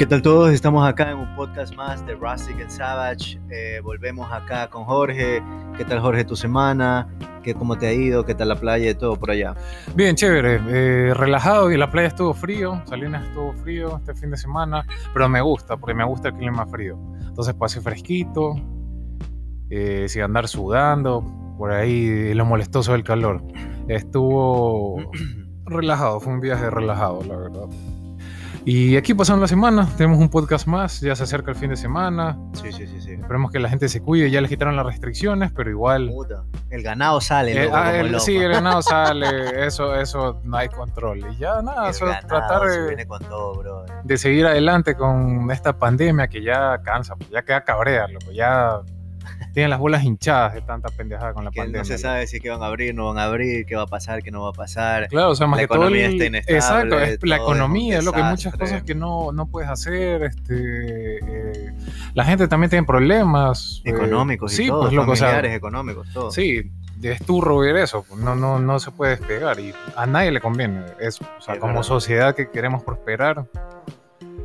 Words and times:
¿Qué 0.00 0.06
tal 0.06 0.22
todos? 0.22 0.50
Estamos 0.50 0.88
acá 0.88 1.10
en 1.10 1.18
un 1.18 1.36
podcast 1.36 1.76
más 1.76 2.06
de 2.06 2.14
Rustic 2.14 2.58
and 2.58 2.70
Savage. 2.70 3.38
Eh, 3.50 3.80
volvemos 3.84 4.32
acá 4.32 4.70
con 4.70 4.84
Jorge. 4.84 5.42
¿Qué 5.76 5.84
tal 5.84 6.00
Jorge 6.00 6.24
tu 6.24 6.36
semana? 6.36 7.06
¿Qué, 7.42 7.52
¿Cómo 7.52 7.76
te 7.76 7.86
ha 7.86 7.92
ido? 7.92 8.24
¿Qué 8.24 8.34
tal 8.34 8.48
la 8.48 8.56
playa 8.56 8.88
y 8.90 8.94
todo 8.94 9.16
por 9.16 9.30
allá? 9.30 9.54
Bien, 9.94 10.16
chévere. 10.16 10.58
eh, 10.68 11.12
relajado 11.12 11.70
y 11.70 11.76
la 11.76 11.90
playa 11.90 12.08
estuvo 12.08 12.32
frío. 12.32 12.82
Salinas 12.86 13.26
estuvo 13.26 13.52
frío 13.52 13.98
este 13.98 14.14
fin 14.14 14.30
de 14.30 14.38
semana. 14.38 14.86
Pero 15.12 15.28
me 15.28 15.42
gusta, 15.42 15.76
porque 15.76 15.92
me 15.92 16.04
gusta 16.04 16.28
el 16.28 16.34
clima 16.34 16.64
frío. 16.64 16.98
Entonces 17.20 17.52
pasé 17.52 17.82
fresquito. 17.82 18.54
eh, 19.68 20.06
sin 20.08 20.22
andar 20.22 20.48
sudando. 20.48 21.22
Por 21.58 21.72
ahí 21.72 22.32
lo 22.32 22.46
molestoso 22.46 22.92
del 22.92 23.04
calor. 23.04 23.42
Estuvo 23.86 24.96
relajado. 25.66 26.20
Fue 26.20 26.32
un 26.32 26.40
viaje 26.40 26.70
relajado, 26.70 27.22
la 27.22 27.36
verdad. 27.36 27.66
Y 28.64 28.96
aquí 28.96 29.14
pasando 29.14 29.40
la 29.40 29.48
semana. 29.48 29.88
Tenemos 29.96 30.18
un 30.18 30.28
podcast 30.28 30.66
más. 30.66 31.00
Ya 31.00 31.16
se 31.16 31.22
acerca 31.22 31.50
el 31.50 31.56
fin 31.56 31.70
de 31.70 31.76
semana. 31.76 32.38
Sí, 32.52 32.70
sí, 32.72 32.86
sí, 32.86 33.00
sí. 33.00 33.12
Esperemos 33.12 33.50
que 33.50 33.58
la 33.58 33.70
gente 33.70 33.88
se 33.88 34.02
cuide. 34.02 34.30
Ya 34.30 34.40
les 34.42 34.50
quitaron 34.50 34.76
las 34.76 34.84
restricciones, 34.84 35.50
pero 35.50 35.70
igual. 35.70 36.10
Puta, 36.10 36.44
El 36.68 36.82
ganado 36.82 37.20
sale, 37.22 37.52
Eh, 37.52 37.64
loco, 37.64 37.76
ah, 37.76 37.84
como 37.86 37.96
el- 37.96 38.12
loco. 38.12 38.24
sí, 38.24 38.36
el 38.36 38.52
ganado 38.52 38.82
sale, 38.82 39.66
eso, 39.66 39.94
eso 39.96 40.40
no 40.44 40.56
hay 40.58 40.68
control. 40.68 41.18
Y 41.32 41.36
ya 41.38 41.62
nada, 41.62 41.84
El 41.84 41.90
eso 41.90 42.04
es 42.06 42.12
ganado 42.12 42.28
tratar 42.28 42.70
se 42.70 42.80
de, 42.80 42.86
viene 42.88 43.06
con 43.06 43.20
todo, 43.24 43.54
bro. 43.54 43.84
de 44.04 44.18
seguir 44.18 44.46
adelante 44.46 44.94
con 44.94 45.50
esta 45.50 45.72
pandemia 45.78 46.28
que 46.28 46.42
ya 46.42 46.78
cansa, 46.82 47.16
pues, 47.16 47.30
ya 47.30 47.42
queda 47.42 47.64
cabrea, 47.64 48.06
loco, 48.08 48.30
ya 48.30 48.80
tienen 49.52 49.70
las 49.70 49.78
bolas 49.78 50.04
hinchadas 50.04 50.54
de 50.54 50.62
tanta 50.62 50.88
pendejada 50.90 51.32
con 51.34 51.44
la 51.44 51.50
Que 51.50 51.58
pandemia. 51.60 51.80
no 51.80 51.84
se 51.84 51.98
sabe 51.98 52.26
si 52.26 52.40
que 52.40 52.50
van 52.50 52.62
a 52.62 52.66
abrir, 52.66 52.94
no 52.94 53.06
van 53.06 53.18
a 53.18 53.24
abrir, 53.24 53.66
qué 53.66 53.76
va 53.76 53.82
a 53.82 53.86
pasar, 53.86 54.22
qué 54.22 54.30
no 54.30 54.42
va 54.42 54.50
a 54.50 54.52
pasar. 54.52 55.08
Claro, 55.08 55.30
o 55.30 55.34
sea, 55.34 55.46
más 55.46 55.58
La 55.60 55.66
que 55.66 55.74
todo. 55.74 55.88
el- 55.88 56.34
está 56.34 56.52
exacto, 56.56 56.98
es 56.98 57.18
la 57.22 57.36
es 57.36 57.42
economía, 57.42 58.02
lo 58.02 58.12
que 58.12 58.20
hay 58.22 58.30
muchas 58.30 58.54
cosas 58.56 58.82
que 58.82 58.94
no, 58.94 59.32
no 59.32 59.46
puedes 59.46 59.68
hacer. 59.68 60.22
Este, 60.22 61.18
eh, 61.18 61.72
la 62.14 62.24
gente 62.24 62.48
también 62.48 62.70
tiene 62.70 62.86
problemas 62.86 63.82
eh, 63.84 63.90
Económicos 63.90 64.52
y 64.52 64.56
sí, 64.56 64.66
todo, 64.68 64.82
pues, 64.82 64.92
loco, 64.92 65.12
o 65.12 65.16
sea, 65.16 65.28
familiares, 65.28 65.56
económicos, 65.56 66.08
todo. 66.12 66.30
Sí, 66.30 66.70
es 67.02 67.24
turro 67.24 67.58
ver 67.58 67.76
eso, 67.76 68.04
pues, 68.08 68.20
no, 68.20 68.34
no, 68.34 68.58
no 68.58 68.78
se 68.78 68.90
puede 68.90 69.16
despegar 69.16 69.58
y 69.58 69.72
a 69.96 70.06
nadie 70.06 70.30
le 70.30 70.40
conviene 70.40 70.84
eso. 71.00 71.24
O 71.38 71.40
sea, 71.40 71.54
Es 71.54 71.60
como 71.60 71.72
verdad. 71.74 71.82
sociedad 71.88 72.34
que 72.34 72.50
queremos 72.50 72.82
prosperar. 72.84 73.46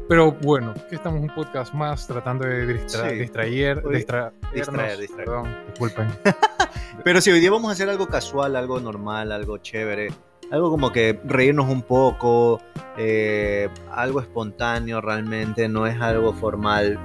Pero 0.08 0.32
bueno, 0.34 0.72
aquí 0.72 0.96
estamos 0.96 1.20
un 1.20 1.30
podcast 1.30 1.74
más 1.74 2.06
tratando 2.06 2.46
de 2.46 2.68
distra- 2.68 3.10
Sí. 3.10 3.16
distraer, 3.16 3.82
distra- 3.84 4.32
distraer, 4.54 5.00
distraer. 5.00 5.26
Perdón, 5.26 5.56
disculpen. 5.68 6.08
Pero 7.04 7.22
si 7.22 7.32
hoy 7.32 7.40
día 7.40 7.50
vamos 7.52 7.70
a 7.70 7.74
hacer 7.74 7.90
algo 7.90 8.08
casual, 8.08 8.56
algo 8.56 8.80
normal, 8.80 9.32
algo 9.32 9.58
chévere, 9.58 10.10
algo 10.52 10.70
como 10.70 10.92
que 10.92 11.20
reírnos 11.26 11.68
un 11.70 11.82
poco, 11.82 12.62
eh, 12.98 13.68
algo 13.92 14.20
espontáneo 14.22 15.02
realmente, 15.02 15.68
no 15.68 15.88
es 15.88 16.00
algo 16.00 16.34
formal. 16.34 17.00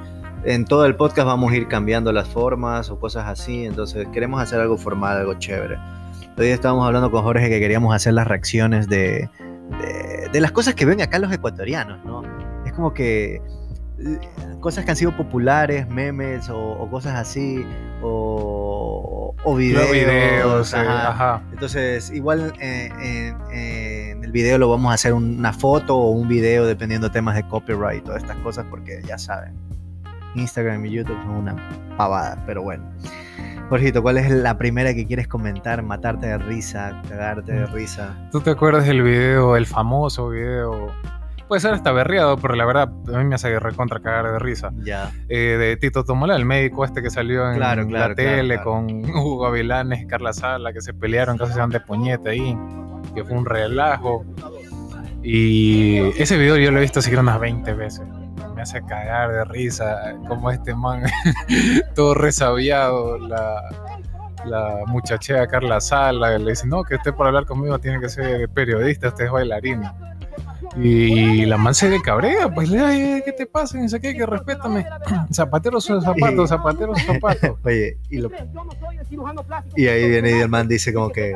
En 0.45 0.67
todo 0.67 0.85
el 0.85 0.95
podcast 0.95 1.27
vamos 1.27 1.53
a 1.53 1.57
ir 1.57 1.69
cambiando 1.69 2.12
las 2.12 2.29
formas 2.29 2.91
o 2.91 2.98
cosas 2.98 3.27
así, 3.27 3.64
entonces 3.64 4.09
queremos 4.12 4.42
hacer 4.42 4.61
algo 4.61 4.77
formal, 4.77 5.17
algo 5.19 5.35
chévere. 5.39 5.79
Hoy 6.37 6.47
día 6.47 6.55
estábamos 6.55 6.87
hablando 6.87 7.11
con 7.11 7.23
Jorge 7.23 7.48
que 7.48 7.61
queríamos 7.61 7.95
hacer 7.95 8.12
las 8.14 8.27
reacciones 8.27 8.89
de, 8.89 9.29
de, 9.83 10.29
de 10.33 10.41
las 10.41 10.53
cosas 10.53 10.75
que 10.75 10.85
ven 10.87 11.01
acá 11.03 11.19
los 11.19 11.33
ecuatorianos, 11.33 12.03
¿no? 12.05 12.23
Como 12.81 12.95
que 12.95 13.42
eh, 13.98 14.19
cosas 14.61 14.86
que 14.86 14.92
han 14.92 14.97
sido 14.97 15.14
populares, 15.14 15.86
memes 15.91 16.48
o, 16.48 16.59
o 16.59 16.91
cosas 16.91 17.14
así, 17.14 17.62
o, 18.00 19.34
o 19.45 19.55
videos. 19.55 19.83
Los 19.83 19.92
videos, 19.92 20.73
ajá. 20.73 21.11
ajá. 21.11 21.42
Entonces, 21.53 22.11
igual 22.11 22.55
eh, 22.58 22.89
en, 23.03 23.55
en 23.55 24.25
el 24.25 24.33
video 24.33 24.56
lo 24.56 24.70
vamos 24.70 24.92
a 24.92 24.95
hacer 24.95 25.12
una 25.12 25.53
foto 25.53 25.95
o 25.95 26.08
un 26.12 26.27
video 26.27 26.64
dependiendo 26.64 27.08
de 27.08 27.12
temas 27.12 27.34
de 27.34 27.47
copyright 27.48 28.01
y 28.01 28.05
todas 28.06 28.23
estas 28.23 28.39
cosas, 28.39 28.64
porque 28.70 29.02
ya 29.07 29.18
saben, 29.18 29.52
Instagram 30.36 30.86
y 30.86 30.92
YouTube 30.92 31.20
son 31.24 31.33
una 31.33 31.57
pavada, 31.98 32.42
pero 32.47 32.62
bueno. 32.62 32.91
Jorgito, 33.68 34.01
¿cuál 34.01 34.17
es 34.17 34.30
la 34.30 34.57
primera 34.57 34.95
que 34.95 35.07
quieres 35.07 35.29
comentar? 35.29 35.83
Matarte 35.83 36.29
de 36.29 36.39
risa, 36.39 36.98
cagarte 37.11 37.52
de 37.52 37.67
risa. 37.67 38.17
¿Tú 38.33 38.41
te 38.41 38.48
acuerdas 38.48 38.86
del 38.86 39.02
video, 39.02 39.55
el 39.55 39.67
famoso 39.67 40.30
video? 40.30 40.91
Puede 41.50 41.62
ser 41.62 41.74
hasta 41.74 41.90
berreado, 41.90 42.36
pero 42.36 42.55
la 42.55 42.64
verdad 42.64 42.92
a 43.12 43.18
mí 43.18 43.24
me 43.24 43.34
hace 43.34 43.58
recontra 43.58 43.98
cagar 43.98 44.30
de 44.30 44.38
risa. 44.38 44.70
Ya. 44.84 45.11
eh, 45.28 45.56
de 45.58 45.77
Tito 45.77 46.05
Tomola, 46.05 46.36
el 46.36 46.44
médico 46.44 46.84
este 46.84 47.02
que 47.02 47.11
salió 47.11 47.50
en 47.50 47.56
Claro, 47.56 47.88
claro, 47.88 48.11
la 48.11 48.14
tele 48.14 48.55
claro. 48.55 48.70
con 48.70 49.05
Hugo 49.16 49.40
Gavilanes 49.40 50.02
y 50.02 50.06
Carla 50.06 50.33
Sala, 50.33 50.72
que 50.72 50.80
se 50.80 50.94
pelearon, 50.94 51.36
casi 51.36 51.55
se 51.55 51.58
dan 51.58 51.70
de 51.70 51.80
puñete 51.80 52.30
ahí, 52.30 52.56
que 53.16 53.24
fue 53.24 53.36
un 53.36 53.46
relajo. 53.46 54.24
Y 55.24 55.98
ese 56.22 56.38
video 56.38 56.56
yo 56.56 56.70
lo 56.70 56.78
he 56.78 56.83
visto 56.83 57.02
siquiera 57.02 57.20
unas 57.20 57.40
20 57.40 57.74
veces. 57.74 58.06
Me 58.55 58.62
hace 58.62 58.80
cagar 58.86 59.32
de 59.32 59.44
risa, 59.46 60.14
como 60.28 60.52
este 60.52 60.72
man, 60.72 61.02
todo 61.96 62.14
resabiado, 62.14 63.18
la, 63.18 63.61
la 64.44 64.77
muchachea 64.86 65.48
Carla 65.48 65.80
Sala, 65.80 66.38
le 66.38 66.50
dice, 66.50 66.68
no, 66.68 66.84
que 66.84 66.94
usted 66.94 67.12
por 67.12 67.27
hablar 67.27 67.44
conmigo 67.44 67.80
tiene 67.80 67.98
que 67.98 68.08
ser 68.08 68.48
periodista, 68.50 69.08
usted 69.08 69.24
es 69.24 69.32
bailarina. 69.32 69.96
Y 70.77 71.47
la 71.47 71.57
man 71.57 71.75
se 71.75 71.91
de 71.91 72.01
cabrea, 72.01 72.48
pues 72.55 72.69
le 72.70 72.79
ay, 72.81 73.23
¿qué 73.25 73.33
te 73.33 73.47
pasa? 73.47 73.79
Y 73.79 73.83
dice, 73.83 74.01
¿qué? 74.01 74.14
Que 74.14 74.25
respétame. 74.25 74.86
Zapatero 75.33 75.81
sus 75.81 76.05
zapatos, 76.05 76.48
zapatero 76.48 76.95
sus 76.95 77.05
zapatos. 77.07 77.57
Oye, 77.64 77.98
y, 78.08 78.19
lo- 78.19 78.31
y 79.77 79.86
ahí 79.89 80.09
viene 80.09 80.30
y 80.30 80.41
el 80.41 80.48
man 80.48 80.69
dice 80.69 80.92
como 80.95 81.11
que 81.11 81.35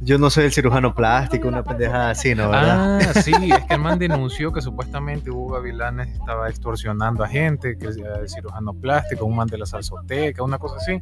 yo 0.00 0.18
no 0.18 0.30
soy 0.30 0.44
el 0.44 0.52
cirujano 0.52 0.94
plástico, 0.94 1.48
una 1.48 1.62
pendejada 1.62 2.10
así, 2.10 2.34
¿no? 2.34 2.50
¿Verdad? 2.50 3.00
Ah, 3.00 3.20
sí, 3.20 3.32
es 3.52 3.64
que 3.64 3.74
el 3.74 3.80
man 3.80 3.98
denunció 3.98 4.52
que 4.52 4.60
supuestamente 4.60 5.30
Hugo 5.30 5.54
Gavilanes 5.54 6.08
estaba 6.08 6.48
extorsionando 6.48 7.24
a 7.24 7.28
gente, 7.28 7.76
que 7.78 7.86
era 7.86 8.18
el 8.20 8.28
cirujano 8.28 8.72
plástico, 8.74 9.24
un 9.24 9.36
man 9.36 9.48
de 9.48 9.58
la 9.58 9.66
salsoteca, 9.66 10.42
una 10.42 10.58
cosa 10.58 10.76
así, 10.76 11.00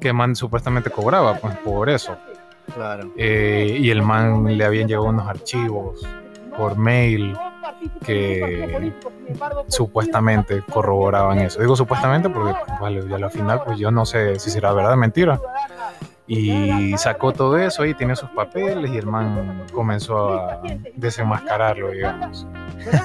que 0.00 0.08
el 0.08 0.14
man 0.14 0.34
supuestamente 0.34 0.90
cobraba, 0.90 1.36
pues 1.36 1.56
por 1.58 1.88
eso. 1.88 2.16
Claro. 2.74 3.12
Eh, 3.16 3.76
y 3.78 3.90
el 3.90 4.02
man 4.02 4.56
le 4.56 4.64
habían 4.64 4.88
llegado 4.88 5.06
unos 5.06 5.28
archivos 5.28 6.00
por 6.56 6.76
mail 6.76 7.36
que 8.04 8.92
supuestamente 9.68 10.62
corroboraban 10.62 11.40
eso. 11.40 11.60
Digo 11.60 11.76
supuestamente 11.76 12.28
porque 12.28 12.54
vale, 12.80 13.06
ya 13.08 13.16
al 13.16 13.30
final 13.30 13.62
pues 13.64 13.78
yo 13.78 13.90
no 13.90 14.06
sé 14.06 14.38
si 14.38 14.50
será 14.50 14.72
verdad 14.72 14.94
o 14.94 14.96
mentira. 14.96 15.40
Y 16.26 16.96
sacó 16.96 17.32
todo 17.32 17.58
eso 17.58 17.84
y 17.84 17.92
tenía 17.92 18.16
sus 18.16 18.30
papeles 18.30 18.90
y 18.90 18.96
el 18.96 19.06
man 19.06 19.62
comenzó 19.72 20.32
a 20.40 20.62
desenmascararlo, 20.96 21.90
digamos, 21.90 22.46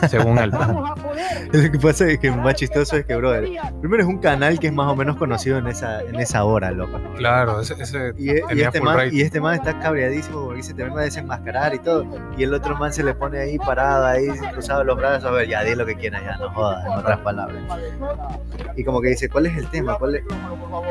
según 0.09 0.38
él. 0.38 0.52
Lo 1.52 1.72
que 1.72 1.80
pasa 1.80 2.07
es 2.07 2.18
que 2.19 2.31
más 2.31 2.56
chistoso 2.56 2.96
es 2.96 3.06
que, 3.06 3.16
brother, 3.18 3.50
primero 3.81 4.03
es 4.03 4.07
un 4.09 4.19
canal 4.19 4.57
que 4.57 4.68
es 4.68 4.74
más 4.74 4.88
o 4.88 4.96
menos 4.96 5.18
conocido 5.18 5.57
en 5.57 5.68
esa, 5.68 6.02
en 6.02 6.16
esa 6.16 6.46
hora, 6.46 6.72
loco. 6.72 6.97
Claro, 7.18 7.59
ese, 7.59 7.74
ese 7.81 8.13
Y, 8.18 8.30
e- 8.30 8.38
y 8.38 8.47
tenía 8.47 8.68
este 8.68 8.80
full 8.80 8.88
man, 8.88 9.09
y 9.12 9.22
este 9.22 9.41
man 9.41 9.56
está 9.56 9.78
cabreadísimo 9.80 10.41
porque 10.46 10.57
dice, 10.57 10.74
te 10.74 10.84
vengo 10.84 11.00
a 11.00 11.01
desenmascarar 11.01 11.75
y 11.75 11.80
todo. 11.80 12.06
Y 12.38 12.44
el 12.44 12.53
otro 12.53 12.78
man 12.78 12.94
se 12.94 13.03
le 13.03 13.13
pone 13.13 13.40
ahí 13.40 13.57
parado, 13.57 14.06
ahí 14.06 14.28
cruzado 14.53 14.84
los 14.86 14.97
brazos, 14.97 15.25
a 15.30 15.31
ver, 15.31 15.50
ya, 15.50 15.62
di 15.63 15.75
lo 15.75 15.86
que 15.86 15.96
quieras, 15.96 16.24
ya, 16.24 16.38
no 16.38 16.50
jodas, 16.51 16.86
en 16.86 16.91
otras 16.94 17.19
palabras. 17.19 17.57
Y 18.78 18.84
como 18.86 19.01
que 19.01 19.09
dice, 19.09 19.28
¿cuál 19.28 19.47
es 19.47 19.57
el 19.57 19.68
tema? 19.68 19.96
¿Cuál 19.97 20.16
es, 20.16 20.24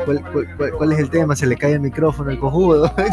cuál, 0.05 0.21
cuál- 0.31 0.47
cuál- 0.57 0.71
cuál 0.73 0.91
es 0.91 0.99
el 0.99 1.09
tema? 1.09 1.35
Se 1.35 1.47
le 1.47 1.55
cae 1.55 1.73
el 1.73 1.79
micrófono, 1.79 2.18
el 2.27 2.39
cojudo. 2.39 2.91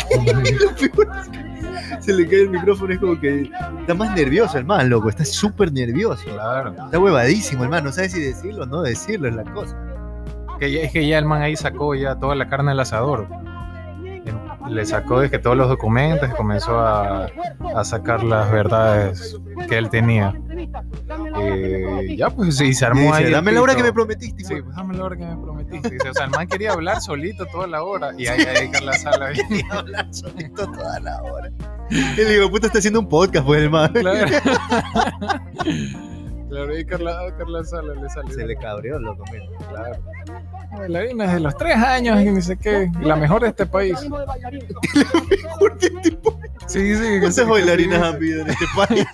Se 2.01 2.13
le 2.13 2.27
cae 2.29 2.43
el 2.43 2.51
micrófono, 2.51 2.93
es 2.93 2.99
como 2.99 3.19
que 3.19 3.51
está 3.81 3.95
más 3.95 4.15
nervioso 4.15 4.59
el 4.59 4.65
man, 4.65 4.89
loco, 4.89 5.09
está 5.09 5.25
súper 5.25 5.73
nervioso. 5.73 6.23
Claro. 6.25 6.75
Está 6.85 6.99
huevadísimo 6.99 7.65
el 7.65 7.71
man, 7.71 7.85
no 7.85 7.93
sabe 7.93 8.09
si 8.09 8.21
decirlo 8.21 8.65
o 8.65 8.67
no 8.67 8.83
decirlo, 8.83 9.29
es 9.29 9.35
la 9.35 9.45
cosa. 9.45 9.77
Que 10.59 10.71
ya- 10.73 10.81
es 10.83 10.93
que 10.93 11.07
ya 11.07 11.19
el 11.19 11.25
man 11.25 11.43
ahí 11.43 11.57
sacó 11.57 11.95
ya 11.95 12.17
toda 12.17 12.35
la 12.35 12.49
carne 12.49 12.71
del 12.71 12.81
asador. 12.81 13.27
Le 14.69 14.85
sacó 14.85 15.21
de 15.21 15.31
que 15.31 15.39
todos 15.39 15.57
los 15.57 15.69
documentos 15.69 16.29
y 16.29 16.33
comenzó 16.33 16.79
a, 16.79 17.27
a 17.75 17.85
sacar 17.85 18.23
las 18.25 18.51
verdades 18.51 19.39
que 19.69 19.79
él 19.79 19.89
tenía. 19.91 20.35
Eh, 21.39 22.17
ya 22.17 22.31
pues 22.31 22.57
sí, 22.57 22.73
se 22.75 22.85
Y 22.85 22.87
armó 22.87 23.01
dice, 23.03 23.27
ahí. 23.27 23.31
dame 23.33 23.53
la 23.53 23.63
hora 23.63 23.75
que 23.75 23.83
me 23.83 23.89
pito". 23.89 23.95
prometiste. 23.95 24.45
Sí, 24.45 24.55
hijo". 24.55 24.65
pues 24.65 24.77
dame 24.77 24.97
la 24.97 25.05
hora 25.05 25.17
que 25.17 25.25
me 25.25 25.37
prometiste. 25.37 25.91
Dice, 25.91 26.11
o 26.11 26.15
sea, 26.15 26.25
el 26.25 26.31
man 26.31 26.47
quería 26.49 26.73
hablar 26.73 27.01
solito 27.01 27.47
toda 27.47 27.67
la 27.67 27.83
hora. 27.83 28.11
Y 28.17 28.27
ahí, 28.27 28.41
ahí 28.45 28.71
Carla 28.71 28.93
Sala. 28.95 29.27
ahí. 29.29 29.37
Y 29.51 29.63
hablar 29.71 30.07
solito 30.13 30.67
toda 30.73 31.01
la 31.01 31.23
hora. 31.23 31.51
El 31.91 32.17
de 32.17 32.49
puta 32.51 32.67
está 32.67 32.79
haciendo 32.79 33.01
un 33.01 33.09
podcast, 33.09 33.47
pues 33.47 33.63
el 33.63 33.71
man. 33.71 33.93
Claro. 33.93 34.27
Claro, 36.49 36.73
ahí 36.73 36.85
Carla, 36.85 37.19
Carla 37.37 37.65
Sala 37.65 37.95
le 38.01 38.09
salió. 38.09 38.33
Se 38.33 38.47
le 38.47 38.57
cabreó, 38.57 39.01
loco, 39.01 39.25
mira. 39.33 39.45
Claro. 39.69 40.01
Bailarina 40.73 41.25
desde 41.25 41.41
los 41.41 41.57
tres 41.57 41.77
años 41.77 42.21
y 42.21 42.31
ni 42.31 42.43
sé 42.43 42.57
qué. 42.57 42.91
La 43.01 43.17
mejor 43.17 43.43
de 43.43 43.49
este 43.49 43.67
país. 43.67 43.99
Sí, 46.67 46.97
sí. 46.97 46.97
que 46.97 46.97
sí, 46.97 47.21
¿Cuántas 47.21 47.37
que 47.37 47.45
bailarinas 47.45 47.99
sí, 48.01 48.05
han 48.05 48.15
habido 48.15 48.41
en 48.43 48.51
este 48.51 48.65
país? 48.75 49.07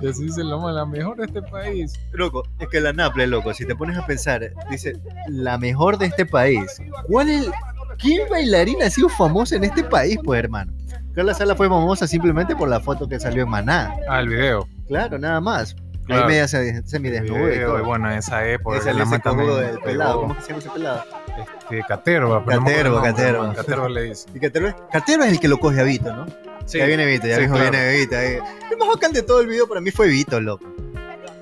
Y 0.00 0.08
así 0.08 0.24
dice 0.24 0.42
Loma, 0.42 0.72
la 0.72 0.86
mejor 0.86 1.18
de 1.18 1.26
este 1.26 1.42
país. 1.42 1.92
Loco, 2.12 2.42
es 2.58 2.68
que 2.68 2.80
la 2.80 2.92
Naple, 2.92 3.26
loco, 3.26 3.52
si 3.52 3.66
te 3.66 3.76
pones 3.76 3.98
a 3.98 4.06
pensar, 4.06 4.50
dice, 4.70 4.94
la 5.28 5.58
mejor 5.58 5.98
de 5.98 6.06
este 6.06 6.24
país. 6.24 6.80
¿Cuál 7.06 7.28
es, 7.28 7.50
¿Qué 7.98 8.24
bailarina 8.30 8.86
ha 8.86 8.90
sido 8.90 9.08
famosa 9.10 9.56
en 9.56 9.64
este 9.64 9.84
país, 9.84 10.18
pues, 10.24 10.42
hermano? 10.42 10.72
Carla 11.14 11.34
Sala 11.34 11.54
fue 11.54 11.68
famosa 11.68 12.06
simplemente 12.06 12.56
por 12.56 12.68
la 12.68 12.80
foto 12.80 13.06
que 13.06 13.20
salió 13.20 13.42
en 13.42 13.50
Maná. 13.50 13.94
Ah, 14.08 14.20
el 14.20 14.28
video. 14.28 14.66
Claro, 14.88 15.18
nada 15.18 15.40
más. 15.40 15.76
Claro. 16.10 16.22
Ahí 16.24 16.28
media 16.28 16.48
se- 16.48 16.82
semidesnuda 16.86 17.40
y 17.40 17.44
Video, 17.50 17.68
todo. 17.68 17.78
y 17.78 17.82
bueno, 17.82 18.10
en 18.10 18.18
esa 18.18 18.46
época. 18.46 18.76
Ese 18.78 18.88
que 18.90 18.94
la 18.94 19.20
cojudo 19.20 19.56
del 19.58 19.78
pelado. 19.80 20.20
¿Cómo 20.22 20.34
que 20.36 20.42
se 20.42 20.48
llama 20.48 20.58
ese 20.60 20.70
pelado? 20.70 21.04
Este, 21.38 21.82
Caterva. 21.88 22.44
pero 22.44 22.56
no 22.60 22.66
me 22.66 22.72
Caterva, 22.72 23.38
nombre, 23.38 23.56
Caterva. 23.56 23.88
le 23.88 24.02
dice. 24.02 24.28
Y 24.34 24.40
Caterva 24.40 24.68
es, 24.70 24.74
Caterva 24.92 25.26
es 25.26 25.32
el 25.32 25.40
que 25.40 25.48
lo 25.48 25.58
coge 25.58 25.80
a 25.80 25.84
Vito, 25.84 26.12
¿no? 26.14 26.26
ya 26.66 26.84
viene 26.86 27.06
Vito, 27.06 27.26
ya 27.26 27.36
sí, 27.36 27.46
claro. 27.46 27.70
viene 27.70 27.92
Vito. 27.96 28.16
ahí. 28.16 28.38
El 28.70 28.76
más 28.78 28.88
bacán 28.88 29.12
de 29.12 29.22
todo 29.22 29.40
el 29.40 29.46
video 29.48 29.66
para 29.68 29.80
mí 29.80 29.90
fue 29.90 30.08
Vito, 30.08 30.40
loco. 30.40 30.64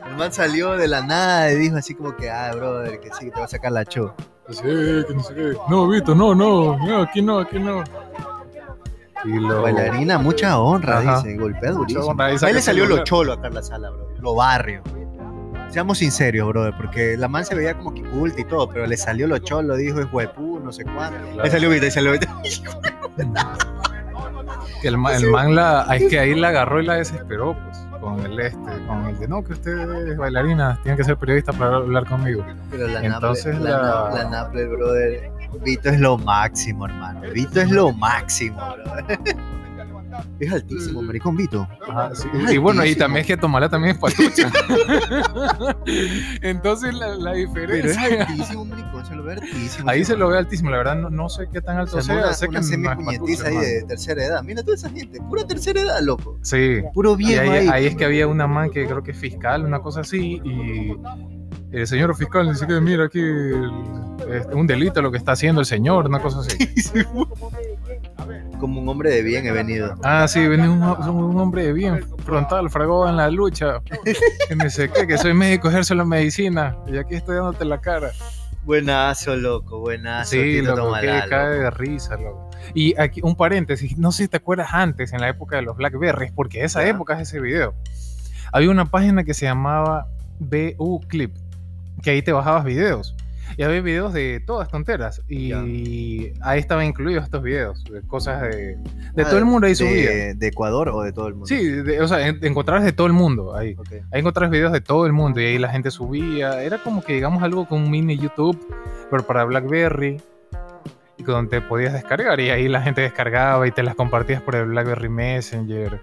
El 0.07 0.17
man 0.17 0.33
salió 0.33 0.77
de 0.77 0.89
la 0.89 1.01
nada 1.03 1.51
y 1.53 1.57
dijo 1.57 1.77
así 1.77 1.95
como 1.95 2.17
que, 2.17 2.31
ah, 2.31 2.53
brother, 2.55 2.99
que 3.01 3.11
sí, 3.13 3.27
que 3.27 3.31
te 3.33 3.39
va 3.39 3.45
a 3.45 3.49
sacar 3.49 3.73
la 3.73 3.85
cho. 3.85 4.15
Sí, 4.51 4.63
que 4.63 5.07
no 5.15 5.23
sé 5.23 5.35
qué. 5.35 5.53
No, 5.69 5.87
Vito, 5.89 6.15
no, 6.15 6.35
no, 6.35 6.79
no, 6.79 7.03
aquí 7.03 7.21
no, 7.21 7.41
aquí 7.41 7.59
no. 7.59 7.85
Y 9.25 9.39
lo... 9.39 9.63
Bailarina, 9.63 10.19
mucha 10.19 10.59
honra, 10.59 10.99
Ajá. 10.99 11.23
dice, 11.23 11.37
golpea 11.37 11.73
durísimo. 11.73 12.07
honra, 12.07 12.27
Ahí 12.27 12.39
saca 12.39 12.53
le 12.53 12.63
salió 12.63 12.87
lo 12.87 13.05
cholo 13.05 13.33
a 13.33 13.41
Carla 13.41 13.63
Sala, 13.63 13.91
bro. 13.91 14.09
Lo 14.21 14.35
barrio. 14.35 14.83
Seamos 15.71 15.99
sinceros, 15.99 16.49
brother, 16.49 16.73
porque 16.79 17.17
la 17.19 17.29
man 17.29 17.45
se 17.45 17.55
veía 17.55 17.77
como 17.77 17.93
que 17.93 18.03
culta 18.03 18.41
y 18.41 18.45
todo, 18.45 18.69
pero 18.71 18.87
le 18.87 18.97
salió 18.97 19.27
lo 19.27 19.37
cholo, 19.39 19.77
dijo, 19.77 20.01
es 20.01 20.07
huepú, 20.11 20.61
no 20.61 20.73
sé 20.73 20.85
cuánto. 20.85 21.19
Claro. 21.33 21.43
Le 21.45 21.51
salió 21.51 21.69
le 21.71 21.91
salió 21.91 22.13
el, 24.83 24.97
ma- 24.97 25.15
el 25.15 25.31
man 25.31 25.55
la, 25.55 25.87
es 25.95 26.09
que 26.09 26.19
ahí 26.19 26.35
la 26.35 26.49
agarró 26.49 26.81
y 26.81 26.87
la 26.87 26.95
desesperó, 26.95 27.57
pues, 27.65 27.79
con 28.01 28.21
el 28.25 28.39
este, 28.41 28.87
con 28.87 29.07
el 29.09 29.19
de 29.19 29.29
no, 29.29 29.43
que 29.45 29.53
usted 29.53 30.09
es 30.09 30.17
bailarina, 30.17 30.79
tiene 30.83 30.97
que 30.97 31.05
ser 31.05 31.17
periodista 31.17 31.53
para 31.53 31.77
hablar 31.77 32.07
conmigo. 32.07 32.45
Pero 32.71 32.87
la 32.89 33.05
Entonces 33.05 33.55
Naple, 33.57 33.71
la- 33.71 33.83
la... 33.83 34.11
la 34.25 34.31
Naple, 34.31 34.67
brother. 34.69 35.31
Vito 35.65 35.89
es 35.89 36.01
lo 36.01 36.19
máximo, 36.19 36.87
hermano. 36.87 37.21
Vito 37.33 37.61
es 37.61 37.71
lo 37.71 37.93
máximo, 37.93 38.59
brother. 38.59 39.19
Es 40.41 40.53
altísimo, 40.53 41.03
maricón 41.03 41.37
Vito. 41.37 41.69
Ajá, 41.89 42.13
sí. 42.15 42.29
Y 42.51 42.57
bueno, 42.59 42.85
y 42.85 42.97
también 42.97 43.21
es 43.21 43.27
que 43.29 43.37
Tomala 43.37 43.69
también 43.69 43.95
es 43.95 44.01
patucha. 44.01 44.51
Entonces 46.43 46.95
la, 46.95 47.15
la 47.17 47.33
Pero 47.55 47.75
es 47.75 47.97
diferencia. 47.97 48.25
altísimo, 48.27 48.65
maricón, 48.65 49.07
se 49.07 49.15
lo 49.15 49.23
ve 49.23 49.33
altísimo. 49.35 49.89
Ahí 49.91 50.05
se 50.05 50.17
lo 50.17 50.29
ve 50.29 50.39
altísimo, 50.39 50.71
la 50.71 50.79
verdad 50.79 50.97
no, 50.97 51.11
no 51.11 51.29
sé 51.29 51.47
qué 51.53 51.61
tan 51.61 51.77
alto 51.77 51.99
O 51.99 52.03
sea, 52.03 52.17
una, 52.17 52.33
sé 52.33 52.49
patucha, 52.49 53.47
ahí 53.47 53.57
de 53.57 53.85
tercera 53.87 54.25
edad. 54.25 54.43
Mira 54.43 54.63
toda 54.63 54.75
esa 54.77 54.91
gente, 54.91 55.21
pura 55.21 55.47
tercera 55.47 55.81
edad, 55.81 56.01
loco. 56.03 56.39
Sí. 56.43 56.83
Puro 56.95 57.15
Y 57.15 57.17
viejo 57.17 57.43
ahí, 57.43 57.49
ahí. 57.51 57.69
ahí 57.69 57.87
es 57.87 57.97
que 57.97 58.05
había 58.05 58.27
una 58.27 58.47
man 58.47 58.71
que 58.71 58.87
creo 58.87 59.03
que 59.03 59.13
es 59.13 59.19
fiscal, 59.19 59.65
una 59.65 59.81
cosa 59.81 60.01
así, 60.01 60.41
y 60.45 60.97
el 61.73 61.87
señor 61.87 62.15
fiscal 62.17 62.49
dice 62.51 62.67
que 62.67 62.81
mira 62.81 63.05
aquí 63.05 63.21
el- 63.21 63.71
este, 64.31 64.55
un 64.55 64.67
delito 64.67 65.01
lo 65.01 65.11
que 65.11 65.19
está 65.19 65.33
haciendo 65.33 65.61
el 65.61 65.67
señor, 65.67 66.07
una 66.07 66.21
cosa 66.21 66.41
así. 66.41 66.59
Como 68.61 68.81
un 68.81 68.89
hombre 68.89 69.11
de 69.11 69.23
bien 69.23 69.47
he 69.47 69.53
venido. 69.53 69.95
Ah, 70.03 70.27
sí, 70.27 70.47
viene 70.49 70.69
un, 70.69 70.83
un 70.83 71.41
hombre 71.41 71.65
de 71.67 71.73
bien 71.73 72.05
frontal, 72.25 72.69
fragó 72.71 73.09
en 73.09 73.17
la 73.17 73.31
lucha. 73.31 73.81
Que 74.49 74.57
me 74.57 74.69
sé 74.71 74.91
qué, 74.91 75.07
que 75.07 75.17
soy 75.17 75.33
médico, 75.35 75.69
ejerzo 75.69 75.95
la 75.95 76.05
medicina 76.05 76.77
y 76.87 76.97
aquí 76.99 77.15
estoy 77.15 77.37
dándote 77.37 77.65
la 77.65 77.81
cara. 77.81 78.11
Buenazo, 78.65 79.37
loco, 79.37 79.79
buenazo. 79.81 80.33
Sí, 80.33 80.61
loco, 80.61 80.75
que 80.77 80.83
Tomalá, 80.83 81.27
cae 81.29 81.51
loco. 81.51 81.63
de 81.63 81.71
risa, 81.71 82.17
loco. 82.17 82.51
Y 82.75 82.99
aquí 83.01 83.21
un 83.23 83.37
paréntesis, 83.37 83.97
no 83.97 84.11
sé 84.13 84.25
si 84.25 84.29
te 84.29 84.37
acuerdas 84.39 84.69
antes, 84.73 85.13
en 85.13 85.21
la 85.21 85.29
época 85.29 85.57
de 85.57 85.63
los 85.63 85.77
Blackberries, 85.77 86.33
porque 86.33 86.65
esa 86.65 86.87
época 86.87 87.15
es 87.15 87.29
ese 87.29 87.41
video. 87.41 87.75
Había 88.53 88.71
una 88.71 88.85
página 88.87 89.23
que 89.25 89.33
se 89.35 89.47
llamaba 89.47 90.09
BU 90.41 91.01
Clip, 91.09 91.35
que 92.03 92.11
ahí 92.11 92.23
te 92.23 92.33
bajabas 92.33 92.65
videos. 92.65 93.15
Y 93.57 93.63
había 93.63 93.81
videos 93.81 94.13
de 94.13 94.41
todas 94.47 94.69
tonteras. 94.69 95.23
Y 95.27 95.53
ahí 95.53 96.59
estaban 96.59 96.85
incluidos 96.85 97.25
estos 97.25 97.43
videos, 97.43 97.83
de 97.85 98.03
cosas 98.03 98.43
de, 98.43 98.77
de 99.15 99.23
Ah, 99.23 99.25
todo 99.25 99.39
el 99.39 99.47
mundo 99.47 99.67
ahí 99.67 99.75
subía. 99.75 100.11
de, 100.11 100.35
¿De 100.35 100.47
Ecuador 100.49 100.91
o 100.91 101.01
de 101.03 101.13
todo 101.13 101.29
el 101.29 101.33
mundo? 101.35 101.47
Sí, 101.47 101.57
de- 101.67 102.01
o 102.03 102.07
sea, 102.07 102.29
en- 102.29 102.45
encontrabas 102.45 102.85
de 102.85 102.93
todo 102.93 103.07
el 103.07 103.15
mundo 103.15 103.57
ahí. 103.57 103.75
Ok. 103.79 103.89
Ahí 104.13 104.21
encontrabas 104.21 104.51
videos 104.51 104.71
de 104.73 104.83
todo 104.83 105.07
el 105.07 105.13
mundo 105.15 105.41
y 105.41 105.47
ahí 105.47 105.59
la 105.59 105.71
gente 105.71 105.91
subía. 105.91 106.63
Era 106.63 106.79
como 106.83 107.03
que 107.03 107.15
digamos 107.15 107.43
algo 107.43 107.67
con 107.67 107.83
un 107.83 107.91
mini 107.91 108.19
YouTube, 108.19 108.59
pero 109.11 109.27
para 109.27 109.45
BlackBerry. 109.45 110.21
Y 111.17 111.23
donde 111.25 111.61
podías 111.63 111.95
descargar. 111.95 112.39
Y 112.41 112.51
ahí 112.51 112.69
la 112.69 112.81
gente 112.83 113.01
descargaba 113.01 113.67
y 113.67 113.73
te 113.73 113.83
las 113.83 113.95
compartías 113.97 114.41
por 114.43 114.55
el 114.57 114.67
BlackBerry 114.67 115.09
Messenger. 115.09 115.99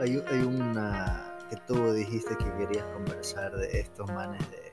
Hay, 0.00 0.22
hay 0.30 0.38
una 0.40 1.24
que 1.50 1.56
tú 1.66 1.92
dijiste 1.92 2.36
que 2.36 2.44
querías 2.58 2.84
conversar 2.94 3.52
de 3.56 3.80
estos 3.80 4.06
manes 4.12 4.40
de. 4.50 4.65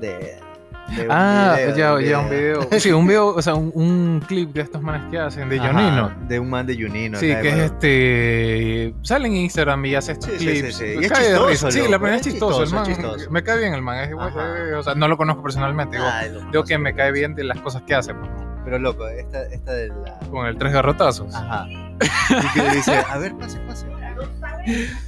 De, 0.00 0.38
de 0.96 1.04
un 1.06 1.08
ah, 1.10 1.54
video, 1.56 1.76
ya, 1.76 1.94
de 1.96 2.08
ya 2.08 2.18
un 2.20 2.30
video. 2.30 2.68
Sí, 2.78 2.92
un 2.92 3.06
video, 3.06 3.28
o 3.28 3.40
sea, 3.42 3.54
un, 3.54 3.72
un 3.74 4.20
clip 4.26 4.52
de 4.52 4.62
estos 4.62 4.82
manes 4.82 5.02
que 5.10 5.18
hacen, 5.18 5.48
de 5.48 5.58
Ajá, 5.58 5.72
Jonino. 5.72 6.12
De 6.28 6.38
un 6.38 6.50
man 6.50 6.66
de 6.66 6.74
Junino. 6.74 7.18
Sí, 7.18 7.26
que 7.28 7.48
es 7.48 7.56
este. 7.56 8.94
Sale 9.02 9.28
en 9.28 9.36
Instagram 9.36 9.84
y 9.86 9.94
hace 9.94 10.12
estos 10.12 10.30
Sí, 10.32 10.38
sí, 10.38 10.44
clips. 10.46 10.76
sí, 10.76 10.84
sí. 10.86 10.92
Y 10.92 10.96
Me 10.98 11.06
es 11.06 11.12
cae 11.12 11.32
de 11.32 11.38
risa. 11.38 11.70
Sí, 11.70 11.80
la 11.88 11.98
verdad 11.98 12.18
es 12.20 12.26
es 12.26 12.32
chistoso. 12.32 12.62
el 12.64 12.70
man, 12.70 12.84
chistoso. 12.86 13.30
Me 13.30 13.42
cae 13.42 13.58
bien 13.58 13.74
el 13.74 13.82
man. 13.82 13.98
es 13.98 14.10
eh, 14.10 14.74
o 14.74 14.82
sea, 14.82 14.94
no 14.94 15.08
lo 15.08 15.16
conozco 15.16 15.42
personalmente. 15.42 15.96
Digo, 15.96 16.08
digo 16.52 16.64
que 16.64 16.76
me 16.78 16.94
cae 16.94 17.12
bien 17.12 17.34
de 17.34 17.44
las 17.44 17.60
cosas 17.60 17.82
que 17.82 17.94
hace. 17.94 18.12
pues, 18.14 18.30
Pero 18.64 18.78
loco, 18.78 19.08
esta, 19.08 19.42
esta 19.44 19.72
de 19.72 19.88
la. 19.88 20.18
Con 20.30 20.46
el 20.46 20.56
tres 20.58 20.72
garrotazos. 20.72 21.34
Ajá. 21.34 21.66
Y 21.68 22.48
que 22.54 22.62
le 22.62 22.76
dice, 22.76 22.96
a 23.08 23.16
ver, 23.18 23.34
pase, 23.36 23.58
pase. 23.60 23.86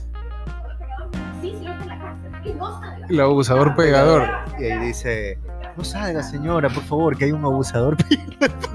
El 3.09 3.21
abusador 3.21 3.75
pegador. 3.77 4.29
Y 4.59 4.65
ahí 4.65 4.87
dice, 4.87 5.39
no 5.77 5.85
salga 5.85 6.23
señora, 6.23 6.69
por 6.71 6.83
favor, 6.85 7.17
que 7.17 7.27
hay 7.27 7.33
un 7.33 7.45
abusador. 7.45 7.97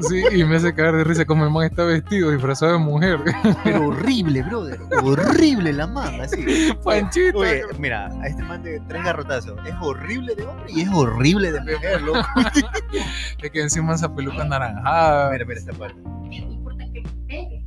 Sí, 0.10 0.24
y 0.32 0.44
me 0.44 0.56
hace 0.56 0.74
caer 0.74 0.96
de 0.96 1.04
risa 1.04 1.26
como 1.26 1.44
el 1.44 1.52
man 1.52 1.66
está 1.66 1.84
vestido, 1.84 2.32
disfrazado 2.32 2.74
de 2.74 2.80
mujer. 2.80 3.20
Pero 3.64 3.90
horrible, 3.90 4.42
brother. 4.42 4.80
Horrible 5.04 5.72
la 5.72 5.86
manga, 5.86 6.24
así. 6.24 6.74
Panchito. 6.84 7.38
Oye, 7.38 7.62
mira, 7.78 8.08
a 8.08 8.28
este 8.28 8.42
man 8.44 8.64
de 8.64 8.82
tres 8.88 9.04
garrotazos 9.04 9.60
es 9.64 9.76
horrible 9.80 10.34
de 10.34 10.48
hombre 10.48 10.66
y 10.70 10.82
es 10.82 10.90
horrible 10.92 11.52
de 11.52 11.60
mujer, 11.62 12.02
loco. 12.02 12.20
Es 13.44 13.52
que 13.52 13.62
encima 13.62 13.94
esa 13.94 14.14
peluca 14.14 14.42
anaranjada. 14.42 15.32
Mira, 15.32 15.46
mira 15.46 15.60
esta 15.60 15.74
parte. 15.74 15.96
No 16.02 16.34
importa 16.34 16.84
que 16.92 17.02
me 17.02 17.12
pegue. 17.28 17.66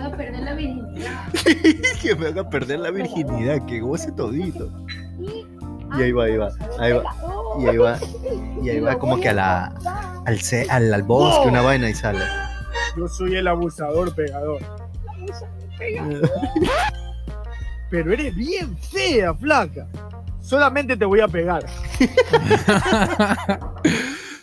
Haga 0.00 0.16
perder 0.16 0.40
la 0.42 0.54
virginidad. 0.54 1.32
que 2.02 2.14
me 2.16 2.26
haga 2.28 2.48
perder 2.48 2.80
la 2.80 2.90
virginidad, 2.90 3.64
que 3.66 3.80
goce 3.80 4.12
todito. 4.12 4.70
Y, 5.98 6.02
ahí 6.02 6.12
va, 6.12 6.24
ahí 6.24 6.36
va, 6.36 6.50
ahí 6.78 6.92
va. 6.92 7.04
Y 7.60 7.66
ahí 7.66 7.76
va, 7.76 7.98
y 8.62 8.70
ahí 8.70 8.80
va 8.80 8.98
como 8.98 9.20
que 9.20 9.28
a 9.28 9.34
la, 9.34 9.74
al, 10.24 10.40
ce- 10.40 10.66
al, 10.70 10.92
al 10.94 11.02
bosque, 11.02 11.48
una 11.48 11.62
vaina 11.62 11.90
y 11.90 11.94
sale. 11.94 12.20
Yo 12.96 13.08
soy 13.08 13.36
el 13.36 13.46
abusador 13.48 14.14
pegador. 14.14 14.62
Pero 17.90 18.12
eres 18.12 18.34
bien 18.34 18.76
fea, 18.78 19.34
flaca. 19.34 19.86
Solamente 20.40 20.96
te 20.96 21.04
voy 21.04 21.20
a 21.20 21.28
pegar. 21.28 21.64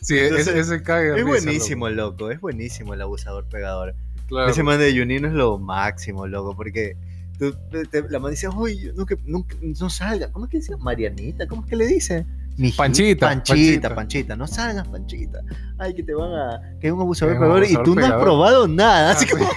sí, 0.02 0.20
Entonces, 0.20 0.48
ese, 0.48 0.60
ese 0.60 0.76
Es 0.76 0.82
risa, 1.16 1.26
buenísimo, 1.26 1.90
loco, 1.90 2.30
es 2.32 2.40
buenísimo 2.40 2.94
el 2.94 3.02
abusador 3.02 3.48
pegador. 3.50 3.96
Claro. 4.28 4.50
Ese 4.52 4.62
man 4.64 4.78
de 4.80 4.92
Junino 4.98 5.28
es 5.28 5.34
lo 5.34 5.58
máximo, 5.58 6.28
loco, 6.28 6.56
porque 6.56 6.96
tú- 7.40 7.56
te- 7.72 7.86
te- 7.86 8.10
la 8.10 8.20
man 8.20 8.32
dice, 8.32 8.48
oye, 8.48 8.92
nunca, 8.96 9.16
nunca, 9.26 9.56
no 9.62 9.90
salga. 9.90 10.32
¿Cómo 10.32 10.46
es 10.46 10.52
que 10.52 10.58
dice? 10.58 10.76
Marianita, 10.78 11.48
¿cómo 11.48 11.64
es 11.64 11.70
que 11.70 11.76
le 11.78 11.88
dice? 11.88 12.26
Mijita, 12.58 12.78
Panchita, 12.84 13.28
Panchita, 13.28 13.54
Panchita. 13.54 13.96
Panchita, 13.96 14.36
no 14.36 14.48
salgas, 14.48 14.88
Panchita. 14.88 15.42
Ay, 15.78 15.94
que 15.94 16.02
te 16.02 16.14
van 16.16 16.32
a. 16.34 16.60
que 16.80 16.88
es 16.88 16.94
un 16.94 17.00
abusador 17.02 17.36
pegador 17.36 17.64
y 17.64 17.76
tú 17.84 17.94
no 17.94 18.04
has 18.04 18.14
probado 18.14 18.68
nada. 18.68 19.12
Así 19.12 19.28
Ah, 19.32 19.32
como, 19.32 19.48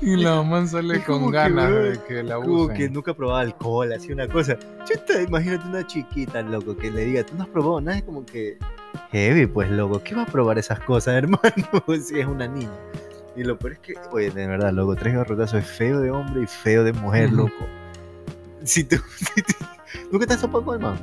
y 0.02 0.16
la 0.16 0.42
man 0.42 0.66
sale 0.68 1.02
con 1.04 1.30
ganas 1.30 1.70
de 1.70 2.00
que 2.08 2.22
la 2.22 2.36
como 2.36 2.54
abusen. 2.62 2.76
que 2.76 2.88
nunca 2.88 3.10
ha 3.10 3.14
probado 3.14 3.38
alcohol, 3.40 3.92
así 3.92 4.10
una 4.12 4.26
cosa. 4.26 4.58
Chuta, 4.86 5.20
imagínate 5.22 5.68
una 5.68 5.86
chiquita, 5.86 6.42
loco, 6.42 6.76
que 6.76 6.90
le 6.90 7.04
diga, 7.04 7.22
tú 7.24 7.34
no 7.36 7.42
has 7.44 7.48
probado 7.50 7.80
nada, 7.80 7.98
es 7.98 8.04
como 8.04 8.24
que. 8.24 8.56
Heavy, 9.12 9.46
pues, 9.46 9.70
loco, 9.70 10.02
¿qué 10.02 10.14
va 10.14 10.22
a 10.22 10.26
probar 10.26 10.58
esas 10.58 10.80
cosas, 10.80 11.14
hermano? 11.16 11.42
si 12.02 12.20
es 12.20 12.26
una 12.26 12.46
niña. 12.46 12.70
Y 13.36 13.44
lo 13.44 13.58
peor 13.58 13.72
es 13.74 13.78
que, 13.80 13.94
oye, 14.10 14.30
de 14.30 14.46
verdad, 14.46 14.72
loco, 14.72 14.96
tres 14.96 15.14
garrotazos 15.14 15.60
es 15.60 15.66
feo 15.66 16.00
de 16.00 16.10
hombre 16.10 16.42
y 16.42 16.46
feo 16.46 16.84
de 16.84 16.92
mujer, 16.92 17.32
loco. 17.32 17.52
Si 18.62 18.84
tú, 18.84 18.96
¿Nunca 20.12 20.26
te 20.26 20.34
has 20.34 20.40
topado 20.42 20.62
con 20.62 20.74
el 20.74 20.82
man? 20.82 20.98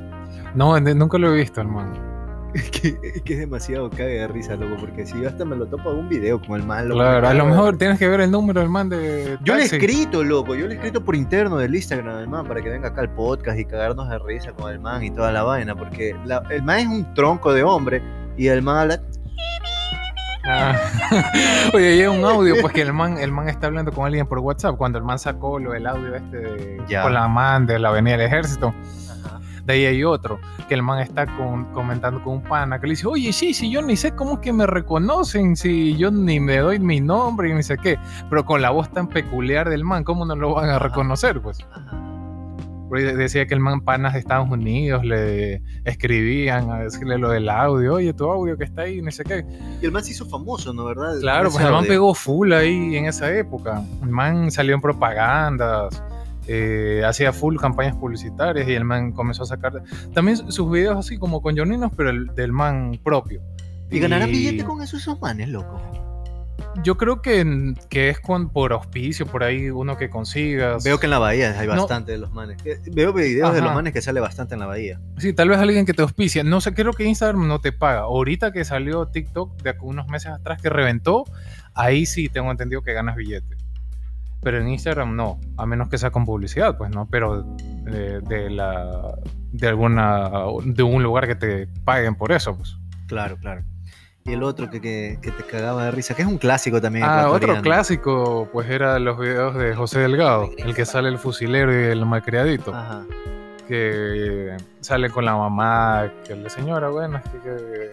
No, 0.54 0.78
nunca 0.78 1.18
lo 1.18 1.34
he 1.34 1.38
visto, 1.38 1.60
hermano. 1.60 2.17
Es 2.58 2.70
que, 2.70 2.88
es 3.02 3.22
que 3.22 3.32
es 3.34 3.38
demasiado 3.40 3.88
cague 3.90 4.04
de 4.20 4.28
risa, 4.28 4.56
loco, 4.56 4.76
porque 4.80 5.06
si 5.06 5.20
yo 5.20 5.28
hasta 5.28 5.44
me 5.44 5.54
lo 5.56 5.66
topo 5.66 5.90
en 5.92 5.98
un 5.98 6.08
video 6.08 6.40
con 6.40 6.60
el 6.60 6.66
man, 6.66 6.88
loco. 6.88 7.00
Claro, 7.00 7.28
a 7.28 7.34
lo 7.34 7.46
mejor 7.46 7.76
tienes 7.78 7.98
que 7.98 8.08
ver 8.08 8.20
el 8.20 8.30
número 8.30 8.60
del 8.60 8.68
man 8.70 8.88
de. 8.88 9.38
Yo 9.44 9.54
le 9.54 9.60
he 9.64 9.68
taxi. 9.68 9.76
escrito, 9.76 10.24
loco, 10.24 10.54
yo 10.54 10.66
le 10.66 10.72
he 10.74 10.76
escrito 10.76 11.04
por 11.04 11.14
interno 11.14 11.56
del 11.58 11.74
Instagram 11.74 12.16
del 12.18 12.28
man 12.28 12.46
para 12.46 12.60
que 12.62 12.68
venga 12.70 12.88
acá 12.88 13.02
al 13.02 13.10
podcast 13.14 13.58
y 13.58 13.64
cagarnos 13.64 14.08
de 14.08 14.18
risa 14.18 14.52
con 14.52 14.70
el 14.72 14.80
man 14.80 15.02
y 15.04 15.10
toda 15.10 15.30
la 15.32 15.42
vaina, 15.42 15.74
porque 15.76 16.14
la- 16.24 16.42
el 16.50 16.62
man 16.62 16.78
es 16.80 16.86
un 16.86 17.14
tronco 17.14 17.52
de 17.52 17.62
hombre 17.62 18.02
y 18.36 18.48
el 18.48 18.62
man 18.62 18.76
habla. 18.78 19.00
Ah. 20.50 20.74
Oye, 21.74 21.88
hay 21.92 22.06
un 22.06 22.24
audio, 22.24 22.54
pues 22.62 22.72
que 22.72 22.80
el 22.82 22.92
man, 22.92 23.18
el 23.18 23.30
man 23.32 23.48
está 23.48 23.66
hablando 23.66 23.92
con 23.92 24.06
alguien 24.06 24.26
por 24.26 24.38
WhatsApp. 24.38 24.76
Cuando 24.76 24.96
el 24.98 25.04
man 25.04 25.18
sacó 25.18 25.58
lo 25.58 25.72
del 25.72 25.86
audio 25.86 26.14
este 26.14 26.36
de, 26.38 26.82
Ya. 26.88 27.02
con 27.02 27.12
la 27.12 27.28
man 27.28 27.66
de 27.66 27.78
la 27.78 27.90
Avenida 27.90 28.16
del 28.16 28.26
Ejército, 28.26 28.72
De 29.68 29.74
ahí 29.74 29.84
hay 29.84 30.02
otro, 30.02 30.40
que 30.66 30.72
el 30.74 30.82
man 30.82 30.98
está 31.00 31.26
con- 31.36 31.66
comentando 31.74 32.22
con 32.24 32.36
un 32.36 32.42
pana 32.42 32.80
que 32.80 32.86
le 32.86 32.92
dice, 32.92 33.06
oye, 33.06 33.34
sí, 33.34 33.52
sí, 33.52 33.70
yo 33.70 33.82
ni 33.82 33.96
sé 33.98 34.12
cómo 34.12 34.32
es 34.36 34.38
que 34.38 34.50
me 34.50 34.66
reconocen, 34.66 35.56
si 35.56 35.94
yo 35.98 36.10
ni 36.10 36.40
me 36.40 36.56
doy 36.56 36.78
mi 36.78 37.02
nombre 37.02 37.50
y 37.50 37.52
ni 37.52 37.62
sé 37.62 37.76
qué, 37.76 37.98
pero 38.30 38.46
con 38.46 38.62
la 38.62 38.70
voz 38.70 38.90
tan 38.90 39.08
peculiar 39.08 39.68
del 39.68 39.84
man, 39.84 40.04
¿cómo 40.04 40.24
no 40.24 40.34
lo 40.36 40.54
van 40.54 40.70
a 40.70 40.78
reconocer? 40.78 41.42
Pues. 41.42 41.58
Porque 42.88 43.04
decía 43.14 43.46
que 43.46 43.52
el 43.52 43.60
man 43.60 43.82
panas 43.82 44.14
de 44.14 44.20
Estados 44.20 44.48
Unidos 44.48 45.04
le 45.04 45.60
escribían 45.84 46.70
a 46.70 46.78
decirle 46.78 47.18
lo 47.18 47.28
del 47.28 47.50
audio, 47.50 47.96
oye, 47.96 48.14
tu 48.14 48.24
audio 48.24 48.56
que 48.56 48.64
está 48.64 48.82
ahí, 48.82 49.02
ni 49.02 49.12
sé 49.12 49.22
qué. 49.24 49.44
Y 49.82 49.84
el 49.84 49.92
man 49.92 50.02
se 50.02 50.12
hizo 50.12 50.24
famoso, 50.24 50.72
¿no? 50.72 50.86
¿Verdad? 50.86 51.20
Claro, 51.20 51.50
pues 51.50 51.62
el 51.62 51.70
man 51.72 51.84
pegó 51.84 52.14
full 52.14 52.54
ahí 52.54 52.96
en 52.96 53.04
esa 53.04 53.30
época. 53.36 53.82
El 54.02 54.08
man 54.08 54.50
salió 54.50 54.74
en 54.74 54.80
propagandas, 54.80 56.02
eh, 56.48 57.02
hacía 57.06 57.32
full 57.32 57.56
campañas 57.58 57.94
publicitarias 57.96 58.66
y 58.68 58.72
el 58.72 58.84
man 58.84 59.12
comenzó 59.12 59.44
a 59.44 59.46
sacar 59.46 59.82
también 60.14 60.36
sus 60.50 60.70
videos 60.70 60.96
así 60.98 61.18
como 61.18 61.40
con 61.42 61.56
Joninos, 61.56 61.92
pero 61.96 62.10
el 62.10 62.26
del 62.34 62.52
man 62.52 62.98
propio. 63.04 63.40
¿Y 63.90 64.00
ganarán 64.00 64.30
billete 64.30 64.64
con 64.64 64.82
esos, 64.82 65.00
esos 65.02 65.20
manes, 65.20 65.48
loco? 65.48 65.80
Yo 66.84 66.96
creo 66.96 67.22
que, 67.22 67.74
que 67.88 68.08
es 68.10 68.20
con, 68.20 68.50
por 68.50 68.72
auspicio, 68.72 69.26
por 69.26 69.42
ahí 69.42 69.70
uno 69.70 69.96
que 69.96 70.10
consigas. 70.10 70.84
Veo 70.84 71.00
que 71.00 71.06
en 71.06 71.10
la 71.10 71.18
bahía 71.18 71.58
hay 71.58 71.66
No. 71.66 71.74
bastante 71.76 72.12
de 72.12 72.18
los 72.18 72.32
manes. 72.32 72.62
Que- 72.62 72.78
Veo 72.92 73.12
videos 73.12 73.52
de 73.54 73.60
los 73.62 73.74
manes 73.74 73.92
que 73.92 74.00
sale 74.02 74.20
bastante 74.20 74.54
en 74.54 74.60
la 74.60 74.66
bahía. 74.66 75.00
Sí, 75.18 75.32
tal 75.32 75.48
vez 75.48 75.58
alguien 75.58 75.86
que 75.86 75.94
te 75.94 76.02
auspicia. 76.02 76.44
No 76.44 76.60
sé, 76.60 76.74
creo 76.74 76.92
que 76.92 77.04
Instagram 77.04 77.48
no 77.48 77.60
te 77.60 77.72
paga. 77.72 78.00
Ahorita 78.00 78.52
que 78.52 78.64
salió 78.64 79.06
TikTok 79.06 79.60
de 79.62 79.74
unos 79.80 80.06
meses 80.08 80.30
atrás 80.32 80.60
que 80.62 80.68
reventó, 80.68 81.24
ahí 81.74 82.06
sí 82.06 82.28
tengo 82.28 82.50
entendido 82.50 82.82
que 82.82 82.92
ganas 82.92 83.16
billete. 83.16 83.56
Pero 84.42 84.60
en 84.60 84.68
Instagram 84.68 85.16
no, 85.16 85.40
a 85.56 85.66
menos 85.66 85.88
que 85.88 85.98
sea 85.98 86.10
con 86.10 86.24
publicidad, 86.24 86.76
pues 86.78 86.90
no, 86.90 87.08
pero 87.10 87.44
eh, 87.88 88.20
de 88.22 88.50
la 88.50 89.14
de 89.52 89.68
alguna 89.68 90.30
de 90.64 90.82
un 90.82 91.02
lugar 91.02 91.26
que 91.26 91.34
te 91.34 91.66
paguen 91.84 92.14
por 92.14 92.32
eso, 92.32 92.56
pues. 92.56 92.76
Claro, 93.06 93.36
claro. 93.38 93.62
Y 94.24 94.32
el 94.34 94.42
otro 94.42 94.68
que, 94.68 94.80
que, 94.80 95.18
que 95.22 95.30
te 95.30 95.42
cagaba 95.42 95.86
de 95.86 95.90
risa, 95.90 96.14
que 96.14 96.22
es 96.22 96.28
un 96.28 96.36
clásico 96.36 96.80
también. 96.80 97.06
Ah, 97.08 97.30
otro 97.30 97.62
clásico, 97.62 98.48
pues 98.52 98.68
era 98.68 98.98
los 98.98 99.18
videos 99.18 99.54
de 99.54 99.74
José 99.74 100.00
Delgado, 100.00 100.50
el 100.58 100.74
que 100.74 100.84
sale 100.84 101.08
el 101.08 101.18
fusilero 101.18 101.72
y 101.72 101.84
el 101.86 102.04
malcriadito. 102.04 102.74
Ajá. 102.74 103.04
que 103.66 104.56
sale 104.80 105.10
con 105.10 105.24
la 105.24 105.34
mamá, 105.34 106.12
que 106.26 106.36
la 106.36 106.48
señora, 106.50 106.88
bueno, 106.90 107.18
es 107.18 107.30
que, 107.30 107.38
que 107.38 107.90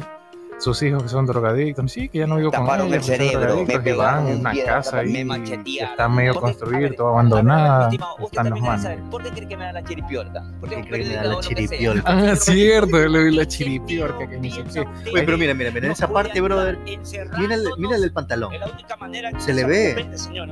sus 0.60 0.82
hijos 0.84 1.04
que 1.04 1.10
son 1.10 1.26
drogadictos, 1.26 1.92
sí, 1.92 2.10
que 2.10 2.20
ya 2.20 2.28
no 2.28 2.38
vivo 2.38 2.52
con 2.52 2.68
ellos, 2.68 2.94
el 2.94 3.04
cerebro, 3.04 3.58
me 3.58 3.66
que 3.66 3.80
pegaron 3.80 4.26
van 4.26 4.28
en 4.28 4.40
una 4.40 4.52
piedra, 4.52 4.74
casa 4.76 5.00
ahí 5.00 5.24
me 5.24 5.44
está 5.44 6.08
medio 6.08 6.36
construida, 6.36 6.90
ver, 6.90 6.96
abandonada, 7.00 7.90
están 8.24 8.50
los 8.50 8.62
manos. 8.62 8.88
¿Por 9.10 9.24
qué 9.24 9.30
cree 9.32 9.48
que 9.48 9.58
me 9.58 9.66
da 9.66 9.74
la 9.74 9.84
chiripiorca? 9.84 10.44
Porque 10.60 10.76
¿Qué 10.76 10.82
un 10.82 10.88
cree 10.88 11.04
que 11.04 11.10
me 11.10 11.16
da 11.16 11.24
la 11.24 11.40
chiripiorca? 11.40 12.04
Ah, 12.06 12.36
cierto, 12.36 12.98
le 13.08 13.24
vi 13.24 13.36
la 13.36 13.48
chiripiorca, 13.48 14.28
que 14.28 14.38
ni 14.38 14.52
sé 14.52 14.64
qué. 14.74 14.80
Oye, 15.12 15.24
pero 15.24 15.38
mira, 15.38 15.54
mira, 15.54 15.72
mira, 15.72 15.86
en 15.86 15.92
esa 15.92 16.08
parte, 16.08 16.40
brother, 16.42 16.78
mira 17.38 17.56
el, 17.96 18.12
pantalón. 18.12 18.54
Se 19.40 19.54
le 19.54 19.66
ve, 19.66 20.08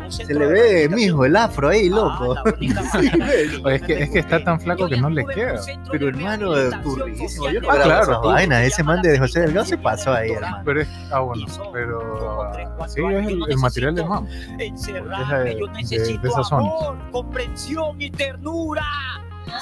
se 0.10 0.34
le 0.34 0.46
ve, 0.46 0.90
mijo, 0.90 1.26
el 1.26 1.36
afro 1.36 1.70
ahí, 1.70 1.90
loco. 1.90 2.36
Oye, 3.64 3.76
es 3.76 3.82
que, 3.82 4.04
es 4.04 4.10
que 4.10 4.20
está 4.20 4.44
tan 4.44 4.60
flaco 4.60 4.88
que 4.88 4.98
no 4.98 5.10
le 5.10 5.26
queda. 5.26 5.60
Pero 5.92 6.10
hermano, 6.10 6.54
turrísimo. 6.84 7.50
Yo 7.50 7.62
no 7.62 7.74
Ah, 7.74 7.82
claro. 7.84 8.04
esas 8.04 8.22
vainas. 8.22 8.64
Ese 8.64 8.84
man 8.84 9.02
de 9.02 9.18
José 9.18 9.42
Delgado 9.42 9.66
se 9.66 9.78
pasó 9.98 10.14
ahí, 10.14 10.32
hermano. 10.32 10.62
Pero 10.66 10.82
es, 10.82 10.88
ah, 11.12 11.20
bueno, 11.20 11.46
pero 11.72 12.44
ah, 12.44 12.88
sí, 12.88 13.02
es 13.04 13.28
el, 13.28 13.42
el 13.50 13.58
material 13.58 13.96
de 13.96 14.06
mam. 14.06 14.28
Encerrarme, 14.60 15.56
de- 15.56 16.20
esa 16.24 16.44
zona. 16.44 16.62
amor, 16.68 16.98
comprensión 17.12 18.02
y 18.02 18.10
ternura. 18.12 18.84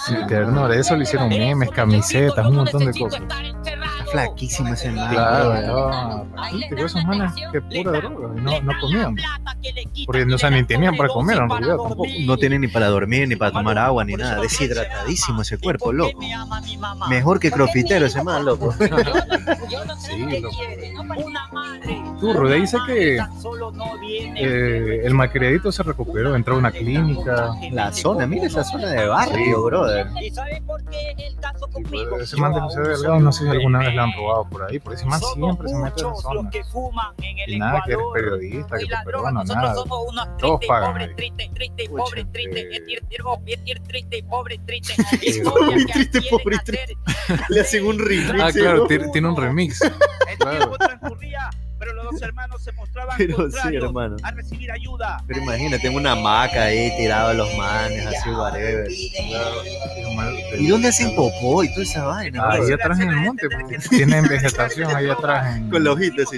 Sí, 0.06 0.16
ternura, 0.28 0.76
eso 0.76 0.96
le 0.96 1.04
hicieron 1.04 1.30
memes, 1.30 1.70
camisetas, 1.72 2.46
un 2.46 2.56
montón 2.58 2.86
de 2.86 2.98
cosas. 3.00 3.22
Está 4.12 4.25
flaquísimo 4.25 4.74
ese 4.74 4.91
man. 4.91 5.10
Claro, 5.10 6.27
Raquito, 6.36 6.86
esos 6.86 7.06
manes 7.06 7.32
que 7.51 7.62
pura 7.62 7.91
droga, 8.00 8.38
y 8.38 8.41
no, 8.41 8.62
no 8.62 8.74
comían. 8.82 9.15
Porque 10.06 10.25
no, 10.25 10.36
o 10.36 10.38
sea, 10.38 10.50
ni 10.50 10.63
tenían 10.63 10.96
para 10.98 11.10
comer 11.10 11.38
en 11.38 11.50
realidad 11.50 11.77
tampoco. 11.77 12.06
No 12.25 12.38
tiene 12.38 12.60
ni 12.60 12.68
para 12.68 12.88
dormir, 12.88 13.27
ni 13.27 13.36
para 13.36 13.51
tomar 13.51 13.77
agua, 13.77 14.03
ni 14.03 14.13
nada. 14.15 14.41
Deshidratadísimo 14.41 15.41
ese 15.44 15.58
cuerpo, 15.58 15.94
loco. 15.94 16.20
Mejor 17.10 17.39
que 17.39 17.51
crofitero 17.51 18.06
ese 18.06 18.24
man, 18.24 18.46
loco. 18.46 18.74
Sí, 20.01 20.41
loco. 20.41 20.58
Turro, 22.20 22.50
de 22.50 22.56
ahí 22.56 22.68
sé 22.68 22.77
que 22.86 23.18
eh, 24.36 25.01
el 25.03 25.13
malcriadito 25.13 25.72
se 25.72 25.84
recuperó, 25.84 26.36
entró 26.36 26.56
a 26.56 26.58
una 26.58 26.72
clínica. 26.72 27.51
La 27.72 27.91
zona, 27.94 28.27
mira 28.27 28.46
esa 28.48 28.63
zona 28.63 28.88
de 28.89 29.08
barrio, 29.08 29.63
brother. 29.63 30.08
¿Y 30.22 30.30
sabe 30.32 30.62
por 30.65 30.84
qué 30.86 31.15
el 31.18 31.36
caso 31.38 31.65
Sí, 31.68 31.74
conmigo? 31.84 32.10
pero 32.12 32.24
ese 32.24 32.38
man 32.38 32.53
de 32.53 32.60
José 32.62 32.82
Delgado, 32.82 33.20
no 33.20 33.32
sé 33.32 33.44
si 33.46 33.50
alguna 33.50 33.80
vez 33.80 33.96
han 34.01 34.13
robado 34.13 34.50
por 34.50 34.63
ahí, 34.63 34.79
porque 34.79 34.98
ese 34.98 35.05
man 35.05 35.20
siempre 35.34 35.67
se 35.70 35.75
mete 35.75 36.01
en 36.01 36.08
esa 36.12 36.22
zona. 36.22 36.50
Y 37.48 37.58
nada 37.60 37.81
que 37.86 37.93
eres 37.93 38.05
periodista, 38.13 38.77
que 38.77 38.86
te 38.86 38.96
perdona, 39.05 39.43
nada. 39.43 39.74
Todos 40.39 40.60
pagan 40.67 40.98
ahí. 40.98 41.08
pobre, 41.88 42.24
Pucha. 42.25 42.31
triste, 42.31 42.62
es 42.77 42.88
ir, 42.88 43.03
ir, 43.65 43.79
triste, 43.84 44.24
pobre, 44.29 44.58
triste. 44.65 44.93
Pobre, 45.43 45.86
que 45.86 45.93
triste, 45.93 46.20
pobre, 46.29 46.58
hacer. 46.65 46.96
Le 47.50 47.62
hacen 47.62 47.86
un 47.86 48.00
remix. 48.00 48.41
Ah, 48.41 48.50
¿eh, 48.50 48.53
claro, 48.53 48.88
tiene, 48.88 49.27
un 49.27 49.36
remix. 49.38 49.81
El 49.81 50.38
Claro. 50.38 50.58
tiempo 50.58 50.77
transcurría, 50.77 51.50
pero 51.82 51.94
los 51.94 52.12
dos 52.12 52.22
hermanos 52.22 52.64
se 52.64 52.72
mostraban 52.74 53.18
Pero 53.18 53.36
sí, 53.36 53.42
contrarios 53.42 53.94
a 54.24 54.32
recibir 54.32 54.72
ayuda. 54.72 55.24
Pero 55.28 55.42
imagínate, 55.42 55.88
en 55.88 55.96
una 55.96 56.12
hamaca 56.12 56.66
ahí 56.66 56.96
tirado 56.96 57.30
de 57.30 57.36
los 57.36 57.58
manes, 57.58 58.06
así, 58.06 58.30
whatever. 58.30 58.88
¿Y 60.60 60.68
dónde 60.68 60.90
hacen 60.90 61.16
popó 61.16 61.64
y 61.64 61.70
toda 61.72 61.82
esa 61.82 62.04
vaina? 62.06 62.52
Ahí 62.52 62.60
brother? 62.60 62.82
atrás 62.82 63.00
en 63.00 63.10
el 63.10 63.16
monte, 63.18 63.48
porque 63.50 63.80
tienen 63.90 64.28
vegetación 64.28 64.96
ahí 64.96 65.10
atrás. 65.10 65.58
En... 65.58 65.70
Con 65.72 65.84
los 65.84 65.96
ojitos 65.96 66.30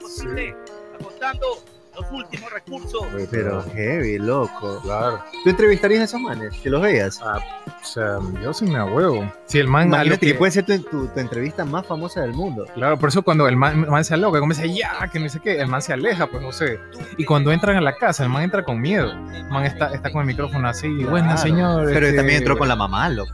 posible, 0.00 0.56
agotando 0.98 1.62
los 2.00 2.10
últimos 2.12 2.52
recursos. 2.52 3.02
Pero 3.30 3.62
heavy, 3.74 4.18
loco. 4.18 4.80
Claro. 4.82 5.22
¿Tú 5.44 5.50
entrevistarías 5.50 6.00
a 6.02 6.04
esos 6.04 6.20
manes? 6.20 6.54
Que 6.62 6.70
los 6.70 6.80
veas. 6.82 7.20
O 7.22 7.84
sea, 7.84 8.18
yo 8.42 8.52
sí 8.52 8.64
me 8.66 8.82
huevo. 8.82 9.30
Si 9.46 9.58
el 9.58 9.68
man. 9.68 9.88
Imagínate 9.88 10.26
que 10.26 10.32
que- 10.32 10.38
puede 10.38 10.52
ser 10.52 10.64
tu, 10.66 10.78
tu, 10.80 11.06
tu 11.08 11.20
entrevista 11.20 11.64
más 11.64 11.86
famosa 11.86 12.20
del 12.22 12.32
mundo. 12.32 12.66
Claro, 12.74 12.98
por 12.98 13.08
eso 13.10 13.22
cuando 13.22 13.46
el 13.48 13.56
man, 13.56 13.84
el 13.84 13.90
man 13.90 14.04
se 14.04 14.14
aloca, 14.14 14.40
como 14.40 14.52
dice, 14.52 14.72
ya, 14.72 15.08
que 15.12 15.18
no 15.20 15.28
sé 15.28 15.40
qué, 15.40 15.60
el 15.60 15.68
man 15.68 15.82
se 15.82 15.92
aleja, 15.92 16.26
pues 16.26 16.42
José. 16.42 16.80
Y 17.16 17.24
cuando 17.24 17.52
entran 17.52 17.76
a 17.76 17.80
la 17.80 17.96
casa, 17.96 18.24
el 18.24 18.28
man 18.30 18.42
entra 18.42 18.64
con 18.64 18.80
miedo. 18.80 19.10
El 19.34 19.44
man 19.50 19.64
está, 19.64 19.92
está 19.94 20.10
con 20.10 20.22
el 20.22 20.26
micrófono 20.26 20.68
así, 20.68 20.88
buena 21.04 21.34
Claro. 21.34 21.42
señor. 21.42 21.84
Pero 21.92 22.06
este, 22.06 22.16
también 22.18 22.38
entró 22.38 22.58
con 22.58 22.68
la 22.68 22.76
mamá, 22.76 23.08
loco. 23.08 23.32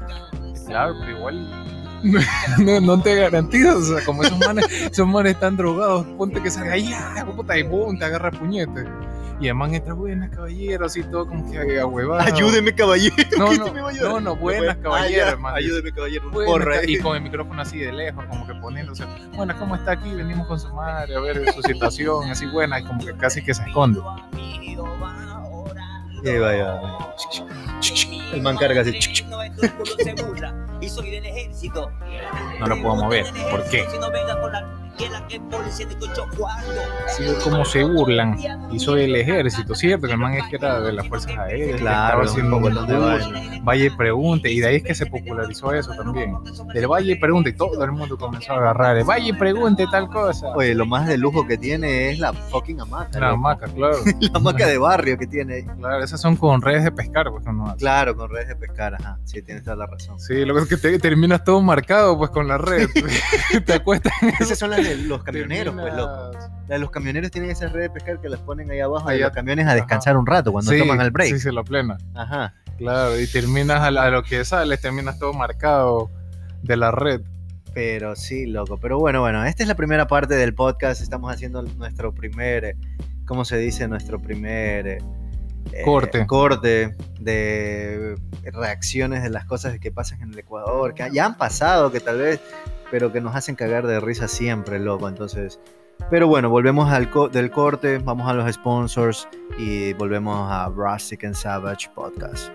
Claro, 0.67 0.95
pero 1.01 1.19
igual. 1.19 1.49
No, 2.59 2.81
no 2.81 3.03
te 3.03 3.15
garantizo, 3.15 3.79
o 3.79 3.83
sea, 3.83 4.05
como 4.05 4.23
esos 4.23 4.39
manes, 4.39 4.67
esos 4.71 5.07
manes 5.07 5.35
están 5.35 5.57
drogados, 5.57 6.07
ponte 6.19 6.43
que 6.43 6.51
salga 6.51 6.77
ya, 6.77 7.27
puta, 7.35 7.57
y 7.59 7.63
boom, 7.63 7.99
te 7.99 8.05
agarra 8.05 8.31
puñete. 8.31 8.85
Y 9.41 9.53
man 9.53 9.75
entra, 9.75 9.95
buenas 9.95 10.31
caballeros, 10.31 10.93
así 10.93 11.03
todo 11.03 11.27
como 11.27 11.51
que 11.51 11.81
ahuevado. 11.81 12.21
Ayúdeme, 12.33 12.73
caballero. 12.75 13.17
No, 13.37 13.47
no, 13.47 13.53
este 13.53 13.71
me 13.73 13.81
va 13.81 13.91
a 13.91 13.93
llorar. 13.93 14.13
no, 14.13 14.21
no, 14.21 14.37
buenas 14.37 14.69
Ah, 14.69 14.75
ya, 14.77 14.83
caballeros, 14.83 15.29
hermano. 15.33 15.57
Ayúdeme, 15.57 15.93
caballero. 15.93 16.31
Porra 16.31 16.85
y 16.87 16.99
con 16.99 17.17
el 17.17 17.23
micrófono 17.23 17.61
así 17.61 17.79
de 17.79 17.93
lejos, 17.93 18.25
como 18.27 18.47
que 18.47 18.55
poniéndose, 18.55 19.05
bueno, 19.35 19.53
¿cómo 19.59 19.75
está 19.75 19.93
aquí? 19.93 20.15
Venimos 20.15 20.47
con 20.47 20.61
su 20.61 20.73
madre 20.73 21.17
a 21.17 21.21
ver 21.21 21.53
su 21.53 21.63
situación, 21.63 22.31
así 22.31 22.47
buena, 22.47 22.79
y 22.79 22.85
como 22.85 23.05
que 23.05 23.15
casi 23.17 23.43
que 23.43 23.53
se 23.53 23.65
esconde. 23.65 24.01
Y 26.25 26.29
ahí 26.29 26.39
va, 26.39 26.51
ahí 26.51 26.61
va. 26.61 27.15
El 28.33 28.43
man 28.43 28.57
carga 28.57 28.81
así. 28.83 28.93
No 32.61 32.67
lo 32.67 32.83
puedo 32.83 32.97
mover. 32.97 33.27
¿Por 33.51 33.65
qué? 33.71 33.87
Sí, 37.17 37.25
como 37.43 37.65
se 37.65 37.85
burlan. 37.85 38.39
Y 38.71 38.79
soy 38.79 39.03
el 39.03 39.17
ejército, 39.17 39.75
¿cierto? 39.75 40.07
Que 40.07 40.13
el 40.13 40.19
man 40.19 40.35
es 40.35 40.47
que 40.49 40.57
era 40.57 40.81
de 40.81 40.93
las 40.93 41.09
fuerzas 41.09 41.37
aéreas, 41.39 41.81
Claro, 41.81 42.23
estaba 42.23 42.25
haciendo 42.25 42.61
y 43.75 43.91
pregunte, 43.91 44.51
y 44.51 44.61
de 44.61 44.67
ahí 44.67 44.77
es 44.77 44.83
que 44.83 44.95
se 44.95 45.07
popularizó 45.07 45.73
eso 45.73 45.93
también. 45.95 46.37
Del 46.75 46.87
vaya 46.87 47.13
y 47.13 47.17
pregunte, 47.17 47.51
y 47.51 47.53
todo 47.55 47.83
el 47.85 47.93
mundo 47.93 48.17
comenzó 48.19 48.53
a 48.53 48.57
agarrar, 48.57 48.97
el 48.97 49.07
y 49.27 49.33
pregunte 49.33 49.87
tal 49.91 50.09
cosa. 50.09 50.49
Oye, 50.49 50.75
lo 50.75 50.87
más 50.87 51.07
de 51.07 51.17
lujo 51.19 51.47
que 51.47 51.57
tiene 51.57 52.11
es 52.11 52.19
la 52.19 52.33
fucking 52.33 52.81
hamaca. 52.81 53.19
La 53.19 53.31
hamaca, 53.31 53.67
claro. 53.69 53.97
La 54.21 54.39
hamaca 54.39 54.67
de 54.67 54.79
barrio 54.79 55.19
que 55.19 55.27
tiene. 55.27 55.67
Claro, 55.79 56.03
esas 56.03 56.21
son 56.21 56.37
con 56.37 56.63
redes 56.63 56.85
de 56.85 56.93
pescar, 56.93 57.31
pues 57.31 57.45
no 57.45 57.69
hace. 57.69 57.79
Claro, 57.79 58.17
con 58.17 58.31
redes 58.31 58.49
de 58.49 58.57
pescar, 58.57 58.95
ajá. 58.95 59.19
Sí, 59.25 59.43
tienes 59.43 59.65
toda 59.65 59.77
la 59.77 59.87
razón. 59.87 60.19
Sí, 60.21 60.45
lo 60.45 60.55
que 60.55 60.61
es 60.63 60.69
que 60.69 60.77
te, 60.77 60.99
terminas 60.99 61.45
todo 61.45 61.61
marcado 61.61 62.17
pues 62.19 62.31
con 62.31 62.49
la 62.49 62.59
red. 62.59 62.89
te 63.67 63.73
acuestas 63.75 64.13
Esas 64.41 64.59
son 64.59 64.71
las 64.71 64.82
de 64.83 64.97
los 64.99 65.23
camioneros, 65.23 65.75
pues, 65.75 65.95
loco. 65.95 66.31
de 66.69 66.79
los 66.79 66.91
camioneros 66.91 67.31
tienen 67.31 67.51
esas 67.51 67.73
redes 67.73 67.89
de 67.89 67.95
pescar 67.95 68.21
que 68.21 68.29
las 68.29 68.41
ponen 68.41 68.71
ahí 68.71 68.81
abajo 68.81 69.09
de 69.09 69.15
Allá- 69.17 69.27
los 69.27 69.35
camiones 69.35 69.67
a 69.67 69.75
descansar 69.75 70.17
un 70.17 70.27
rato 70.27 70.53
cuando 70.53 70.71
Sí, 70.71 70.79
toman 70.79 71.01
el 71.01 71.11
break. 71.11 71.31
Sí, 71.35 71.39
se 71.41 71.53
lo 71.53 71.65
plena. 71.65 71.99
Ajá. 72.15 72.55
Claro, 72.79 73.19
y 73.21 73.27
terminas 73.27 73.81
a, 73.81 73.91
la- 73.91 74.05
a 74.05 74.11
lo 74.11 74.23
que 74.23 74.45
sales, 74.45 74.81
terminas 74.81 75.19
todo 75.19 75.33
marcado 75.33 76.11
de 76.63 76.77
la 76.77 76.91
red. 76.91 77.21
Pero 77.75 78.17
sí, 78.17 78.47
loco. 78.47 78.79
Pero 78.79 78.99
bueno, 78.99 79.21
bueno, 79.21 79.45
esta 79.45 79.63
es 79.63 79.69
la 79.69 79.75
primera 79.75 80.07
parte 80.07 80.35
del 80.35 80.55
podcast. 80.55 81.01
Estamos 81.01 81.33
haciendo 81.33 81.63
nuestro 81.63 82.13
primer, 82.13 82.65
eh, 82.65 82.77
¿cómo 83.27 83.45
se 83.47 83.57
dice? 83.57 83.89
Nuestro 83.89 84.19
primer, 84.21 84.87
eh, 84.87 84.99
eh, 85.73 85.83
Corte. 85.85 86.27
corte 86.27 86.95
de 87.19 88.15
reacciones 88.53 89.23
de 89.23 89.31
las 89.31 89.45
cosas 89.47 89.79
que 89.79 89.91
pasan 89.91 90.21
en 90.23 90.33
el 90.33 90.39
Ecuador, 90.41 90.93
que 90.93 91.09
ya 91.13 91.25
han 91.25 91.37
pasado, 91.39 91.91
que 91.93 92.01
tal 92.01 92.19
vez, 92.19 92.41
pero 92.93 93.11
que 93.11 93.23
nos 93.23 93.35
hacen 93.35 93.57
cagar 93.57 93.87
de 93.87 94.01
risa 94.01 94.29
siempre, 94.29 94.79
loco. 94.79 95.09
Entonces, 95.09 95.59
pero 96.11 96.29
bueno, 96.29 96.51
volvemos 96.51 96.91
al 96.91 97.09
del 97.33 97.51
corte, 97.51 97.97
vamos 97.99 98.29
a 98.29 98.35
los 98.35 98.53
sponsors 98.53 99.27
y 99.59 99.95
volvemos 99.95 100.47
a 100.53 100.69
Rustic 100.69 101.25
and 101.25 101.35
Savage 101.35 101.89
Podcast. 101.95 102.53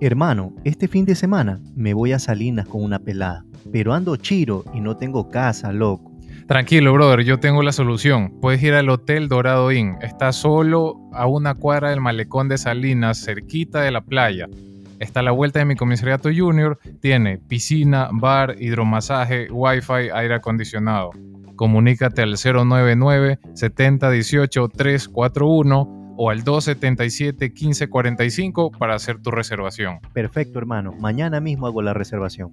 Hermano, 0.00 0.54
este 0.62 0.86
fin 0.86 1.04
de 1.04 1.16
semana 1.16 1.60
me 1.74 1.92
voy 1.92 2.12
a 2.12 2.20
Salinas 2.20 2.68
con 2.68 2.84
una 2.84 3.00
pelada, 3.00 3.44
pero 3.72 3.94
ando 3.94 4.14
chiro 4.14 4.64
y 4.72 4.80
no 4.80 4.96
tengo 4.96 5.28
casa, 5.28 5.72
loco. 5.72 6.11
Tranquilo, 6.46 6.92
brother, 6.92 7.24
yo 7.24 7.38
tengo 7.38 7.62
la 7.62 7.72
solución. 7.72 8.40
Puedes 8.40 8.62
ir 8.62 8.74
al 8.74 8.88
Hotel 8.88 9.28
Dorado 9.28 9.70
Inn. 9.72 9.96
Está 10.02 10.32
solo 10.32 10.96
a 11.12 11.26
una 11.26 11.54
cuadra 11.54 11.90
del 11.90 12.00
malecón 12.00 12.48
de 12.48 12.58
Salinas, 12.58 13.24
cerquita 13.24 13.80
de 13.82 13.90
la 13.90 14.00
playa. 14.00 14.48
Está 14.98 15.20
a 15.20 15.22
la 15.22 15.30
vuelta 15.30 15.60
de 15.60 15.64
mi 15.64 15.76
comisariato 15.76 16.30
junior. 16.34 16.78
Tiene 17.00 17.38
piscina, 17.38 18.08
bar, 18.12 18.56
hidromasaje, 18.58 19.48
wifi, 19.50 20.10
aire 20.14 20.34
acondicionado. 20.34 21.10
Comunícate 21.56 22.22
al 22.22 22.34
099 22.34 23.38
70 23.54 24.10
18 24.10 24.68
341 24.68 26.14
o 26.16 26.30
al 26.30 26.44
277 26.44 27.48
1545 27.50 28.72
para 28.72 28.94
hacer 28.94 29.20
tu 29.20 29.30
reservación. 29.30 30.00
Perfecto, 30.12 30.58
hermano. 30.58 30.92
Mañana 30.92 31.40
mismo 31.40 31.66
hago 31.66 31.82
la 31.82 31.94
reservación. 31.94 32.50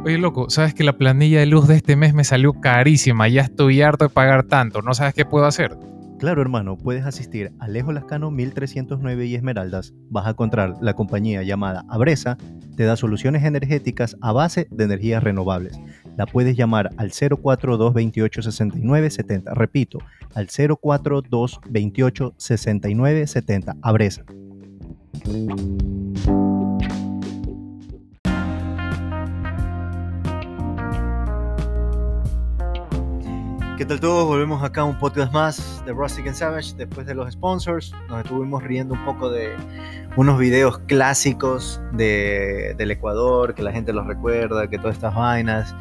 Oye, 0.05 0.19
loco, 0.19 0.51
¿sabes 0.51 0.75
que 0.75 0.85
la 0.85 0.99
planilla 0.99 1.41
de 1.41 1.47
luz 1.47 1.67
de 1.67 1.77
este 1.77 1.97
mes 1.97 2.13
me 2.13 2.25
salió 2.25 2.53
carísima? 2.53 3.27
Ya 3.29 3.41
estoy 3.41 3.81
harto 3.81 4.05
de 4.05 4.11
pagar 4.11 4.43
tanto. 4.43 4.83
¿No 4.83 4.93
sabes 4.93 5.15
qué 5.15 5.25
puedo 5.25 5.47
hacer? 5.47 5.79
Claro, 6.19 6.41
hermano, 6.41 6.79
puedes 6.79 7.05
asistir 7.05 7.53
a 7.59 7.65
Alejo 7.65 7.93
Lascano 7.93 8.31
1309 8.31 9.27
y 9.27 9.35
Esmeraldas. 9.35 9.93
Vas 10.11 10.27
a 10.27 10.31
encontrar 10.31 10.75
la 10.81 10.95
compañía 10.95 11.43
llamada 11.43 11.85
Abresa, 11.89 12.39
te 12.77 12.85
da 12.85 12.97
soluciones 12.97 13.45
energéticas 13.45 14.17
a 14.21 14.33
base 14.33 14.69
de 14.71 14.85
energías 14.85 15.23
renovables. 15.23 15.79
La 16.17 16.27
puedes 16.27 16.57
llamar 16.57 16.91
al 16.97 17.11
042 17.13 17.93
28 17.93 18.43
69 18.43 19.11
70. 19.11 19.55
Repito, 19.55 19.99
al 20.35 20.49
042 20.49 21.61
28 21.69 22.35
69 22.37 23.27
70. 23.27 23.77
Abresa. 23.83 24.25
¿Qué 33.77 33.85
tal 33.85 33.99
todos? 33.99 34.25
Volvemos 34.29 34.63
acá 34.63 34.83
a 34.83 34.85
un 34.85 34.97
podcast 34.97 35.33
más 35.33 35.85
de 35.85 35.93
Rustic 35.93 36.29
and 36.29 36.37
Savage 36.37 36.77
después 36.77 37.09
de 37.09 37.15
los 37.15 37.33
sponsors. 37.33 37.93
Nos 38.09 38.23
estuvimos 38.23 38.63
riendo 38.63 38.95
un 38.95 39.05
poco 39.05 39.29
de 39.33 39.57
unos 40.17 40.39
videos 40.39 40.79
clásicos 40.87 41.81
de, 41.93 42.77
del 42.79 42.93
Ecuador, 42.93 43.53
que 43.53 43.65
la 43.65 43.73
gente 43.73 43.93
los 43.93 44.07
recuerda, 44.07 44.71
que 44.71 44.79
todas 44.79 44.95
estas 44.95 45.17
vainas, 45.17 45.75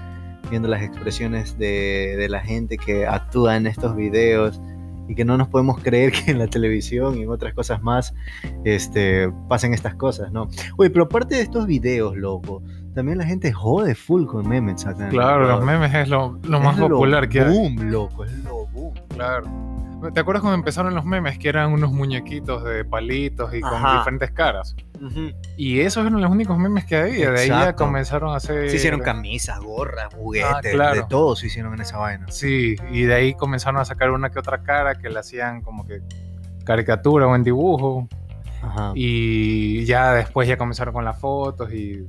viendo 0.49 0.67
las 0.67 0.81
expresiones 0.81 1.55
de, 1.59 2.15
de 2.17 2.29
la 2.29 2.39
gente 2.39 2.79
que 2.79 3.05
actúa 3.05 3.57
en 3.57 3.67
estos 3.67 3.95
videos 3.95 4.59
y 5.07 5.13
que 5.13 5.23
no 5.23 5.37
nos 5.37 5.47
podemos 5.49 5.79
creer 5.81 6.11
que 6.11 6.31
en 6.31 6.39
la 6.39 6.47
televisión 6.47 7.15
y 7.17 7.21
en 7.21 7.29
otras 7.29 7.53
cosas 7.53 7.83
más 7.83 8.13
este, 8.63 9.31
pasen 9.47 9.71
estas 9.71 9.93
cosas, 9.95 10.31
¿no? 10.31 10.47
Oye, 10.77 10.89
pero 10.89 11.05
aparte 11.05 11.35
de 11.35 11.41
estos 11.41 11.67
videos, 11.67 12.17
loco, 12.17 12.63
también 12.93 13.17
la 13.17 13.25
gente 13.25 13.51
jode 13.51 13.95
full 13.95 14.25
con 14.25 14.47
memes 14.47 14.85
acá. 14.85 15.09
Claro, 15.09 15.47
los 15.47 15.63
memes 15.63 15.93
es 15.93 16.07
lo, 16.09 16.39
lo 16.43 16.59
más 16.59 16.77
lo 16.77 16.89
popular 16.89 17.27
que 17.29 17.41
hay. 17.41 17.49
boom, 17.51 17.89
loco, 17.91 18.25
es 18.25 18.31
lo 18.43 18.65
boom. 18.67 18.93
Claro. 19.09 19.45
¿Te 20.13 20.19
acuerdas 20.19 20.41
cuando 20.41 20.55
empezaron 20.57 20.93
los 20.93 21.05
memes 21.05 21.39
que 21.39 21.47
eran 21.47 21.71
unos 21.71 21.93
muñequitos 21.93 22.61
de 22.65 22.83
palitos 22.83 23.53
y 23.53 23.61
con 23.61 23.73
Ajá. 23.73 23.99
diferentes 23.99 24.31
caras? 24.31 24.75
Y 25.55 25.79
esos 25.79 26.05
eran 26.05 26.19
los 26.21 26.29
únicos 26.29 26.57
memes 26.57 26.83
que 26.85 26.97
había. 26.97 27.31
De 27.31 27.39
ahí 27.41 27.47
ya 27.47 27.73
comenzaron 27.73 28.31
a 28.33 28.35
hacer. 28.37 28.69
Se 28.69 28.75
hicieron 28.75 28.99
camisas, 28.99 29.59
gorras, 29.61 30.13
juguetes, 30.13 30.51
Ah, 30.53 30.59
claro. 30.61 30.95
de 30.95 31.03
todo 31.07 31.35
se 31.37 31.47
hicieron 31.47 31.73
en 31.73 31.81
esa 31.81 31.97
vaina. 31.97 32.25
Sí, 32.29 32.75
y 32.91 33.03
de 33.03 33.13
ahí 33.13 33.33
comenzaron 33.33 33.79
a 33.79 33.85
sacar 33.85 34.11
una 34.11 34.29
que 34.29 34.39
otra 34.39 34.61
cara 34.61 34.95
que 34.95 35.09
le 35.09 35.19
hacían 35.19 35.61
como 35.61 35.85
que 35.87 36.01
caricatura 36.65 37.25
o 37.27 37.35
en 37.35 37.43
dibujo. 37.43 38.07
Ajá. 38.61 38.91
Y 38.95 39.85
ya 39.85 40.13
después 40.13 40.47
ya 40.49 40.57
comenzaron 40.57 40.93
con 40.93 41.05
las 41.05 41.17
fotos 41.19 41.71
y 41.73 42.05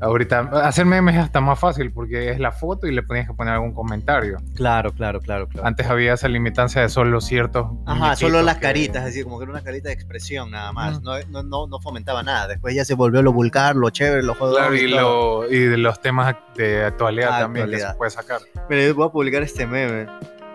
ahorita 0.00 0.40
hacer 0.66 0.84
memes 0.86 1.14
es 1.16 1.22
hasta 1.22 1.40
más 1.40 1.58
fácil 1.58 1.92
porque 1.92 2.30
es 2.30 2.38
la 2.40 2.52
foto 2.52 2.86
y 2.86 2.92
le 2.92 3.02
tenías 3.02 3.26
que 3.26 3.34
poner 3.34 3.54
algún 3.54 3.72
comentario. 3.72 4.38
Claro, 4.54 4.92
claro, 4.92 5.20
claro, 5.20 5.48
claro. 5.48 5.66
Antes 5.66 5.86
había 5.86 6.12
esa 6.14 6.28
limitancia 6.28 6.82
de 6.82 6.88
solo 6.88 7.20
ciertos. 7.20 7.66
Ajá, 7.86 8.16
solo 8.16 8.42
las 8.42 8.56
que- 8.56 8.62
caritas, 8.62 9.04
así 9.04 9.22
como 9.22 9.38
que 9.38 9.44
era 9.44 9.52
una 9.52 9.62
carita 9.62 9.88
de 9.88 9.94
expresión 9.94 10.50
nada 10.50 10.72
más. 10.72 11.00
No, 11.02 11.12
no, 11.30 11.42
no, 11.42 11.66
no 11.66 11.80
fomentaba 11.80 12.22
nada. 12.22 12.48
Después 12.48 12.74
ya 12.74 12.84
se 12.84 12.94
volvió 12.94 13.22
lo 13.22 13.32
vulgar, 13.32 13.76
lo 13.76 13.90
chévere, 13.90 14.22
lo 14.22 14.34
jodón. 14.34 14.56
Claro, 14.56 14.74
y, 14.74 14.88
lo, 14.88 15.50
y 15.50 15.58
de 15.60 15.76
los 15.78 16.00
temas 16.00 16.34
de 16.56 16.84
actualidad 16.84 17.30
Ah, 17.32 17.40
también 17.40 17.66
que 17.70 17.76
actualidad. 17.76 17.92
se 17.92 17.98
puede 17.98 18.10
sacar. 18.10 18.40
Mira, 18.68 18.82
yo 18.86 18.94
voy 18.94 19.06
a 19.08 19.10
publicar 19.10 19.42
este 19.42 19.66
meme 19.66 20.06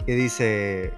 que 0.06 0.16
dice: 0.16 0.94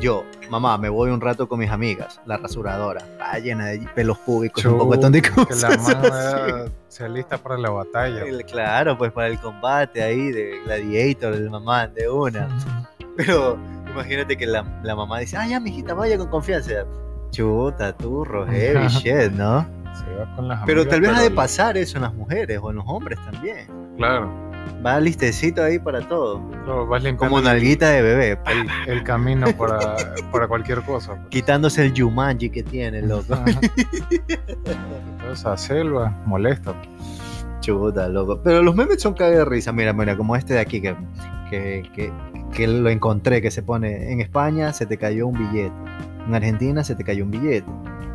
Yo, 0.00 0.24
mamá, 0.50 0.78
me 0.78 0.88
voy 0.88 1.10
un 1.10 1.20
rato 1.20 1.48
con 1.48 1.58
mis 1.60 1.70
amigas, 1.70 2.20
la 2.26 2.36
rasuradora, 2.36 3.00
está 3.00 3.38
llena 3.38 3.66
de 3.66 3.78
pelos 3.94 4.18
públicos, 4.18 4.64
un 4.64 4.78
poco 4.78 4.96
de 4.96 5.22
que 5.22 5.30
la 5.30 5.68
mano 5.76 6.08
así. 6.08 6.36
era- 6.48 6.64
se 6.88 7.04
alista 7.04 7.38
para 7.38 7.56
la 7.58 7.70
batalla. 7.70 8.24
El- 8.24 8.44
Claro, 8.44 8.96
pues 8.98 9.12
para 9.12 9.28
el 9.28 9.38
combate 9.38 10.02
ahí 10.02 10.30
de 10.32 10.60
Gladiator, 10.64 11.34
el 11.34 11.50
mamá 11.50 11.86
de 11.88 12.08
una. 12.08 12.48
Pero 13.16 13.56
imagínate 13.92 14.36
que 14.36 14.46
la, 14.46 14.64
la 14.82 14.94
mamá 14.96 15.18
dice, 15.20 15.36
ah, 15.36 15.46
ya, 15.46 15.60
mijita, 15.60 15.94
vaya 15.94 16.18
con 16.18 16.28
confianza. 16.28 16.84
Chuta, 17.30 17.96
turro, 17.96 18.46
heavy 18.46 18.88
shit, 18.88 19.32
¿no? 19.32 19.66
Se 19.94 20.04
va 20.14 20.36
con 20.36 20.48
las 20.48 20.62
Pero 20.66 20.82
amigas, 20.82 20.90
tal 20.90 21.00
vez 21.00 21.10
ha 21.18 21.22
de 21.22 21.30
pasar 21.30 21.76
eso 21.76 21.96
en 21.98 22.02
las 22.02 22.14
mujeres 22.14 22.58
o 22.62 22.70
en 22.70 22.76
los 22.76 22.84
hombres 22.86 23.18
también. 23.30 23.66
Claro. 23.96 24.30
Va 24.84 24.98
listecito 24.98 25.62
ahí 25.62 25.78
para 25.78 26.00
todo. 26.08 26.40
Lo 26.66 26.86
vas 26.86 27.04
Como 27.16 27.40
nalguita 27.40 27.90
de 27.90 28.02
bebé, 28.02 28.38
el, 28.46 28.92
el 28.92 29.04
camino 29.04 29.46
para, 29.56 29.96
para 30.32 30.48
cualquier 30.48 30.82
cosa. 30.82 31.14
pues. 31.14 31.28
quitándose 31.28 31.84
el 31.84 31.92
Jumanji 31.96 32.50
que 32.50 32.62
tiene, 32.64 33.02
loco. 33.02 33.36
Toda 35.20 35.32
esa 35.32 35.56
selva 35.56 36.10
molesta. 36.26 36.74
Chuta, 37.60 38.08
loco. 38.08 38.40
Pero 38.42 38.62
los 38.62 38.74
memes 38.74 39.00
son 39.00 39.14
caga 39.14 39.36
de 39.38 39.44
risa. 39.44 39.72
Mira, 39.72 39.92
mira, 39.92 40.16
como 40.16 40.34
este 40.34 40.54
de 40.54 40.60
aquí 40.60 40.80
que, 40.80 40.96
que, 41.48 41.88
que, 41.94 42.12
que 42.52 42.66
lo 42.66 42.90
encontré, 42.90 43.40
que 43.40 43.52
se 43.52 43.62
pone 43.62 44.12
en 44.12 44.20
España 44.20 44.72
se 44.72 44.84
te 44.84 44.96
cayó 44.96 45.28
un 45.28 45.38
billete. 45.38 45.72
En 46.26 46.34
Argentina 46.34 46.82
se 46.82 46.96
te 46.96 47.04
cayó 47.04 47.24
un 47.24 47.30
billete. 47.30 47.66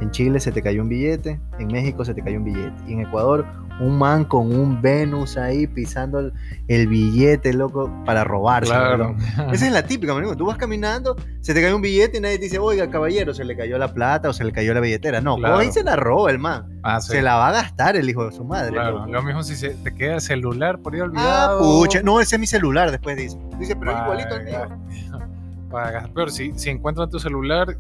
En 0.01 0.11
Chile 0.11 0.39
se 0.39 0.51
te 0.51 0.61
cayó 0.61 0.83
un 0.83 0.89
billete, 0.89 1.39
en 1.59 1.67
México 1.67 2.05
se 2.05 2.13
te 2.13 2.21
cayó 2.21 2.37
un 2.37 2.43
billete. 2.45 2.73
Y 2.87 2.93
en 2.93 3.01
Ecuador, 3.01 3.45
un 3.79 3.97
man 3.97 4.25
con 4.25 4.55
un 4.55 4.79
Venus 4.81 5.37
ahí 5.37 5.65
pisando 5.67 6.19
el, 6.19 6.33
el 6.67 6.87
billete, 6.87 7.51
loco, 7.53 7.91
para 8.05 8.23
robarse. 8.23 8.71
Claro. 8.71 9.15
Esa 9.51 9.65
es 9.67 9.71
la 9.71 9.83
típica, 9.83 10.13
marico. 10.13 10.35
Tú 10.37 10.45
vas 10.45 10.57
caminando, 10.57 11.15
se 11.41 11.53
te 11.55 11.61
cayó 11.63 11.75
un 11.75 11.81
billete 11.81 12.17
y 12.17 12.21
nadie 12.21 12.37
te 12.37 12.43
dice, 12.45 12.59
oiga, 12.59 12.89
caballero, 12.91 13.33
se 13.33 13.43
le 13.43 13.57
cayó 13.57 13.77
la 13.79 13.91
plata 13.91 14.29
o 14.29 14.33
se 14.33 14.43
le 14.43 14.51
cayó 14.51 14.73
la 14.75 14.79
billetera. 14.81 15.19
No, 15.19 15.35
Claro. 15.37 15.55
coge 15.55 15.67
y 15.67 15.71
se 15.71 15.83
la 15.83 15.95
roba 15.95 16.29
el 16.29 16.37
man. 16.39 16.79
Ah, 16.83 17.01
sí. 17.01 17.13
Se 17.13 17.21
la 17.23 17.35
va 17.35 17.49
a 17.49 17.51
gastar 17.53 17.95
el 17.95 18.07
hijo 18.09 18.23
de 18.25 18.31
su 18.33 18.43
madre. 18.43 18.73
Claro, 18.73 18.99
loco. 18.99 19.11
lo 19.11 19.23
mismo 19.23 19.41
si 19.43 19.55
se 19.55 19.69
te 19.71 19.93
queda 19.95 20.15
el 20.15 20.21
celular 20.21 20.77
por 20.79 20.93
ahí 20.93 20.99
Ah, 20.99 21.05
olvidado. 21.05 21.59
pucha. 21.61 22.01
No, 22.03 22.19
ese 22.21 22.35
es 22.35 22.39
mi 22.39 22.47
celular, 22.47 22.91
después 22.91 23.17
dice. 23.17 23.37
Dice, 23.59 23.75
pero 23.75 23.91
es 23.93 23.97
igualito 24.03 24.35
al 24.35 24.43
mío. 24.43 25.19
Pagas. 25.71 26.07
Pero 26.15 26.29
si, 26.29 26.53
si 26.55 26.69
encuentran 26.69 27.09
tu 27.09 27.19
celular, 27.19 27.75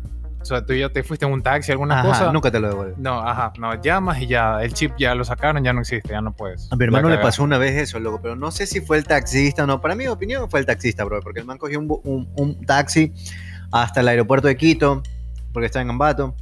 sea, 0.47 0.65
tú 0.65 0.73
ya 0.73 0.89
te 0.89 1.03
fuiste 1.03 1.25
en 1.25 1.31
un 1.31 1.41
taxi, 1.43 1.71
alguna 1.71 1.99
Ajá, 1.99 2.07
cosa. 2.07 2.31
nunca 2.31 2.49
te 2.51 2.59
lo 2.59 2.69
devuelve. 2.69 2.95
No, 2.97 3.19
ajá, 3.19 3.53
no, 3.59 3.79
llamas 3.81 4.21
y 4.21 4.27
ya, 4.27 4.61
el 4.63 4.73
chip 4.73 4.93
ya 4.97 5.13
lo 5.15 5.23
sacaron, 5.25 5.63
ya 5.63 5.73
no 5.73 5.81
existe, 5.81 6.09
ya 6.09 6.21
no 6.21 6.31
puedes. 6.33 6.71
A 6.71 6.75
mi 6.75 6.85
hermano 6.85 7.09
le 7.09 7.17
pasó 7.17 7.43
una 7.43 7.57
vez 7.57 7.75
eso, 7.75 7.99
loco, 7.99 8.19
pero 8.21 8.35
no 8.35 8.49
sé 8.51 8.65
si 8.65 8.81
fue 8.81 8.97
el 8.97 9.03
taxista 9.03 9.63
o 9.63 9.67
no. 9.67 9.81
Para 9.81 9.95
mi 9.95 10.07
opinión 10.07 10.49
fue 10.49 10.59
el 10.61 10.65
taxista, 10.65 11.03
bro, 11.03 11.19
porque 11.21 11.39
el 11.41 11.45
man 11.45 11.57
cogió 11.57 11.79
un, 11.79 11.87
un- 12.03 12.29
un 12.35 12.65
taxi 12.65 13.13
hasta 13.71 13.99
el 14.01 14.07
aeropuerto 14.07 14.47
de 14.47 14.55
Quito, 14.57 15.03
porque 15.53 15.65
está 15.67 15.81
en 15.81 15.89
Ambato, 15.89 16.35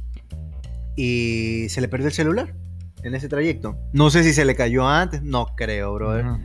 y 0.96 1.66
se 1.68 1.80
le 1.80 1.88
perdió 1.88 2.06
el 2.06 2.12
celular 2.14 2.54
en 3.02 3.14
ese 3.14 3.28
trayecto. 3.28 3.76
No 3.92 4.10
sé 4.10 4.22
si 4.24 4.32
se 4.32 4.44
le 4.44 4.54
cayó 4.56 4.88
antes, 4.88 5.22
no 5.22 5.46
creo, 5.56 5.94
bro. 5.94 6.18
Ujú, 6.20 6.38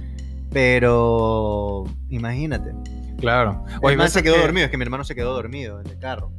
Pero 0.51 1.83
imagínate. 2.09 2.71
Claro. 3.19 3.63
El 3.69 3.79
Oye, 3.83 3.97
man 3.97 4.05
¿ves 4.05 4.13
se 4.13 4.23
quedó 4.23 4.35
que- 4.35 4.41
dormido, 4.41 4.65
es 4.65 4.71
que 4.71 4.77
mi 4.77 4.83
hermano 4.83 5.03
se 5.03 5.15
quedó 5.15 5.33
dormido 5.33 5.79
en 5.79 5.87
el 5.87 5.99
carro. 5.99 6.31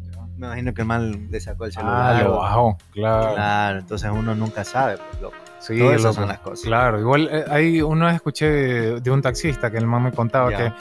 Me 0.42 0.48
imagino 0.48 0.74
que 0.74 0.82
el 0.82 0.88
man 0.88 1.28
le 1.30 1.40
sacó 1.40 1.64
el 1.66 1.72
celular. 1.72 2.16
Ah, 2.16 2.22
lo 2.24 2.36
bajó, 2.38 2.76
claro. 2.92 3.34
Claro, 3.34 3.78
entonces 3.78 4.10
uno 4.12 4.34
nunca 4.34 4.64
sabe, 4.64 4.96
pues, 4.98 5.22
loco. 5.22 5.36
Sí, 5.60 5.78
Todas 5.78 5.92
esas 5.94 6.04
loco. 6.04 6.14
son 6.14 6.28
las 6.28 6.38
cosas. 6.40 6.64
Claro, 6.66 6.98
igual 7.00 7.28
eh, 7.30 7.82
una 7.84 8.06
vez 8.06 8.16
escuché 8.16 8.48
de, 8.50 9.00
de 9.00 9.10
un 9.12 9.22
taxista 9.22 9.70
que 9.70 9.78
el 9.78 9.86
man 9.86 10.02
me 10.02 10.10
contaba 10.12 10.50
Ya. 10.50 10.56
que 10.56 10.72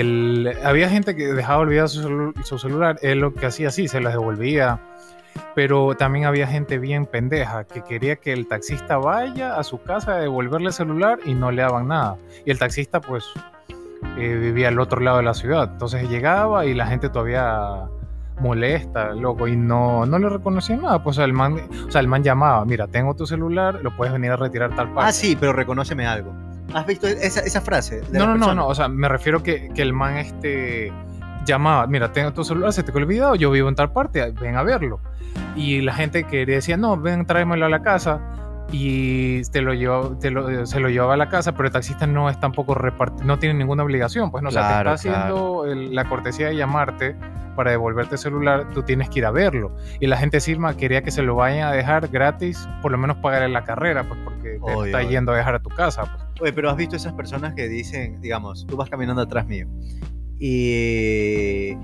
el, 0.00 0.52
había 0.64 0.88
gente 0.90 1.14
que 1.14 1.32
dejaba 1.32 1.60
olvidado 1.60 1.86
su, 1.88 2.02
celu- 2.02 2.42
su 2.42 2.58
celular, 2.58 2.98
él 3.02 3.20
lo 3.20 3.32
que 3.32 3.46
hacía 3.46 3.68
así, 3.68 3.86
se 3.86 4.00
las 4.00 4.12
devolvía, 4.14 4.80
pero 5.54 5.94
también 5.96 6.24
había 6.26 6.48
gente 6.48 6.78
bien 6.78 7.06
pendeja 7.06 7.62
que 7.64 7.82
quería 7.82 8.16
que 8.16 8.32
el 8.32 8.48
taxista 8.48 8.96
vaya 8.98 9.56
a 9.56 9.62
su 9.62 9.80
casa 9.80 10.14
a 10.14 10.16
devolverle 10.16 10.66
el 10.66 10.72
celular 10.72 11.20
y 11.24 11.34
no 11.34 11.52
le 11.52 11.62
daban 11.62 11.86
nada. 11.86 12.16
Y 12.44 12.50
el 12.50 12.58
taxista 12.58 13.00
pues 13.00 13.24
eh, 14.18 14.34
vivía 14.40 14.68
al 14.68 14.80
otro 14.80 15.00
lado 15.00 15.18
de 15.18 15.22
la 15.22 15.34
ciudad, 15.34 15.70
entonces 15.72 16.08
llegaba 16.10 16.66
y 16.66 16.74
la 16.74 16.86
gente 16.88 17.08
todavía 17.08 17.84
molesta, 18.40 19.14
loco, 19.14 19.48
y 19.48 19.56
no, 19.56 20.06
no 20.06 20.18
le 20.18 20.28
reconocían 20.28 20.82
nada, 20.82 21.02
pues 21.02 21.16
o 21.16 21.18
sea, 21.18 21.24
el 21.24 21.32
man, 21.32 21.56
o 21.86 21.90
sea, 21.90 22.00
el 22.00 22.08
man 22.08 22.22
llamaba, 22.22 22.64
mira, 22.64 22.86
tengo 22.86 23.14
tu 23.14 23.26
celular, 23.26 23.80
lo 23.82 23.94
puedes 23.96 24.12
venir 24.12 24.30
a 24.30 24.36
retirar 24.36 24.74
tal 24.76 24.92
parte. 24.92 25.08
Ah, 25.08 25.12
sí, 25.12 25.36
pero 25.38 25.52
reconóceme 25.52 26.06
algo. 26.06 26.32
¿Has 26.74 26.86
visto 26.86 27.06
esa, 27.06 27.40
esa 27.40 27.60
frase? 27.60 28.02
de 28.02 28.18
No, 28.18 28.26
no, 28.26 28.32
no, 28.32 28.32
persona? 28.34 28.54
no, 28.54 28.68
o 28.68 28.74
sea, 28.74 28.88
me 28.88 29.08
refiero 29.08 29.42
que, 29.42 29.70
que 29.74 29.82
el 29.82 29.92
man 29.92 30.18
este 30.18 30.92
llamaba, 31.46 31.86
mira, 31.86 32.12
tengo 32.12 32.32
tu 32.32 32.44
celular, 32.44 32.72
se 32.72 32.82
te 32.82 32.92
quedó 32.92 33.02
olvidado, 33.02 33.34
yo 33.34 33.50
vivo 33.50 33.68
en 33.68 33.74
tal 33.74 33.90
parte, 33.90 34.32
ven 34.40 34.56
a 34.56 34.62
verlo. 34.62 35.00
Y 35.56 35.80
la 35.80 35.94
gente 35.94 36.24
que 36.24 36.44
decía, 36.44 36.76
no, 36.76 36.96
ven, 36.96 37.24
tráemelo 37.26 37.66
a 37.66 37.68
la 37.68 37.82
casa. 37.82 38.20
Y 38.70 39.42
te 39.44 39.62
lo 39.62 39.72
llevaba, 39.72 40.18
te 40.18 40.30
lo- 40.30 40.66
se 40.66 40.78
lo 40.78 40.90
llevaba 40.90 41.14
a 41.14 41.16
la 41.16 41.28
casa, 41.30 41.52
pero 41.52 41.66
el 41.68 41.72
taxista 41.72 42.06
no 42.06 42.28
es 42.28 42.38
tampoco 42.38 42.74
reparti- 42.74 43.22
no 43.24 43.38
tiene 43.38 43.54
ninguna 43.58 43.82
obligación, 43.82 44.30
pues 44.30 44.42
no, 44.42 44.50
o 44.50 44.52
sea, 44.52 44.60
Claro, 44.62 44.90
te 44.90 44.96
está 44.96 45.10
haciendo 45.24 45.64
el- 45.64 45.94
la 45.94 46.04
cortesía 46.04 46.48
de 46.48 46.56
llamarte 46.56 47.16
para 47.56 47.70
devolverte 47.70 48.16
el 48.16 48.18
celular, 48.20 48.68
tú 48.74 48.82
tienes 48.82 49.08
que 49.08 49.20
ir 49.20 49.26
a 49.26 49.30
verlo. 49.30 49.74
Y 50.00 50.06
la 50.06 50.16
gente 50.18 50.36
encima 50.36 50.76
quería 50.76 51.02
que 51.02 51.10
se 51.10 51.22
lo 51.22 51.34
vayan 51.34 51.66
a 51.68 51.72
dejar 51.72 52.08
gratis, 52.08 52.68
por 52.82 52.92
lo 52.92 52.98
menos 52.98 53.16
pagarle 53.16 53.48
la 53.48 53.64
carrera, 53.64 54.06
pues 54.06 54.20
porque 54.22 54.50
te 54.50 54.58
Obvio, 54.60 54.84
está 54.84 54.98
obvio. 54.98 55.10
yendo 55.10 55.32
a 55.32 55.36
dejar 55.36 55.54
a 55.54 55.60
tu 55.60 55.70
casa. 55.70 56.02
Pues. 56.02 56.22
Oye, 56.42 56.52
pero 56.52 56.70
has 56.70 56.76
visto 56.76 56.94
esas 56.94 57.14
personas 57.14 57.54
que 57.54 57.66
dicen, 57.68 58.20
digamos, 58.20 58.66
tú 58.66 58.76
vas 58.76 58.88
caminando 58.90 59.22
atrás 59.22 59.46
mío 59.46 59.66
y, 60.38 61.76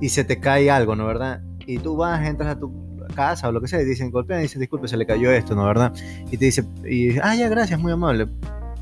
y 0.00 0.08
se 0.08 0.24
te 0.24 0.38
cae 0.40 0.70
algo, 0.70 0.96
¿no? 0.96 1.06
¿Verdad? 1.06 1.40
Y 1.66 1.78
tú 1.78 1.96
vas, 1.96 2.26
entras 2.26 2.56
a 2.56 2.58
tu 2.58 2.70
casa 3.12 3.48
o 3.48 3.52
lo 3.52 3.60
que 3.60 3.68
sea 3.68 3.80
y 3.80 3.84
dicen, 3.84 4.10
golpean 4.10 4.40
y 4.40 4.42
dicen, 4.44 4.60
disculpe, 4.60 4.88
se 4.88 4.96
le 4.96 5.06
cayó 5.06 5.30
esto, 5.30 5.54
¿no? 5.54 5.64
¿Verdad? 5.64 5.92
Y 6.30 6.36
te 6.36 6.46
dice, 6.46 6.64
y, 6.84 7.18
ah, 7.18 7.34
ya, 7.34 7.48
gracias, 7.48 7.78
muy 7.78 7.92
amable. 7.92 8.28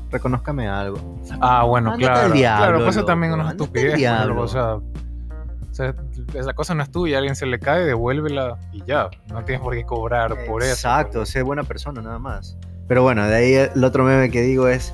Reconózcame 0.09 0.67
algo. 0.67 1.19
Ah, 1.39 1.63
bueno, 1.63 1.95
claro. 1.95 2.33
diablo, 2.33 2.77
claro, 2.77 2.89
eso 2.89 3.05
también 3.05 3.33
al 3.33 3.47
estupidez. 3.47 3.91
pues, 3.91 3.97
diablo. 3.97 4.41
o 4.41 4.47
sea, 4.47 4.75
o 4.75 5.73
sea, 5.73 5.95
esa 6.33 6.53
cosa 6.53 6.75
no 6.75 6.83
es 6.83 6.91
tuya, 6.91 7.15
a 7.15 7.19
alguien 7.19 7.35
se 7.35 7.45
le 7.45 7.59
cae, 7.59 7.85
devuélvela 7.85 8.57
y 8.73 8.83
ya. 8.83 9.09
No 9.29 9.43
tienes 9.45 9.61
por 9.61 9.73
qué 9.73 9.85
cobrar 9.85 10.35
por 10.45 10.63
eso. 10.63 10.73
Exacto, 10.73 11.19
pues. 11.19 11.29
sé 11.29 11.41
buena 11.43 11.63
persona 11.63 12.01
nada 12.01 12.19
más. 12.19 12.57
Pero 12.89 13.03
bueno, 13.03 13.25
de 13.25 13.35
ahí 13.35 13.53
el 13.53 13.83
otro 13.85 14.03
meme 14.03 14.29
que 14.29 14.41
digo 14.41 14.67
es, 14.67 14.93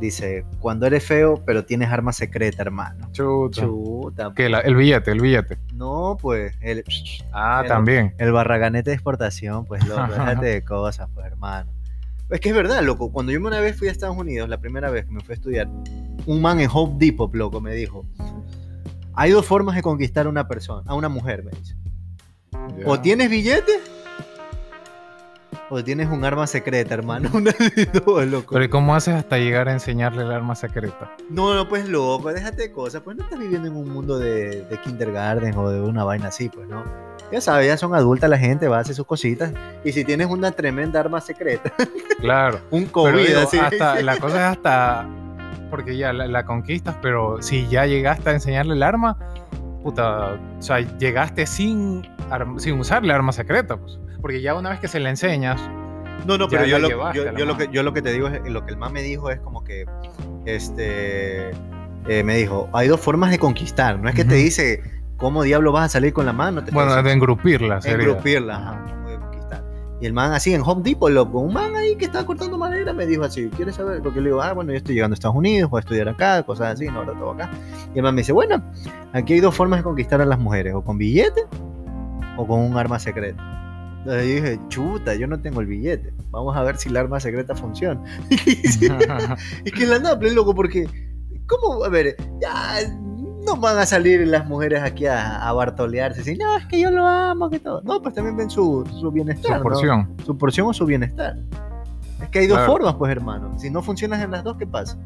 dice, 0.00 0.44
cuando 0.60 0.86
eres 0.86 1.04
feo, 1.04 1.42
pero 1.44 1.64
tienes 1.64 1.90
arma 1.90 2.12
secreta, 2.12 2.62
hermano. 2.62 3.08
Chuta. 3.12 3.60
Chuta. 3.62 4.32
¿Qué? 4.34 4.48
La- 4.48 4.60
el 4.60 4.74
billete, 4.76 5.10
el 5.12 5.20
billete. 5.20 5.58
No, 5.74 6.16
pues, 6.20 6.56
el, 6.60 6.84
Ah, 7.32 7.64
también. 7.66 8.14
el 8.18 8.32
barraganete 8.32 8.90
de 8.90 8.94
exportación, 8.94 9.64
pues, 9.66 9.86
loco, 9.86 10.02
déjate 10.10 10.46
de 10.46 10.64
cosas, 10.64 11.08
pues, 11.14 11.26
hermano. 11.26 11.72
Es 12.30 12.40
que 12.40 12.50
es 12.50 12.54
verdad, 12.54 12.82
loco, 12.82 13.10
cuando 13.10 13.32
yo 13.32 13.40
una 13.40 13.58
vez 13.60 13.76
fui 13.78 13.88
a 13.88 13.90
Estados 13.90 14.16
Unidos, 14.16 14.48
la 14.48 14.58
primera 14.58 14.90
vez 14.90 15.06
que 15.06 15.12
me 15.12 15.20
fui 15.20 15.32
a 15.32 15.36
estudiar, 15.36 15.68
un 16.26 16.42
man 16.42 16.60
en 16.60 16.68
Hope 16.72 16.96
Depot, 17.04 17.34
loco, 17.34 17.60
me 17.60 17.72
dijo, 17.74 18.04
hay 19.14 19.30
dos 19.30 19.46
formas 19.46 19.74
de 19.76 19.82
conquistar 19.82 20.26
a 20.26 20.28
una 20.28 20.46
persona, 20.46 20.82
a 20.86 20.94
una 20.94 21.08
mujer, 21.08 21.42
me 21.42 21.50
dice. 21.52 21.74
O 22.84 23.00
tienes 23.00 23.30
billete, 23.30 23.72
o 25.70 25.82
tienes 25.84 26.08
un 26.08 26.24
arma 26.24 26.46
secreta, 26.46 26.94
hermano. 26.94 27.30
Una 27.34 27.52
de 27.52 27.86
dos, 27.86 28.26
loco. 28.26 28.52
Pero 28.52 28.64
¿y 28.64 28.68
cómo 28.68 28.94
haces 28.94 29.14
hasta 29.14 29.38
llegar 29.38 29.68
a 29.68 29.72
enseñarle 29.72 30.22
el 30.22 30.30
arma 30.32 30.54
secreta? 30.54 31.10
No, 31.30 31.54
no, 31.54 31.68
pues 31.68 31.88
loco, 31.88 32.32
déjate 32.32 32.62
de 32.62 32.72
cosas. 32.72 33.02
Pues 33.02 33.16
no 33.16 33.24
estás 33.24 33.38
viviendo 33.38 33.68
en 33.68 33.76
un 33.76 33.88
mundo 33.90 34.18
de, 34.18 34.62
de 34.62 34.80
kindergarten 34.82 35.56
o 35.56 35.68
de 35.70 35.80
una 35.80 36.04
vaina 36.04 36.28
así, 36.28 36.48
pues 36.48 36.68
no. 36.68 36.84
Ya 37.30 37.40
sabes, 37.42 37.66
ya 37.66 37.76
son 37.76 37.94
adultas 37.94 38.30
la 38.30 38.38
gente, 38.38 38.68
va 38.68 38.78
a 38.78 38.80
hacer 38.80 38.94
sus 38.94 39.06
cositas. 39.06 39.52
Y 39.84 39.92
si 39.92 40.02
tienes 40.04 40.28
una 40.28 40.50
tremenda 40.52 41.00
arma 41.00 41.20
secreta, 41.20 41.72
Claro. 42.20 42.60
un 42.70 42.82
Pero 42.84 42.92
COVID 42.92 43.26
digo, 43.26 43.40
así. 43.40 43.58
hasta, 43.58 44.00
la 44.02 44.16
cosa 44.18 44.36
es 44.36 44.56
hasta. 44.56 45.06
Porque 45.70 45.98
ya 45.98 46.14
la, 46.14 46.26
la 46.26 46.44
conquistas, 46.46 46.96
pero 47.02 47.42
si 47.42 47.68
ya 47.68 47.84
llegaste 47.84 48.30
a 48.30 48.32
enseñarle 48.32 48.72
el 48.74 48.82
arma, 48.82 49.18
puta. 49.82 50.38
O 50.58 50.62
sea, 50.62 50.80
llegaste 50.80 51.46
sin, 51.46 52.08
sin 52.56 52.80
usar 52.80 53.04
el 53.04 53.10
arma 53.10 53.32
secreta, 53.32 53.76
pues. 53.76 53.98
Porque 54.20 54.40
ya 54.40 54.54
una 54.54 54.70
vez 54.70 54.80
que 54.80 54.88
se 54.88 55.00
le 55.00 55.08
enseñas. 55.10 55.60
No, 56.26 56.36
no, 56.36 56.48
pero 56.48 56.64
yo 56.64 56.78
la 56.78 56.82
lo, 56.82 56.88
llevaste 56.88 57.18
yo, 57.18 57.24
la 57.24 57.38
yo 57.38 57.44
lo 57.46 57.56
que, 57.56 57.68
yo 57.70 57.82
lo 57.82 57.92
que 57.92 58.02
te 58.02 58.12
digo 58.12 58.26
es, 58.28 58.40
lo 58.50 58.64
que 58.66 58.72
el 58.72 58.76
man 58.76 58.92
me 58.92 59.02
dijo 59.02 59.30
es 59.30 59.38
como 59.40 59.62
que, 59.62 59.86
este, 60.46 61.50
eh, 62.08 62.22
me 62.24 62.36
dijo, 62.36 62.68
hay 62.72 62.88
dos 62.88 63.00
formas 63.00 63.30
de 63.30 63.38
conquistar. 63.38 63.98
No 63.98 64.08
es 64.08 64.14
que 64.14 64.24
te 64.24 64.34
Ujú. 64.34 64.42
dice 64.44 64.82
cómo 65.16 65.42
diablo 65.42 65.72
vas 65.72 65.84
a 65.86 65.88
salir 65.88 66.12
con 66.12 66.26
la 66.26 66.32
mano. 66.32 66.64
Te 66.64 66.72
Bueno, 66.72 67.00
de 67.02 67.12
engrupirla, 67.12 67.80
sería. 67.80 68.06
engrupirla, 68.06 68.56
ajá. 68.56 68.84
Y 70.00 70.06
el 70.06 70.12
man 70.12 70.32
así 70.32 70.54
en 70.54 70.62
Home 70.64 70.82
Depot, 70.84 71.10
loco, 71.10 71.40
un 71.40 71.52
man 71.52 71.74
ahí 71.74 71.96
que 71.96 72.04
estaba 72.04 72.24
cortando 72.24 72.56
madera 72.56 72.92
me 72.92 73.04
dijo 73.04 73.24
así, 73.24 73.48
¿quieres 73.56 73.74
saber? 73.74 74.00
Porque 74.00 74.20
le 74.20 74.26
digo, 74.28 74.40
ah, 74.40 74.52
bueno, 74.52 74.70
yo 74.70 74.76
estoy 74.78 74.94
llegando 74.94 75.14
a 75.14 75.16
Estados 75.16 75.36
Unidos, 75.36 75.68
voy 75.70 75.78
a 75.78 75.80
estudiar 75.80 76.08
acá, 76.08 76.44
cosas 76.44 76.74
así, 76.74 76.86
no, 76.86 77.00
ahora 77.00 77.14
todo 77.14 77.32
acá. 77.32 77.50
Y 77.92 77.98
el 77.98 78.04
man 78.04 78.14
me 78.14 78.20
dice, 78.20 78.32
bueno, 78.32 78.62
aquí 79.12 79.32
hay 79.32 79.40
dos 79.40 79.56
formas 79.56 79.80
de 79.80 79.82
conquistar 79.82 80.20
a 80.20 80.24
las 80.24 80.38
mujeres, 80.38 80.72
o 80.74 80.82
con 80.82 80.98
billete 80.98 81.42
o 82.36 82.46
con 82.46 82.60
un 82.60 82.76
arma 82.78 83.00
secreta. 83.00 83.42
Entonces 84.08 84.26
yo 84.26 84.34
dije, 84.42 84.60
chuta, 84.68 85.14
yo 85.16 85.26
no 85.26 85.38
tengo 85.38 85.60
el 85.60 85.66
billete. 85.66 86.14
Vamos 86.30 86.56
a 86.56 86.62
ver 86.62 86.78
si 86.78 86.88
la 86.88 87.00
arma 87.00 87.20
secreta 87.20 87.54
funciona. 87.54 88.02
es 88.30 88.78
que 89.72 89.86
la 89.86 89.98
nada, 89.98 90.18
loco, 90.32 90.54
porque, 90.54 90.88
¿cómo? 91.46 91.84
A 91.84 91.90
ver, 91.90 92.16
ya 92.40 92.88
no 93.44 93.56
van 93.56 93.76
a 93.76 93.84
salir 93.84 94.26
las 94.26 94.46
mujeres 94.46 94.80
aquí 94.82 95.04
a, 95.04 95.46
a 95.46 95.52
bartolearse. 95.52 96.22
Así, 96.22 96.36
no, 96.36 96.56
es 96.56 96.64
que 96.64 96.80
yo 96.80 96.90
lo 96.90 97.06
amo, 97.06 97.50
que 97.50 97.60
todo. 97.60 97.82
No, 97.82 98.00
pues 98.00 98.14
también 98.14 98.34
ven 98.34 98.48
su, 98.48 98.88
su 98.98 99.10
bienestar. 99.10 99.52
Su 99.52 99.56
¿no? 99.58 99.62
porción. 99.62 100.16
Su 100.24 100.38
porción 100.38 100.68
o 100.68 100.72
su 100.72 100.86
bienestar. 100.86 101.36
Es 102.22 102.30
que 102.30 102.38
hay 102.38 102.46
dos 102.46 102.64
formas, 102.64 102.94
pues, 102.94 103.12
hermano. 103.12 103.58
Si 103.58 103.68
no 103.68 103.82
funcionas 103.82 104.22
en 104.22 104.30
las 104.30 104.42
dos, 104.42 104.56
¿qué 104.56 104.66
pasa? 104.66 104.98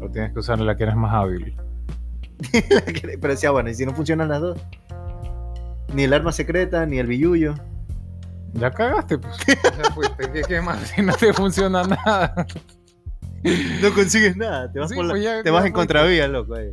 Pero 0.00 0.10
tienes 0.10 0.32
que 0.32 0.40
usar 0.40 0.58
la 0.58 0.76
que 0.76 0.82
eres 0.82 0.96
más 0.96 1.14
hábil. 1.14 1.54
Pero 3.20 3.28
decía, 3.28 3.52
bueno, 3.52 3.70
y 3.70 3.74
si 3.74 3.86
no 3.86 3.92
funcionan 3.94 4.30
las 4.30 4.40
dos. 4.40 4.58
Ni 5.94 6.04
el 6.04 6.12
arma 6.12 6.32
secreta, 6.32 6.84
ni 6.86 6.98
el 6.98 7.06
billullo. 7.06 7.54
Ya 8.54 8.70
cagaste, 8.70 9.18
pues. 9.18 9.36
Ya 9.46 9.90
fuiste. 9.92 10.30
¿Qué, 10.32 10.42
qué 10.46 10.60
más? 10.60 10.78
Si 10.88 11.02
no 11.06 11.14
te 11.14 11.32
funciona 11.32 11.82
nada. 11.84 12.46
No 13.82 13.94
consigues 13.94 14.36
nada. 14.36 14.70
Te 14.72 14.80
vas, 14.80 14.90
Sí, 14.90 14.96
por 14.96 15.04
la- 15.06 15.12
pues 15.12 15.22
ya- 15.24 15.42
te 15.42 15.50
vas 15.50 15.64
en 15.64 15.72
contravía, 15.72 16.26
loco. 16.28 16.56
eh. 16.56 16.70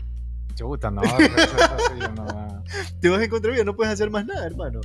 Chuta, 0.56 0.90
no. 0.90 1.02
pero 1.02 1.18
eso 1.36 1.58
es 1.58 1.62
así, 1.64 2.00
no. 2.16 2.64
Te 3.02 3.10
vas 3.10 3.22
en 3.22 3.30
contravía, 3.30 3.64
no 3.66 3.76
puedes 3.76 3.94
hacer 3.94 4.10
más 4.10 4.26
nada, 4.26 4.46
hermano. 4.46 4.80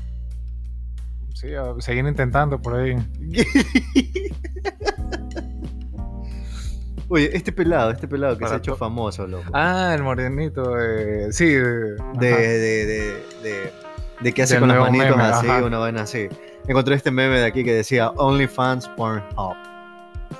Sí, 1.34 1.48
seguir 1.78 2.04
intentando 2.06 2.60
por 2.60 2.74
ahí. 2.76 2.96
Oye, 7.08 7.30
este 7.36 7.50
pelado, 7.50 7.90
este 7.90 8.06
pelado 8.06 8.38
que 8.38 8.46
se 8.46 8.54
ha 8.54 8.58
hecho 8.58 8.76
famoso, 8.76 9.26
loco. 9.26 9.50
Ah, 9.52 9.92
el 9.96 10.02
morenito. 10.02 10.74
de- 10.74 11.32
sí, 11.32 11.46
de. 11.46 11.96
de, 12.20 12.86
de, 12.86 13.24
de, 13.42 13.72
de, 14.20 14.32
que 14.32 14.42
hace 14.42 14.54
Del 14.54 14.60
con 14.60 14.68
las 14.68 14.78
manitos 14.78 15.16
meme, 15.16 15.22
así, 15.22 15.48
ajá. 15.48 15.64
una 15.64 15.78
vaina 15.78 16.02
así. 16.02 16.28
encontré 16.66 16.94
este 16.94 17.10
meme 17.10 17.38
de 17.38 17.46
aquí 17.46 17.64
que 17.64 17.72
decía 17.72 18.10
OnlyFans 18.10 18.88
Pornhub. 18.88 19.56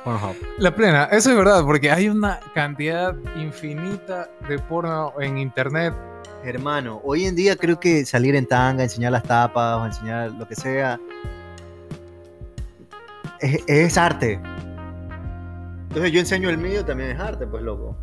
Pornhub. 0.05 0.37
La 0.59 0.75
plena, 0.75 1.05
eso 1.05 1.31
es 1.31 1.37
verdad, 1.37 1.65
porque 1.65 1.91
hay 1.91 2.09
una 2.09 2.41
cantidad 2.55 3.15
infinita 3.37 4.31
de 4.49 4.59
porno 4.59 5.13
en 5.21 5.39
internet. 5.39 5.95
Hermano, 6.45 7.01
hoy 7.05 7.27
en 7.27 7.37
día 7.37 7.57
creo 7.57 7.79
que 7.79 8.07
salir 8.07 8.35
en 8.35 8.47
tanga, 8.47 8.83
enseñar 8.83 9.13
las 9.13 9.25
tapas 9.25 9.79
o 9.79 9.87
enseñar 9.87 10.33
lo 10.33 10.49
que 10.49 10.55
sea, 10.55 10.99
es, 13.41 13.63
es 13.67 13.99
arte. 13.99 14.41
Entonces 15.89 16.13
yo 16.13 16.21
enseño 16.21 16.49
el 16.49 16.59
mío, 16.59 16.85
también 16.85 17.11
es 17.11 17.19
arte, 17.19 17.47
pues 17.47 17.63
loco. 17.63 17.97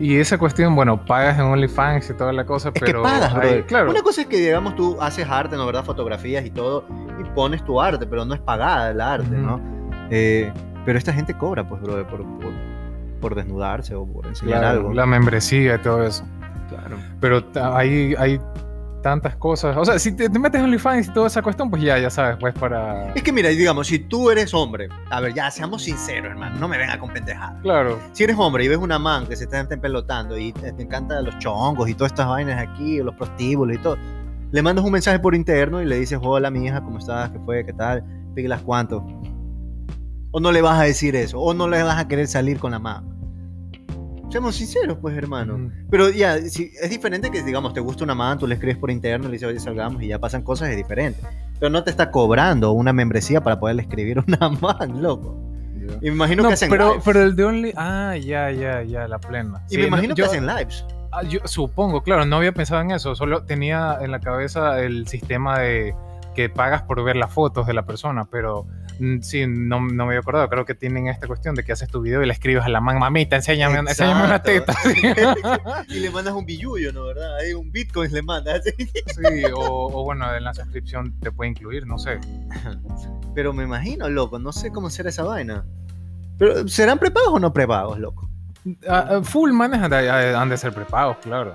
Y 0.00 0.16
esa 0.18 0.38
cuestión, 0.38 0.74
bueno, 0.76 1.04
pagas 1.04 1.36
en 1.38 1.44
OnlyFans 1.46 2.08
y 2.10 2.14
toda 2.14 2.32
la 2.32 2.44
cosa, 2.46 2.70
Es 2.72 2.80
pero. 2.80 3.02
que 3.02 3.08
pagas, 3.08 3.34
hay- 3.34 3.62
claro. 3.64 3.90
Una 3.90 4.02
cosa 4.02 4.20
es 4.22 4.26
que, 4.28 4.36
digamos, 4.36 4.76
tú 4.76 4.96
haces 5.00 5.28
arte, 5.28 5.56
¿no? 5.56 5.66
¿Verdad? 5.66 5.84
Fotografías 5.84 6.44
y 6.46 6.50
todo, 6.50 6.84
y 7.20 7.24
pones 7.34 7.64
tu 7.64 7.80
arte, 7.80 8.06
pero 8.06 8.24
no 8.24 8.32
es 8.34 8.40
pagada 8.40 8.90
el 8.90 9.00
arte. 9.00 9.28
¿no? 9.36 9.60
Eh, 10.10 10.52
pero 10.84 10.96
esta 10.98 11.12
gente 11.12 11.34
cobra, 11.34 11.68
pues, 11.68 11.82
brother, 11.82 12.06
por, 12.06 12.22
por, 12.38 12.52
por 13.20 13.34
desnudarse 13.34 13.94
o 13.96 14.06
por 14.06 14.26
enseñar 14.26 14.60
Claro, 14.60 14.78
algo. 14.78 14.94
la 14.94 15.04
membresía 15.06 15.74
y 15.74 15.78
todo 15.78 16.04
eso. 16.04 16.24
Claro. 16.68 16.96
Pero 17.20 17.42
hay, 17.74 18.14
hay 18.18 18.40
tantas 19.02 19.36
cosas. 19.36 19.76
O 19.76 19.84
sea, 19.84 19.98
si 19.98 20.12
te, 20.12 20.28
te 20.28 20.38
metes 20.38 20.58
en 20.58 20.66
OnlyFans 20.66 21.08
y 21.08 21.12
toda 21.12 21.26
esa 21.26 21.42
cuestión, 21.42 21.70
pues 21.70 21.82
ya, 21.82 21.98
ya 21.98 22.10
sabes, 22.10 22.36
pues 22.38 22.54
para. 22.54 23.12
Es 23.14 23.22
que 23.22 23.32
mira, 23.32 23.48
digamos, 23.48 23.86
si 23.86 23.98
tú 23.98 24.30
eres 24.30 24.52
hombre, 24.54 24.88
a 25.10 25.20
ver, 25.20 25.34
ya 25.34 25.50
seamos 25.50 25.82
sinceros, 25.82 26.30
hermano, 26.30 26.58
no 26.58 26.68
me 26.68 26.78
venga 26.78 26.98
con 26.98 27.12
pendejadas. 27.12 27.60
Claro. 27.62 27.98
Si 28.12 28.24
eres 28.24 28.36
hombre 28.38 28.64
y 28.64 28.68
ves 28.68 28.78
una 28.78 28.98
man 28.98 29.26
que 29.26 29.36
se 29.36 29.44
está 29.44 29.66
pelotando 29.68 30.36
y 30.36 30.52
te, 30.52 30.72
te 30.72 30.82
encantan 30.82 31.24
los 31.24 31.38
chongos 31.38 31.88
y 31.88 31.94
todas 31.94 32.12
estas 32.12 32.28
vainas 32.28 32.60
aquí, 32.60 32.98
los 32.98 33.14
prostíbulos 33.14 33.76
y 33.76 33.78
todo, 33.80 33.96
le 34.50 34.62
mandas 34.62 34.84
un 34.84 34.92
mensaje 34.92 35.18
por 35.18 35.34
interno 35.34 35.82
y 35.82 35.84
le 35.84 35.98
dices, 35.98 36.18
hola 36.22 36.50
mi 36.50 36.66
hija, 36.66 36.82
¿cómo 36.82 36.98
estás? 36.98 37.30
¿Qué 37.30 37.38
fue? 37.40 37.64
¿Qué 37.64 37.72
tal? 37.72 38.04
Píguelas 38.34 38.62
cuánto. 38.62 39.04
O 40.30 40.40
no 40.40 40.52
le 40.52 40.62
vas 40.62 40.78
a 40.78 40.84
decir 40.84 41.16
eso, 41.16 41.40
o 41.40 41.54
no 41.54 41.68
le 41.68 41.82
vas 41.82 41.98
a 41.98 42.08
querer 42.08 42.26
salir 42.26 42.58
con 42.58 42.72
la 42.72 42.78
man. 42.78 43.17
Seamos 44.30 44.56
sinceros, 44.56 44.98
pues, 45.00 45.16
hermano. 45.16 45.54
Ujú. 45.54 45.70
Pero 45.90 46.10
ya, 46.10 46.38
si, 46.40 46.70
es 46.80 46.90
diferente 46.90 47.30
que, 47.30 47.42
digamos, 47.42 47.72
te 47.72 47.80
gusta 47.80 48.04
una 48.04 48.14
man, 48.14 48.38
tú 48.38 48.46
le 48.46 48.54
escribes 48.54 48.76
por 48.76 48.90
interno, 48.90 49.26
le 49.26 49.32
dices, 49.32 49.48
oye, 49.48 49.58
salgamos 49.60 50.02
y 50.02 50.08
ya 50.08 50.18
pasan 50.18 50.42
cosas, 50.42 50.68
es 50.68 50.76
diferente. 50.76 51.20
Pero 51.58 51.70
no 51.70 51.82
te 51.82 51.90
está 51.90 52.10
cobrando 52.10 52.72
una 52.72 52.92
membresía 52.92 53.42
para 53.42 53.58
poderle 53.58 53.82
escribir 53.82 54.22
una 54.26 54.48
man, 54.60 55.02
loco. 55.02 55.36
Y 56.02 56.06
me 56.10 56.16
imagino 56.16 56.42
No, 56.42 56.48
que 56.50 56.54
hacen 56.54 56.68
pero, 56.68 56.88
lives. 56.90 57.02
pero 57.04 57.22
el 57.22 57.34
de 57.34 57.44
Only. 57.44 57.72
Ah, 57.76 58.14
ya, 58.20 58.50
ya, 58.50 58.82
ya, 58.82 59.08
la 59.08 59.18
plena. 59.18 59.62
y 59.68 59.70
Sí, 59.70 59.76
me 59.76 59.82
no, 59.84 59.88
imagino 59.88 60.14
yo- 60.14 60.24
que 60.24 60.28
hacen 60.30 60.46
lives. 60.46 60.84
Ah, 61.10 61.22
yo 61.22 61.40
supongo, 61.46 62.02
claro, 62.02 62.26
no 62.26 62.36
había 62.36 62.52
pensado 62.52 62.82
en 62.82 62.90
eso, 62.90 63.14
solo 63.14 63.42
tenía 63.44 63.96
en 64.02 64.10
la 64.10 64.20
cabeza 64.20 64.78
el 64.82 65.08
sistema 65.08 65.58
de 65.58 65.94
que 66.34 66.50
pagas 66.50 66.82
por 66.82 67.02
ver 67.02 67.16
las 67.16 67.32
fotos 67.32 67.66
de 67.66 67.72
la 67.72 67.86
persona, 67.86 68.26
pero 68.30 68.64
mm, 68.64 68.77
sí, 69.22 69.46
no, 69.46 69.80
no 69.80 70.06
me 70.06 70.12
había 70.12 70.20
acordado, 70.20 70.48
creo 70.48 70.64
que 70.64 70.74
tienen 70.74 71.06
esta 71.08 71.26
cuestión 71.26 71.54
de 71.54 71.64
que 71.64 71.72
haces 71.72 71.88
tu 71.88 72.00
video 72.00 72.22
y 72.22 72.26
le 72.26 72.32
escribes 72.32 72.64
a 72.64 72.68
la 72.68 72.80
man, 72.80 72.98
mamita, 72.98 73.36
enséñame, 73.36 73.78
enséñame 73.78 74.24
una 74.24 74.42
teta. 74.42 74.74
y 75.88 76.00
le 76.00 76.10
mandas 76.10 76.34
un 76.34 76.44
billullo, 76.44 76.92
¿no? 76.92 77.06
¿Verdad? 77.06 77.36
Ahí 77.36 77.52
un 77.52 77.70
bitcoin 77.70 78.12
le 78.12 78.22
mandas. 78.22 78.62
Sí, 78.78 79.44
o, 79.52 79.60
o 79.60 80.04
bueno, 80.04 80.32
en 80.34 80.44
la 80.44 80.54
suscripción 80.54 81.18
te 81.20 81.32
puede 81.32 81.50
incluir, 81.50 81.86
no 81.86 81.98
sé. 81.98 82.20
Pero 83.34 83.52
me 83.52 83.64
imagino, 83.64 84.08
loco, 84.08 84.38
no 84.38 84.52
sé 84.52 84.70
cómo 84.70 84.90
será 84.90 85.08
esa 85.08 85.24
vaina. 85.24 85.64
Pero, 86.38 86.68
¿serán 86.68 86.98
prepagos 86.98 87.34
o 87.34 87.38
no 87.38 87.52
prepagos, 87.52 87.98
loco? 87.98 88.28
Ah, 88.88 89.08
ah, 89.10 89.20
full 89.22 89.52
manes 89.52 89.80
han 89.80 90.48
de, 90.48 90.56
ser 90.56 90.72
prepagos, 90.72 91.18
claro. 91.18 91.54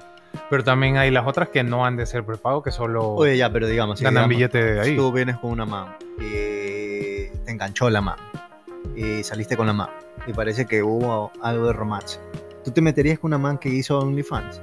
Pero 0.49 0.63
también 0.63 0.97
hay 0.97 1.11
las 1.11 1.27
otras 1.27 1.49
que 1.49 1.63
no 1.63 1.85
han 1.85 1.95
de 1.95 2.05
ser 2.05 2.25
prepagos, 2.25 2.63
que 2.63 2.71
solo 2.71 3.11
Oye, 3.11 3.37
ya, 3.37 3.51
pero 3.51 3.67
digamos, 3.67 3.99
si 3.99 4.03
ganan 4.03 4.29
digamos, 4.29 4.51
billete 4.51 4.73
de 4.73 4.81
ahí. 4.81 4.95
tú 4.95 5.11
vienes 5.11 5.37
con 5.37 5.51
una 5.51 5.65
man 5.65 5.95
y 6.19 7.02
te 7.45 7.51
enganchó 7.51 7.89
la 7.89 8.01
man 8.01 8.17
y 8.95 9.23
saliste 9.23 9.55
con 9.57 9.67
la 9.67 9.73
man 9.73 9.89
y 10.27 10.33
parece 10.33 10.65
que 10.65 10.83
hubo 10.83 11.31
algo 11.41 11.67
de 11.67 11.73
romance. 11.73 12.19
¿Tú 12.63 12.71
te 12.71 12.81
meterías 12.81 13.19
con 13.19 13.29
una 13.29 13.37
man 13.37 13.57
que 13.57 13.69
hizo 13.69 13.99
OnlyFans? 13.99 14.61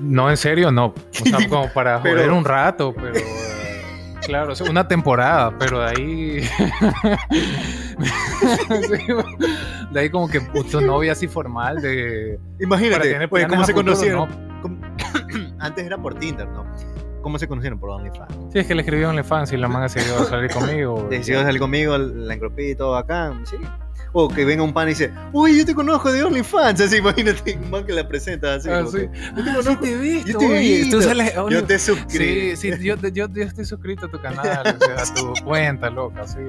No, 0.00 0.30
en 0.30 0.36
serio, 0.36 0.70
no. 0.70 0.86
O 0.86 0.94
sea, 1.24 1.38
como 1.48 1.68
para 1.72 2.00
Pero- 2.02 2.16
joder 2.16 2.30
un 2.32 2.44
rato, 2.44 2.94
pero. 2.94 3.16
eh, 3.16 3.24
claro, 4.24 4.52
una 4.70 4.86
temporada, 4.86 5.56
pero 5.58 5.80
de 5.80 5.86
ahí. 5.86 6.48
De 9.92 10.00
ahí 10.00 10.10
como 10.10 10.28
que 10.28 10.40
tu 10.40 10.80
novia 10.80 11.12
así 11.12 11.28
formal 11.28 11.80
de. 11.82 12.38
Imagínate, 12.60 13.14
oye, 13.16 13.28
planes 13.28 13.48
¿cómo 13.50 13.64
se 13.64 13.74
conocieron? 13.74 14.28
¿no? 14.28 14.62
¿Cómo- 14.62 14.80
Antes 15.58 15.84
era 15.84 15.98
por 15.98 16.14
Tinder, 16.14 16.48
¿no? 16.48 16.64
¿Cómo 17.22 17.38
se 17.38 17.48
conocieron? 17.48 17.78
Por 17.78 17.90
OnlyFans. 17.90 18.34
Sí, 18.52 18.58
es 18.58 18.66
que 18.66 18.74
le 18.74 18.82
escribió 18.82 19.08
OnlyFans 19.10 19.52
y 19.52 19.56
la 19.56 19.68
man 19.68 19.82
decidió 19.82 20.24
salir 20.28 20.50
conmigo. 20.50 21.06
Decidió 21.08 21.42
salir 21.42 21.60
conmigo, 21.60 21.96
la 21.96 22.34
engrupí 22.34 22.70
y 22.70 22.74
todo 22.74 22.92
bacán, 22.92 23.46
sí. 23.46 23.56
O 24.14 24.28
que 24.28 24.44
venga 24.44 24.62
un 24.62 24.74
pan 24.74 24.88
y 24.88 24.90
dice, 24.90 25.10
uy, 25.32 25.56
yo 25.58 25.64
te 25.64 25.74
conozco 25.74 26.12
de 26.12 26.22
OnlyFans, 26.22 26.80
así, 26.82 26.96
imagínate, 26.98 27.56
un 27.56 27.70
man 27.70 27.86
que 27.86 27.94
la 27.94 28.06
presenta 28.06 28.56
así. 28.56 28.68
Ah, 28.68 28.84
sí. 28.86 28.98
que, 28.98 29.06
yo 29.06 29.34
te 29.34 29.42
sí 29.42 29.56
conozco, 29.56 29.84
te 29.84 29.96
visto, 29.96 30.32
yo 30.32 30.38
te 30.38 30.44
he 30.44 30.48
oye, 30.48 30.78
visto. 30.82 31.48
yo 31.48 31.64
te 31.64 31.78
suscribí. 31.78 32.56
Sí, 32.56 32.72
sí, 32.72 32.84
yo, 32.84 32.96
yo, 32.96 33.28
yo 33.28 33.42
estoy 33.44 33.64
suscrito 33.64 34.06
a 34.06 34.10
tu 34.10 34.20
canal, 34.20 34.76
o 34.80 34.84
sea, 34.84 35.02
a 35.02 35.14
tu 35.14 35.32
cuenta, 35.44 35.88
loca, 35.88 36.26
sí. 36.26 36.40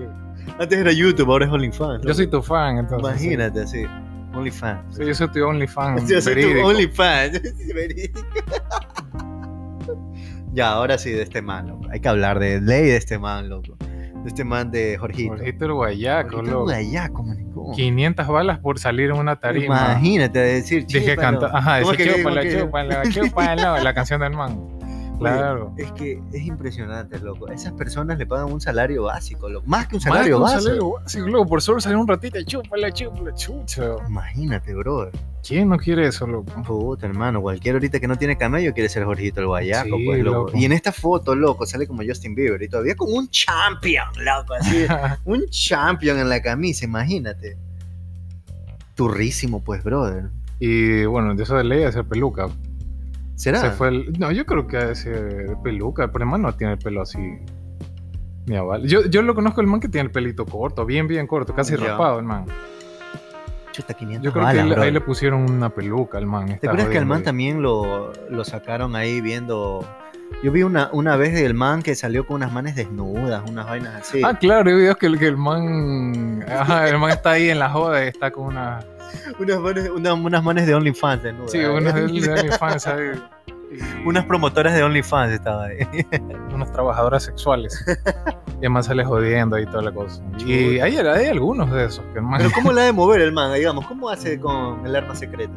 Antes 0.60 0.78
era 0.78 0.92
YouTube, 0.92 1.32
ahora 1.32 1.46
es 1.46 1.52
OnlyFans. 1.52 2.06
Yo 2.06 2.14
soy 2.14 2.28
tu 2.28 2.42
fan, 2.42 2.80
entonces. 2.80 3.10
Imagínate, 3.10 3.62
así, 3.62 3.86
OnlyFans. 4.34 4.98
Sí, 4.98 5.06
yo 5.06 5.16
soy 5.16 5.28
tu 5.30 5.46
OnlyFans. 5.46 6.10
Yo 6.10 6.22
soy 6.22 6.42
tu. 6.42 6.68
OnlyFans. 6.68 7.42
Verídico. 7.74 8.20
Ya, 10.54 10.72
ahora 10.72 10.98
sí, 10.98 11.12
de 11.12 11.24
este 11.24 11.42
man, 11.42 11.68
loco. 11.68 11.88
Hay 11.92 12.00
que 12.00 12.08
hablar 12.08 12.40
de 12.40 12.62
ley 12.62 12.84
de 12.86 12.96
este 12.98 13.18
man, 13.20 13.50
loco. 13.50 13.76
De 13.80 14.28
este 14.30 14.44
man 14.46 14.72
de 14.72 14.98
Jorgito. 14.98 15.34
Jorgito 15.36 15.66
el 15.66 15.74
Guayaco, 15.74 16.36
Jorgito 16.38 16.52
loco. 16.60 17.24
Maricón. 17.24 17.76
500 17.76 18.28
balas 18.28 18.60
por 18.60 18.80
salir 18.80 19.10
en 19.10 19.18
una 19.18 19.36
tarima. 19.38 19.66
Imagínate 19.96 20.40
decir, 20.40 20.86
Dije 20.86 21.12
"Chípalo". 21.16 21.40
canta, 21.40 21.58
ajá, 21.58 21.80
¿Cómo 21.82 21.92
dice 21.92 22.04
es 22.04 22.10
que- 22.10 22.18
chúpala, 22.18 22.42
chúpala, 22.50 23.04
chúpala, 23.12 23.84
la 23.84 23.94
canción 23.94 24.22
del 24.22 24.34
man. 24.34 24.58
Claro. 25.32 25.74
Es 25.78 25.92
que 25.94 26.22
es 26.32 26.42
impresionante, 26.44 27.20
loco. 27.20 27.48
Esas 27.50 27.74
personas 27.74 28.18
le 28.18 28.26
pagan 28.26 28.52
un 28.52 28.62
salario 28.62 29.04
básico, 29.04 29.50
loco. 29.50 29.66
Más 29.68 29.88
que 29.88 29.96
un 29.96 30.00
Más 30.00 30.04
que 30.06 30.10
salario 30.10 30.38
un 30.38 30.44
básico. 30.44 30.62
salario 30.62 30.92
básico, 30.92 31.28
loco, 31.28 31.50
por 31.50 31.62
solo 31.62 31.80
salir 31.80 31.98
un 31.98 32.08
ratito, 32.08 32.38
chúpala, 32.46 32.92
chúpala, 32.92 33.34
chucha. 33.36 33.84
Imagínate, 34.08 34.74
brother. 34.74 35.12
¿Quién 35.46 35.68
no 35.70 35.78
quiere 35.78 36.08
eso, 36.08 36.26
loco? 36.26 36.52
Puta, 36.64 37.06
hermano. 37.06 37.42
Cualquier 37.42 37.76
ahorita 37.76 38.00
que 38.00 38.08
no 38.08 38.16
tiene 38.18 38.38
camello 38.38 38.74
quiere 38.74 38.88
ser 38.88 39.04
Jorgito 39.04 39.42
el 39.42 39.48
Guayaco, 39.48 39.98
Sí, 39.98 40.06
pues, 40.06 40.24
loco. 40.24 40.38
loco. 40.46 40.58
Y 40.58 40.64
en 40.66 40.72
esta 40.72 40.92
foto, 40.94 41.36
loco, 41.36 41.66
sale 41.66 41.86
como 41.86 42.02
Justin 42.08 42.34
Bieber 42.34 42.62
y 42.62 42.70
todavía 42.70 42.96
como 42.96 43.14
un 43.16 43.28
champion, 43.30 44.08
loco. 44.24 44.54
Así, 44.54 44.86
un 45.26 45.46
champion 45.50 46.18
en 46.20 46.30
la 46.30 46.42
camisa, 46.42 46.86
imagínate. 46.86 47.58
Turrísimo, 48.96 49.64
pues, 49.64 49.84
brother. 49.84 50.30
y 50.60 51.04
bueno, 51.06 51.34
de 51.36 51.44
eso 51.44 51.56
de 51.58 51.64
ley 51.64 51.80
de 51.80 51.92
ser 51.92 52.06
peluca. 52.06 52.48
¿Será? 53.44 53.60
Se 53.60 53.72
fue 53.72 53.90
el- 53.90 54.14
No, 54.20 54.32
yo 54.32 54.46
creo 54.46 54.66
que 54.68 54.78
de 54.78 54.96
ser 54.96 55.56
peluca, 55.64 56.12
pero 56.12 56.26
el 56.26 56.32
man 56.32 56.42
no 56.42 56.54
tiene 56.54 56.74
el 56.74 56.80
pelo 56.80 57.02
así. 57.02 57.20
Ni 58.46 58.56
a 58.56 58.62
bala. 58.64 58.86
Yo, 58.86 59.06
yo 59.06 59.22
lo 59.22 59.36
conozco 59.36 59.62
el 59.62 59.68
man 59.68 59.80
que 59.80 59.88
tiene 59.88 60.06
el 60.08 60.12
pelito 60.12 60.46
corto, 60.46 60.86
bien, 60.86 61.08
bien 61.08 61.28
corto, 61.28 61.54
casi 61.56 61.78
Ya. 61.78 61.88
rapado 61.92 62.20
el 62.20 62.26
man. 62.26 62.46
Chuta, 63.72 63.94
500 63.96 64.24
Yo 64.24 64.32
creo 64.32 64.44
balas, 64.44 64.56
que 64.66 64.70
ahí, 64.72 64.78
le- 64.78 64.86
ahí 64.86 64.92
le 64.92 65.02
pusieron 65.02 65.50
una 65.50 65.70
peluca 65.70 66.18
al 66.20 66.26
man. 66.28 66.46
¿Te 66.60 66.68
acuerdas 66.68 66.90
que 66.90 66.98
al 67.00 67.06
man 67.06 67.20
ahí. 67.20 67.24
también 67.24 67.62
lo, 67.62 68.12
lo 68.30 68.44
sacaron 68.44 68.96
ahí 68.96 69.20
viendo? 69.22 69.84
Yo 70.44 70.52
vi 70.52 70.64
una, 70.64 70.90
una 70.94 71.16
vez 71.16 71.34
del 71.34 71.54
man 71.54 71.82
que 71.82 71.96
salió 71.96 72.26
con 72.28 72.38
unas 72.38 72.52
manes 72.52 72.76
desnudas, 72.76 73.44
unas 73.50 73.66
vainas 73.66 73.96
así. 73.96 74.22
Ah, 74.24 74.38
claro, 74.38 74.70
hay 74.70 74.76
videos 74.76 74.98
que, 74.98 75.06
el- 75.08 75.18
que 75.18 75.28
el 75.28 75.38
man. 75.38 76.44
Ajá, 76.48 76.88
el 76.90 77.00
man 77.00 77.12
está 77.12 77.32
ahí 77.32 77.50
en 77.50 77.60
la 77.60 77.70
joda 77.70 78.04
y 78.06 78.10
está 78.10 78.30
con 78.32 78.46
una. 78.48 78.80
unas, 79.40 79.60
manes, 79.60 79.90
una- 79.90 80.14
unas 80.14 80.44
manes 80.44 80.68
de 80.68 80.76
OnlyFans 80.76 81.24
desnudas. 81.24 81.52
Sí, 81.52 81.60
unas 81.60 81.94
de 81.96 82.04
OnlyFans 82.06 82.88
ahí. 82.88 83.12
Unas 84.06 84.26
promotoras 84.26 84.74
de 84.74 84.84
OnlyFans 84.84 85.32
estaban 85.34 85.72
ahí. 85.72 86.06
unas 86.54 86.72
trabajadoras 86.72 87.24
sexuales. 87.24 87.84
Y 88.62 88.70
man 88.70 88.82
sale 88.82 89.04
jodiendo 89.04 89.60
y 89.60 89.66
toda 89.66 89.82
la 89.82 89.92
cosa. 89.92 90.24
Y 90.38 90.80
hay, 90.80 90.96
hay 90.96 91.26
algunos 91.28 91.70
de 91.70 91.84
esos 91.84 92.06
que 92.14 92.22
man. 92.22 92.38
Pero 92.38 92.50
¿cómo 92.56 92.72
la 92.74 92.84
ha 92.84 92.86
de 92.86 92.94
mover 92.94 93.20
el 93.20 93.34
man, 93.34 93.54
digamos? 93.54 93.86
¿Cómo 93.88 94.10
hace 94.10 94.40
con 94.40 94.86
el 94.86 94.96
arma 94.96 95.14
secreta? 95.16 95.52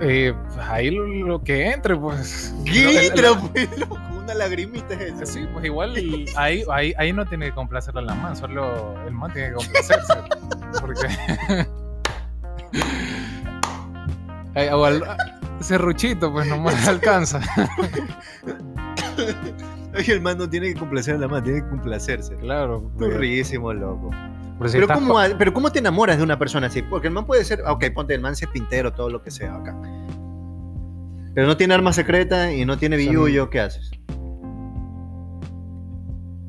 eh, 0.00 0.32
pues 0.46 0.58
ahí 0.68 0.92
lo, 0.92 1.04
lo 1.04 1.42
que 1.42 1.72
entre, 1.72 1.96
pues. 1.96 2.54
¿Qué 2.64 3.08
entra, 3.08 3.30
pues? 3.52 3.68
Una 4.22 4.34
lagrimita 4.34 4.94
es 4.94 5.14
eso. 5.20 5.26
Sí, 5.26 5.48
pues 5.52 5.64
igual 5.64 5.96
ahí, 6.36 6.62
ahí, 6.70 6.94
ahí 6.96 7.12
no 7.12 7.26
tiene 7.26 7.46
que 7.46 7.52
complacerle 7.54 8.02
a 8.02 8.04
la 8.04 8.14
man, 8.14 8.36
solo 8.36 8.94
el 9.08 9.12
man 9.14 9.32
tiene 9.32 9.48
que 9.48 9.54
complacerse. 9.54 10.14
Porque. 10.80 11.08
Ay, 14.54 14.68
al- 14.68 15.02
serruchito, 15.60 16.32
pues 16.32 16.46
nomás 16.48 16.86
alcanza. 16.88 17.40
Oye, 19.96 20.12
el 20.12 20.20
man 20.20 20.38
no 20.38 20.48
tiene 20.48 20.72
que 20.72 20.78
complacer 20.78 21.16
a 21.16 21.18
la 21.18 21.28
man, 21.28 21.42
tiene 21.42 21.62
que 21.62 21.68
complacerse. 21.68 22.36
Claro. 22.36 22.90
Turrísimo, 22.98 23.72
loco. 23.72 24.10
pero 24.58 24.68
si 24.68 24.74
Pero 24.76 24.84
estás 24.84 24.98
¿cómo, 24.98 25.14
pa- 25.14 25.24
ha- 25.24 25.38
pero 25.38 25.52
¿cómo 25.52 25.70
te 25.72 25.78
enamoras 25.80 26.18
de 26.18 26.22
una 26.22 26.38
persona 26.38 26.66
así? 26.68 26.82
Porque 26.82 27.08
el 27.08 27.14
man 27.14 27.26
puede 27.26 27.44
ser, 27.44 27.62
ok, 27.66 27.84
ponte 27.94 28.14
el 28.14 28.20
man 28.20 28.32
es 28.34 28.46
pintero, 28.46 28.92
todo 28.92 29.08
lo 29.10 29.22
que 29.22 29.30
sea 29.30 29.54
acá. 29.56 29.76
Pero 31.34 31.46
no 31.46 31.56
tiene 31.56 31.74
arma 31.74 31.92
secreta 31.92 32.52
y 32.52 32.64
no 32.64 32.78
tiene 32.78 32.96
billullo, 32.96 33.48
¿qué 33.50 33.60
haces? 33.60 33.90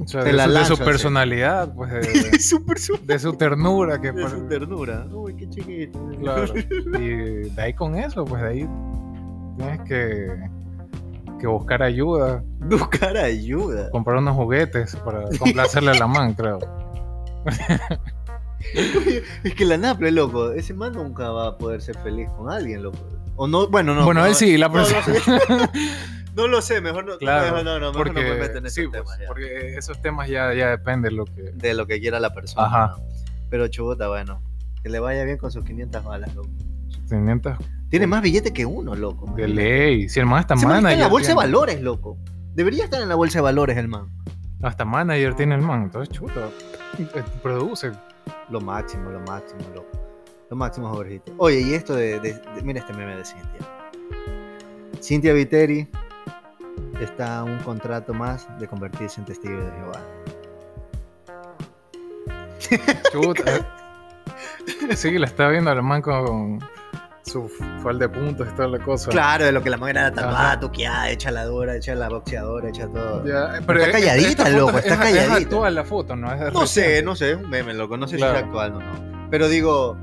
sea, 0.06 0.22
Te 0.22 0.28
de, 0.28 0.34
la 0.34 0.46
su, 0.46 0.52
de 0.54 0.66
su 0.66 0.74
así. 0.74 0.84
personalidad, 0.84 1.74
pues 1.76 1.92
de, 1.92 2.00
de 3.06 3.20
su 3.20 3.34
ternura, 3.34 4.00
que 4.02 4.12
De 4.12 4.22
por- 4.22 4.32
su 4.32 4.48
ternura. 4.48 5.06
Uy, 5.12 5.36
qué 5.36 5.50
chiquito. 5.50 6.08
claro. 6.20 6.54
Y 7.00 7.50
de 7.50 7.62
ahí 7.62 7.74
con 7.74 7.96
eso, 7.96 8.26
pues 8.26 8.42
de 8.42 8.48
ahí 8.48 8.70
tienes 9.60 9.82
que, 9.88 10.28
que 11.40 11.48
buscar 11.48 11.84
ayuda, 11.84 12.44
Buscar 12.60 13.18
ayuda. 13.18 13.90
comprar 13.92 14.18
unos 14.18 14.36
juguetes 14.36 14.96
para 14.98 15.24
complacerle 15.38 15.92
a 15.92 15.96
la 15.96 16.08
man, 16.08 16.34
creo. 16.34 16.60
Es 19.44 19.54
que 19.56 19.66
la 19.66 19.78
Naple, 19.78 20.12
loco, 20.12 20.52
ese 20.52 20.74
man 20.74 20.94
nunca 20.94 21.30
va 21.30 21.48
a 21.48 21.58
poder 21.58 21.82
ser 21.82 21.98
feliz 22.00 22.30
con 22.38 22.52
alguien, 22.52 22.84
loco. 22.84 22.98
O 23.36 23.48
no, 23.48 23.68
bueno, 23.68 23.96
no. 23.96 24.04
bueno, 24.04 24.22
no, 24.22 24.26
él 24.28 24.36
sí, 24.36 24.58
la 24.58 24.72
persona. 24.72 25.02
sé. 25.04 25.14
No 26.36 26.48
lo 26.48 26.62
sé, 26.62 26.80
mejor 26.80 27.06
no. 27.06 27.18
Claro, 27.18 27.46
mejor 27.46 27.66
no, 27.66 27.80
no, 27.80 27.92
mejor 27.92 28.08
no 28.08 28.14
me 28.14 28.22
porque, 28.28 28.40
meto 28.40 28.58
en 28.60 28.66
esos 28.68 28.76
sí, 28.76 28.88
pues, 28.88 29.02
temas 29.02 29.20
ya. 29.20 29.28
porque 29.28 29.78
esos 29.78 30.02
temas 30.02 30.30
ya, 30.30 30.54
ya 30.54 30.70
depende 30.70 31.10
de 31.10 31.16
lo 31.16 31.26
que. 31.26 31.42
De 31.54 31.74
lo 31.74 31.86
que 31.88 32.00
quiera 32.00 32.20
la 32.20 32.34
persona. 32.34 32.66
Ajá. 32.68 32.96
¿no? 32.98 33.04
Pero 33.50 33.68
chubuta, 33.68 34.08
bueno. 34.08 34.42
Que 34.84 34.90
le 34.90 35.00
vaya 35.00 35.24
bien 35.26 35.38
con 35.38 35.52
sus 35.52 35.66
500 35.66 36.04
balas, 36.04 36.34
loco. 36.36 36.50
500 37.10 37.58
Tiene 37.90 38.08
más 38.08 38.22
billete 38.22 38.54
que 38.54 38.66
uno, 38.66 38.96
loco. 38.96 39.26
de 39.36 39.44
man. 39.48 39.56
ley. 39.56 40.10
Si 40.10 40.20
el 40.20 40.26
man 40.26 40.40
hasta 40.40 40.54
Ese 40.56 40.66
man 40.68 40.78
está 40.78 40.92
en 40.94 41.00
la 41.00 41.06
manager. 41.06 41.12
bolsa 41.12 41.28
de 41.30 41.36
valores, 41.36 41.82
loco. 41.82 42.18
Debería 42.54 42.84
estar 42.86 43.02
en 43.02 43.10
la 43.10 43.16
bolsa 43.16 43.40
de 43.40 43.44
valores 43.44 43.78
el 43.78 43.88
man. 43.88 44.08
Hasta 44.62 44.86
manager 44.86 45.36
tiene 45.36 45.56
el 45.56 45.62
man. 45.62 45.84
Entonces, 45.84 46.14
chuta. 46.14 46.50
eh, 46.98 47.24
Produce. 47.42 47.92
Lo 48.50 48.60
máximo, 48.62 49.10
lo 49.10 49.20
máximo, 49.22 49.62
loco. 49.74 49.88
Lo 50.50 50.58
máximo, 50.58 50.90
Jorgito. 50.90 51.32
Oye, 51.38 51.62
y 51.62 51.74
esto 51.74 51.96
de, 51.96 52.20
de- 52.20 52.34
de- 52.34 52.62
Mira 52.64 52.80
este 52.80 52.94
meme 52.94 53.16
de 53.16 53.24
Cintia. 53.26 53.60
Cintia 55.02 55.34
Viteri 55.34 55.88
está 57.00 57.44
un 57.44 57.58
contrato 57.60 58.14
más 58.14 58.48
de 58.60 58.68
convertirse 58.68 59.20
en 59.22 59.26
testigo 59.26 59.60
de 59.64 59.72
Jehová. 59.72 60.02
Chuta. 63.12 63.44
Sí, 64.96 65.18
la 65.18 65.26
estaba 65.28 65.50
viendo 65.52 65.72
al 65.72 65.82
man 65.84 66.02
con 66.02 66.60
su 67.30 67.48
falda 67.82 68.08
de 68.08 68.10
puntos 68.10 68.48
y 68.52 68.56
toda 68.56 68.68
la 68.68 68.80
cosa. 68.80 69.10
Claro, 69.12 69.46
de 69.46 69.52
lo 69.52 69.62
que 69.64 69.70
la 69.70 69.78
man 69.78 69.90
era 69.92 70.12
tatuada, 70.12 70.60
tuqueada, 70.60 71.10
hecha 71.10 71.32
la 71.32 71.46
dura, 71.46 71.76
hecha 71.76 71.96
la 71.96 72.10
boxeadora, 72.10 72.70
hecha 72.70 72.88
todo. 72.88 73.26
Ya, 73.26 73.56
eh, 73.56 73.60
Está 73.60 73.74
es- 73.78 73.92
calladita, 73.92 74.28
esta 74.44 74.50
loco, 74.50 74.78
está 74.78 74.94
es, 74.94 75.00
calladita. 75.00 75.24
Es 75.38 75.44
actual 75.46 75.76
la 75.76 75.84
foto, 75.86 76.16
¿no? 76.16 76.34
Es 76.34 76.54
No 76.54 76.68
sé, 76.68 77.02
no 77.04 77.16
sé, 77.16 77.32
es 77.32 77.38
un 77.38 77.50
meme, 77.50 77.74
loco. 77.74 77.96
No 77.98 78.08
sé 78.08 78.18
Claro. 78.18 78.34
si 78.34 78.38
es 78.40 78.44
actual 78.46 78.74
o 78.76 78.80
no. 78.80 79.30
Pero 79.30 79.48
digo, 79.48 79.98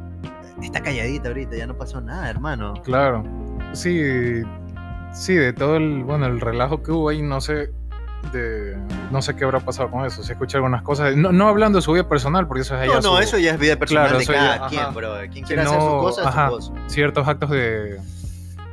está 0.62 0.80
calladita 0.82 1.28
ahorita, 1.28 1.56
ya 1.56 1.66
no 1.66 1.76
pasó 1.76 2.00
nada, 2.00 2.30
hermano. 2.30 2.74
Claro. 2.84 3.24
Sí, 3.72 4.00
sí, 5.12 5.34
de 5.34 5.52
todo 5.52 5.76
el, 5.76 6.04
bueno, 6.04 6.26
el 6.26 6.40
relajo 6.40 6.82
que 6.82 6.92
hubo 6.92 7.08
ahí, 7.10 7.20
no 7.22 7.40
sé, 7.40 7.70
de, 8.32 8.76
no 9.10 9.22
sé 9.22 9.34
qué 9.36 9.44
habrá 9.44 9.60
pasado 9.60 9.90
con 9.90 10.04
eso. 10.04 10.22
Se 10.22 10.32
escucha 10.32 10.58
algunas 10.58 10.82
cosas, 10.82 11.16
no, 11.16 11.32
no 11.32 11.48
hablando 11.48 11.78
de 11.78 11.82
su 11.82 11.92
vida 11.92 12.08
personal, 12.08 12.46
porque 12.46 12.62
eso 12.62 12.74
es 12.76 12.82
allá 12.82 12.94
No, 12.94 13.00
no, 13.00 13.16
su- 13.16 13.22
eso 13.22 13.38
ya 13.38 13.52
es 13.54 13.58
vida 13.60 13.76
personal 13.76 14.04
Claro, 14.08 14.18
de 14.18 14.26
cada 14.26 14.56
ya- 14.58 14.66
quien, 14.68 14.80
ajá. 14.82 14.90
bro. 14.90 15.14
Quien 15.32 15.44
quiera 15.44 15.62
hacer 15.62 15.80
su 15.80 15.86
no, 15.86 15.98
cosa, 15.98 16.20
es 16.22 16.26
ajá. 16.26 16.48
su 16.48 16.54
cosa. 16.56 16.72
ciertos 16.86 17.28
actos 17.28 17.50
de, 17.50 18.00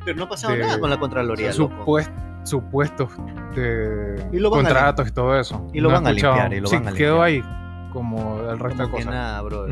Pero 0.06 0.18
no 0.18 0.24
ha 0.26 0.30
pasado 0.30 0.54
de- 0.54 0.60
nada 0.60 0.80
con 0.80 0.90
la 0.90 0.98
Contraloría, 1.00 1.52
supuest- 1.54 2.12
supuestos 2.44 3.10
de 3.56 4.22
Y 4.34 4.42
contratos 4.42 5.08
y 5.08 5.12
todo 5.12 5.40
eso. 5.40 5.66
y 5.74 5.80
lo 5.80 5.90
No 5.90 5.96
van 5.96 6.08
a 6.08 6.12
limpiar, 6.12 6.54
y 6.54 6.60
lo 6.60 6.68
sí, 6.68 6.76
van 6.76 6.88
a 6.90 6.92
quedó 6.94 7.26
limpiar. 7.26 7.48
ahí, 7.48 7.90
como 7.94 8.40
el 8.50 8.60
resto 8.60 8.84
Como 8.84 8.98
de 8.98 8.98
que 9.00 9.06
cosas. 9.06 9.14
nada, 9.14 9.42
bro. 9.44 9.68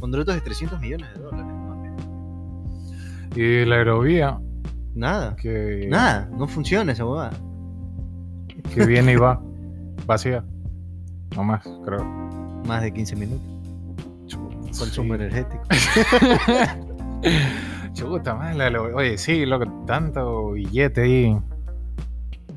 Contratos 0.00 0.34
de 0.34 0.40
300 0.40 0.80
millones 0.80 1.08
de 1.14 1.20
dólares. 1.20 1.46
Y 3.36 3.64
la 3.64 3.76
aerovía, 3.76 4.38
Nada. 4.94 5.34
que, 5.36 5.86
Nada, 5.90 6.28
no 6.32 6.46
funciona 6.46 6.92
esa 6.92 7.04
huevada. 7.04 7.32
que 8.72 8.86
viene 8.86 9.12
y 9.12 9.16
va, 9.16 9.40
vacía. 10.06 10.44
No 11.36 11.44
más, 11.44 11.62
creo. 11.84 12.04
Más 12.66 12.82
de 12.82 12.92
15 12.92 13.16
minutos. 13.16 13.46
Consumo 14.78 15.14
Sí. 15.14 15.20
energético. 15.22 15.62
Chuta, 17.92 18.34
madre, 18.34 18.56
la- 18.56 18.70
lo- 18.70 18.96
oye, 18.96 19.16
sí, 19.18 19.46
loco, 19.46 19.66
tanto 19.86 20.52
billete 20.52 21.02
ahí, 21.02 21.38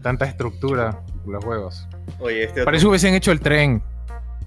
tanta 0.02 0.26
estructura, 0.26 1.04
los 1.26 1.44
juegos. 1.44 1.88
Oye, 2.20 2.46
este 2.46 2.64
Para 2.64 2.78
eso 2.78 2.90
hubiesen 2.90 3.14
hecho 3.14 3.32
el 3.32 3.40
tren. 3.40 3.84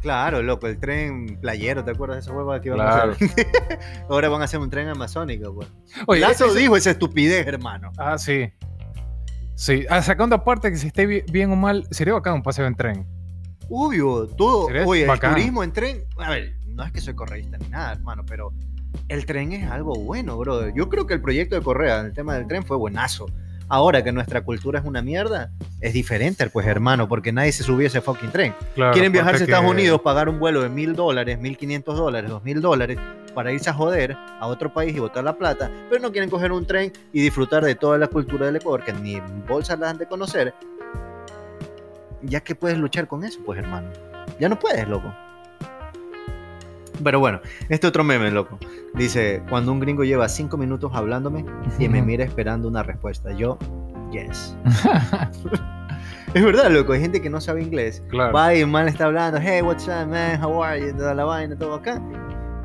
Claro, 0.03 0.43
loco, 0.43 0.67
el 0.67 0.79
tren 0.81 1.39
playero, 1.41 1.85
¿te 1.85 1.91
acuerdas 1.93 2.17
de 2.17 2.21
esa 2.23 2.33
hueva 2.33 2.61
que 2.61 2.69
iban 2.69 2.81
Claro. 2.81 3.13
a 3.13 3.15
hacer? 3.15 3.47
Ahora 4.09 4.29
van 4.31 4.41
a 4.41 4.45
hacer 4.45 4.59
un 4.59 4.71
tren 4.71 4.89
amazónico, 4.89 5.55
pues. 5.55 5.69
Oye, 6.07 6.21
Lazo 6.23 6.47
ese- 6.47 6.59
dijo 6.59 6.77
esa 6.77 6.91
estupidez, 6.91 7.47
hermano. 7.47 7.93
Ah, 7.99 8.19
sí. 8.19 8.51
Sí, 9.61 9.85
ah, 9.91 10.01
sacando 10.01 10.35
aparte 10.35 10.71
que 10.71 10.79
si 10.79 10.87
esté 10.87 11.05
bi- 11.05 11.23
bien 11.31 11.51
o 11.53 11.57
mal, 11.57 11.87
sería 11.91 12.15
bacán 12.15 12.33
un 12.33 12.43
paseo 12.43 12.67
en 12.67 12.75
tren. 12.75 13.05
Obvio, 13.69 14.27
todo. 14.27 14.69
Sería 14.69 14.87
Oye, 14.87 15.05
bacán. 15.05 15.33
el 15.33 15.37
turismo 15.37 15.63
en 15.63 15.71
tren. 15.71 16.05
A 16.17 16.31
ver, 16.31 16.55
no 16.67 16.83
es 16.83 16.91
que 16.93 17.03
soy 17.03 17.13
correísta 17.15 17.59
ni 17.59 17.69
nada, 17.69 17.93
hermano, 17.93 18.25
pero 18.27 18.55
el 19.09 19.27
tren 19.27 19.53
es 19.53 19.71
algo 19.71 19.93
bueno, 19.97 20.39
brother. 20.39 20.73
Yo 20.75 20.89
creo 20.89 21.07
que 21.07 21.13
el 21.13 21.21
proyecto 21.21 21.57
de 21.57 21.61
Correa, 21.63 22.01
el 22.01 22.15
tema 22.15 22.37
del 22.37 22.47
tren, 22.47 22.65
fue 22.65 22.79
buenazo. 22.79 23.27
Ahora 23.73 24.03
que 24.03 24.11
nuestra 24.11 24.43
cultura 24.43 24.81
es 24.81 24.85
una 24.85 25.01
mierda, 25.01 25.53
es 25.81 25.93
diferente, 25.93 26.45
pues, 26.51 26.67
hermano, 26.67 27.09
porque 27.09 27.33
nadie 27.33 27.53
se 27.53 27.63
subió 27.63 27.87
a 27.87 27.89
ese 27.89 28.01
fucking 28.01 28.31
tren. 28.31 28.53
Claro, 28.75 28.93
Quieren 28.93 29.13
viajarse 29.13 29.45
a 29.45 29.47
Estados 29.47 29.65
que- 29.65 29.71
Unidos, 29.71 30.01
pagar 30.01 30.29
un 30.29 30.41
vuelo 30.41 30.61
de 30.63 30.69
mil 30.69 30.97
dólares, 30.97 31.39
mil 31.39 31.57
quinientos 31.57 31.97
dólares, 31.97 32.29
dos 32.29 32.43
mil 32.43 32.61
dólares, 32.61 32.99
para 33.33 33.53
irse 33.53 33.71
a 33.71 33.73
joder 33.73 34.17
a 34.41 34.47
otro 34.49 34.73
país 34.75 34.95
y 34.97 34.99
botar 34.99 35.23
la 35.23 35.35
plata, 35.39 35.71
pero 35.89 36.03
no 36.03 36.11
quieren 36.11 36.29
coger 36.29 36.51
un 36.51 36.67
tren 36.67 36.93
y 37.13 37.23
disfrutar 37.23 37.65
de 37.65 37.77
toda 37.77 37.97
la 37.97 38.09
cultura 38.09 38.47
del 38.47 38.57
Ecuador, 38.57 38.83
que 38.85 38.93
ni 38.93 39.15
en 39.15 39.47
bolsa 39.47 39.77
la 39.77 39.91
han 39.91 39.99
de 39.99 40.07
conocer. 40.07 40.53
Ya 42.23 42.41
que 42.41 42.57
puedes 42.57 42.77
luchar 42.77 43.07
con 43.07 43.23
eso, 43.25 43.39
pues, 43.47 43.61
hermano. 43.61 43.89
Ya 44.41 44.49
no 44.49 44.59
puedes, 44.59 44.87
loco. 44.89 45.15
Pero 47.03 47.21
bueno, 47.21 47.41
este 47.69 47.87
otro 47.87 48.05
meme, 48.05 48.31
loco. 48.31 48.59
Dice, 48.95 49.43
cuando 49.49 49.73
un 49.73 49.81
gringo 49.81 50.05
lleva 50.05 50.29
cinco 50.29 50.57
minutos 50.57 50.91
hablándome 50.95 51.45
y 51.79 51.89
me 51.89 52.03
mira 52.03 52.25
esperando 52.25 52.69
una 52.69 52.83
respuesta, 52.83 53.33
yo, 53.33 53.59
yes. 54.11 54.55
es 56.35 56.45
verdad, 56.45 56.71
loco, 56.71 56.93
hay 56.93 57.01
gente 57.01 57.23
que 57.23 57.31
no 57.31 57.41
sabe 57.41 57.63
inglés 57.63 58.03
Claro. 58.09 58.33
Va 58.33 58.55
y 58.55 58.65
le 58.65 58.89
está 58.89 59.07
hablando, 59.07 59.39
hey, 59.41 59.63
what's 59.63 59.87
up, 59.87 60.09
man, 60.09 60.43
how 60.43 60.63
are 60.63 60.81
you, 60.81 60.93
toda 60.97 61.15
la 61.15 61.25
vaina, 61.25 61.57
todo 61.57 61.75
acá. 61.75 62.01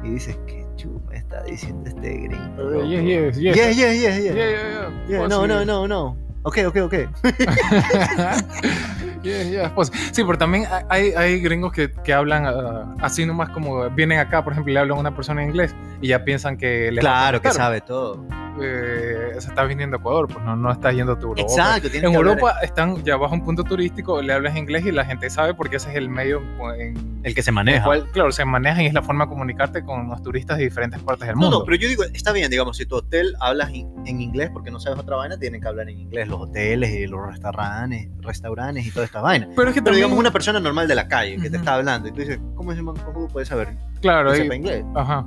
Y 0.03 0.09
dices, 0.11 0.37
qué 0.47 0.65
chuma 0.75 1.13
está 1.13 1.43
diciendo 1.43 1.89
este 1.89 2.13
gringo. 2.17 2.55
loco?" 2.57 2.85
Yes, 2.85 3.37
yes. 3.37 3.39
Yeah, 3.55 3.55
yeah, 3.55 3.71
yeah, 3.71 3.93
yeah. 3.93 4.19
Yeah, 4.19 4.33
yeah, 4.33 4.33
yeah. 4.33 4.89
Yeah, 5.07 5.17
Pues 5.19 5.29
no, 5.29 5.47
no, 5.47 5.65
no, 5.65 5.87
no. 5.87 6.17
Ok, 6.43 6.59
ok, 6.67 6.77
ok. 6.83 6.93
Yeah, 9.25 9.43
yeah, 9.43 9.73
pues, 9.73 9.91
sí, 10.11 10.23
pero 10.23 10.37
también 10.37 10.67
hay, 10.87 11.11
hay 11.17 11.39
gringos 11.39 11.73
que, 11.73 11.91
que 11.91 12.13
hablan 12.13 12.45
ah, 12.45 12.95
así 13.01 13.25
nomás 13.25 13.49
como 13.49 13.89
vienen 13.89 14.19
acá, 14.19 14.43
por 14.43 14.53
ejemplo, 14.53 14.69
y 14.69 14.75
le 14.75 14.79
hablan 14.79 14.97
a 14.97 15.01
una 15.01 15.15
persona 15.15 15.41
en 15.41 15.49
inglés 15.49 15.75
y 15.99 16.09
ya 16.09 16.23
piensan 16.23 16.57
que 16.57 16.91
les 16.91 16.99
Claro 16.99 17.41
que 17.41 17.51
sabe 17.51 17.81
todo. 17.81 18.23
Eh, 18.61 19.31
se 19.39 19.49
está 19.49 19.63
viniendo 19.63 19.97
a 19.97 19.99
Ecuador, 19.99 20.27
pues 20.27 20.43
no, 20.45 20.55
no 20.55 20.71
estás 20.71 20.93
yendo 20.95 21.13
a 21.13 21.19
tu 21.19 21.27
Europa. 21.27 21.41
Exacto, 21.41 21.87
En 21.87 21.91
que 21.91 21.97
hablar 22.07 22.19
Europa 22.37 22.59
están 22.61 23.03
ya 23.03 23.17
bajo 23.17 23.33
un 23.33 23.43
punto 23.43 23.63
turístico, 23.63 24.21
le 24.21 24.33
hablas 24.33 24.55
inglés 24.55 24.85
y 24.85 24.91
la 24.91 25.03
gente 25.05 25.29
sabe 25.29 25.53
porque 25.53 25.75
ese 25.77 25.89
es 25.89 25.95
el 25.97 26.09
medio 26.09 26.41
en 26.77 27.19
el 27.23 27.35
que 27.35 27.41
se 27.41 27.49
el 27.49 27.55
maneja. 27.55 27.83
cual, 27.83 28.07
claro, 28.11 28.31
se 28.31 28.45
manejan 28.45 28.81
y 28.83 28.85
es 28.87 28.93
la 28.93 29.01
forma 29.01 29.25
de 29.25 29.29
comunicarte 29.29 29.83
con 29.83 30.07
los 30.09 30.21
turistas 30.21 30.57
de 30.57 30.63
diferentes 30.65 31.01
partes 31.01 31.27
del 31.27 31.35
No, 31.35 31.41
mundo. 31.41 31.59
no, 31.59 31.65
pero 31.65 31.77
yo 31.77 31.87
digo, 31.89 32.03
está 32.13 32.31
bien, 32.31 32.49
digamos, 32.49 32.77
si 32.77 32.85
tu 32.85 32.95
hotel 32.95 33.35
hablas 33.39 33.71
in- 33.73 33.89
en 34.05 34.21
inglés 34.21 34.49
porque 34.53 34.71
no 34.71 34.79
sabes 34.79 34.99
otra 34.99 35.15
vaina, 35.17 35.37
tienen 35.37 35.59
que 35.61 35.67
hablar 35.67 35.89
en 35.89 35.99
inglés, 35.99 36.27
los 36.27 36.39
hoteles 36.41 36.91
y 36.91 37.07
los 37.07 37.25
restaurantes, 37.25 38.07
restaurantes 38.21 38.85
y 38.85 38.91
toda 38.91 39.05
esta 39.05 39.21
vaina. 39.21 39.47
Pero 39.55 39.69
es 39.69 39.73
que 39.73 39.81
Pero 39.81 39.85
también, 39.85 39.95
digamos 39.95 40.19
una 40.19 40.31
persona 40.31 40.59
normal 40.59 40.87
de 40.87 40.95
la 40.95 41.07
calle 41.07 41.35
que 41.37 41.43
te 41.43 41.47
Ujú. 41.49 41.57
está 41.57 41.73
hablando 41.75 42.07
y 42.07 42.11
tú 42.11 42.19
dices, 42.21 42.39
¿cómo 42.55 42.71
man 42.73 42.95
cómo 43.03 43.27
puede 43.27 43.45
saber 43.45 43.69
claro, 44.01 44.33
sepa 44.33 44.55
inglés? 44.55 44.85
Ajá. 44.95 45.25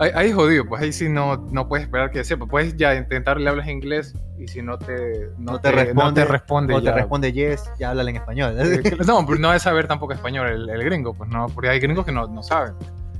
Ahí, 0.00 0.10
ahí 0.14 0.32
jodido, 0.32 0.64
pues 0.66 0.82
ahí 0.82 0.92
sí 0.92 1.08
no, 1.10 1.36
no 1.52 1.68
puedes 1.68 1.84
esperar 1.84 2.10
que 2.10 2.24
sepa. 2.24 2.46
Puedes 2.46 2.74
ya 2.76 2.94
intentar 2.94 3.38
le 3.38 3.48
hablas 3.50 3.68
inglés 3.68 4.14
y 4.38 4.48
si 4.48 4.62
no 4.62 4.78
te, 4.78 5.28
no 5.38 5.52
No 5.52 5.60
te 5.60 5.68
te, 5.70 5.76
no 5.76 5.82
responde, 5.84 6.22
te 6.22 6.26
responde. 6.26 6.74
O 6.74 6.78
te 6.80 6.86
ya- 6.86 6.94
responde 6.94 7.32
yes, 7.34 7.70
ya 7.78 7.90
háblale 7.90 8.10
en 8.10 8.16
español. 8.16 8.54
Eh, 8.58 8.82
no, 9.06 9.22
no 9.22 9.48
debe 9.48 9.60
saber 9.60 9.86
tampoco 9.86 10.14
español 10.14 10.48
el, 10.48 10.70
el 10.70 10.84
gringo, 10.84 11.12
pues 11.14 11.28
no, 11.30 11.46
porque 11.48 11.68
hay 11.68 11.80
gringos 11.80 12.06
que 12.06 12.12
no, 12.12 12.26
no 12.28 12.42
saben. 12.42 12.72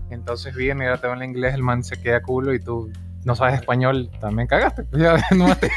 Entonces 0.08 0.54
viene, 0.56 0.86
ya 0.86 0.96
te 0.96 1.06
habla 1.06 1.24
inglés, 1.24 1.54
el 1.54 1.62
man 1.62 1.84
se 1.84 2.00
queda 2.00 2.22
culo 2.22 2.54
y 2.54 2.58
tú 2.60 2.90
no 3.24 3.34
sabes 3.36 3.54
español, 3.60 4.10
también 4.18 4.48
cagaste. 4.48 4.84
Pues 4.84 5.02
ya 5.02 5.16
no 5.36 5.54
te- 5.56 5.70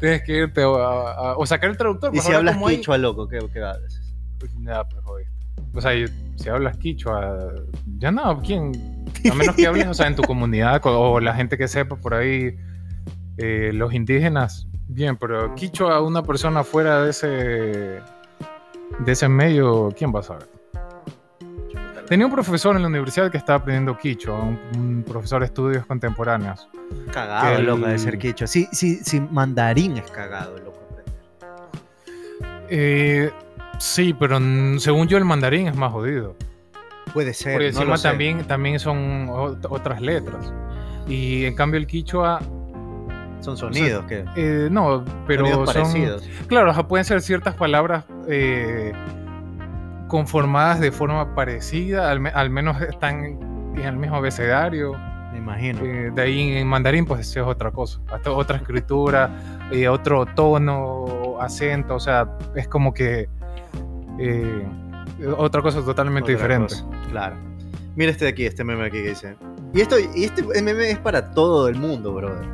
tienes 0.00 0.22
que 0.24 0.32
irte 0.38 0.62
a- 0.62 0.66
a- 0.66 1.36
o 1.36 1.46
sacar 1.46 1.70
el 1.70 1.76
traductor. 1.76 2.10
y 2.12 2.16
pues 2.16 2.26
si 2.26 2.32
hablas 2.32 2.56
quichua, 2.56 2.98
loco, 2.98 3.28
¿qué, 3.28 3.38
qué 3.52 3.62
haces? 3.62 4.00
pues 4.40 4.50
ya, 4.60 4.82
pues 4.84 5.04
jodiste. 5.04 5.32
O 5.72 5.80
sea, 5.80 5.94
yo- 5.94 6.08
si 6.36 6.48
hablas 6.48 6.76
quichua, 6.78 7.52
ya 7.98 8.10
no, 8.10 8.40
¿quién? 8.42 8.72
A 9.30 9.34
menos 9.34 9.56
que 9.56 9.66
hables, 9.66 9.86
o 9.86 9.94
sea, 9.94 10.06
en 10.06 10.14
tu 10.16 10.22
comunidad 10.22 10.80
co- 10.80 10.98
o 11.12 11.20
la 11.20 11.34
gente 11.34 11.56
que 11.58 11.66
sepa 11.68 11.96
por 11.96 12.14
ahí, 12.14 12.56
eh, 13.38 13.70
los 13.74 13.92
indígenas, 13.94 14.66
bien, 14.88 15.16
pero 15.16 15.54
quichua 15.54 15.96
a 15.96 16.00
una 16.00 16.22
persona 16.22 16.62
fuera 16.64 17.02
de 17.02 17.10
ese, 17.10 17.26
de 17.28 19.12
ese 19.12 19.28
medio, 19.28 19.92
¿quién 19.96 20.14
va 20.14 20.20
a 20.20 20.22
saber? 20.22 20.46
Tenía 22.08 22.24
un 22.26 22.32
profesor 22.32 22.76
en 22.76 22.82
la 22.82 22.88
universidad 22.88 23.32
que 23.32 23.36
estaba 23.38 23.58
aprendiendo 23.58 23.98
quichua, 23.98 24.38
un, 24.38 24.58
un 24.78 25.02
profesor 25.02 25.40
de 25.40 25.46
estudios 25.46 25.84
contemporáneos. 25.86 26.68
Cagado, 27.12 27.56
el- 27.58 27.66
loco, 27.66 27.86
de 27.86 27.98
ser 27.98 28.16
quichua. 28.16 28.46
Sí, 28.46 28.68
sí, 28.70 29.00
sí, 29.02 29.18
mandarín 29.20 29.96
es 29.96 30.08
cagado, 30.12 30.56
loco. 30.58 30.78
aprender. 30.88 31.04
Eh, 32.68 33.32
Sí, 33.78 34.14
pero 34.18 34.38
según 34.78 35.06
yo 35.08 35.18
el 35.18 35.24
mandarín 35.24 35.68
es 35.68 35.76
más 35.76 35.92
jodido. 35.92 36.34
Puede 37.12 37.32
ser. 37.34 37.54
Porque 37.54 37.72
no 37.72 37.80
encima 37.80 37.98
también, 37.98 38.44
también 38.44 38.78
son 38.78 39.28
ot- 39.28 39.66
otras 39.70 40.00
letras. 40.00 40.52
Y 41.06 41.44
en 41.44 41.54
cambio 41.54 41.78
el 41.78 41.86
quichua, 41.86 42.40
Son 43.40 43.56
sonidos 43.56 44.04
que. 44.06 44.24
eh, 44.36 44.68
no, 44.70 45.04
pero 45.26 45.46
sonidos 45.46 45.72
son... 45.72 45.82
parecidos. 45.84 46.28
Claro, 46.48 46.70
ajá, 46.70 46.88
pueden 46.88 47.04
ser 47.04 47.20
ciertas 47.22 47.54
palabras 47.54 48.04
eh, 48.28 48.92
conformadas 50.08 50.80
de 50.80 50.90
forma 50.92 51.34
parecida, 51.34 52.10
al, 52.10 52.20
me- 52.20 52.30
al 52.30 52.50
menos 52.50 52.80
están 52.82 53.24
en 53.76 53.80
el 53.84 53.96
mismo 53.96 54.16
abecedario. 54.16 54.94
Me 55.32 55.38
imagino. 55.38 55.80
Eh, 55.84 56.10
de 56.14 56.22
ahí 56.22 56.56
en 56.56 56.66
mandarín, 56.66 57.04
pues 57.04 57.20
es 57.28 57.36
otra 57.42 57.70
cosa. 57.70 58.00
Hasta 58.10 58.30
otra 58.32 58.56
escritura, 58.56 59.30
otro 59.90 60.24
tono, 60.26 61.36
acento, 61.40 61.94
o 61.96 62.00
sea, 62.00 62.26
es 62.54 62.66
como 62.68 62.94
que 62.94 63.28
eh, 64.18 64.66
otra 65.36 65.62
cosa 65.62 65.82
totalmente 65.84 66.34
Otra 66.34 66.44
diferente. 66.46 66.74
cosa, 66.74 67.08
Claro. 67.10 67.36
Mira 67.94 68.10
este 68.10 68.26
de 68.26 68.30
aquí, 68.32 68.44
este 68.44 68.62
meme 68.64 68.84
aquí 68.84 69.02
que 69.02 69.08
dice. 69.10 69.36
Y 69.72 69.80
esto, 69.80 69.96
y 69.98 70.24
este 70.24 70.42
meme 70.62 70.90
es 70.90 70.98
para 70.98 71.30
todo 71.32 71.68
el 71.68 71.76
mundo, 71.76 72.12
brother. 72.12 72.46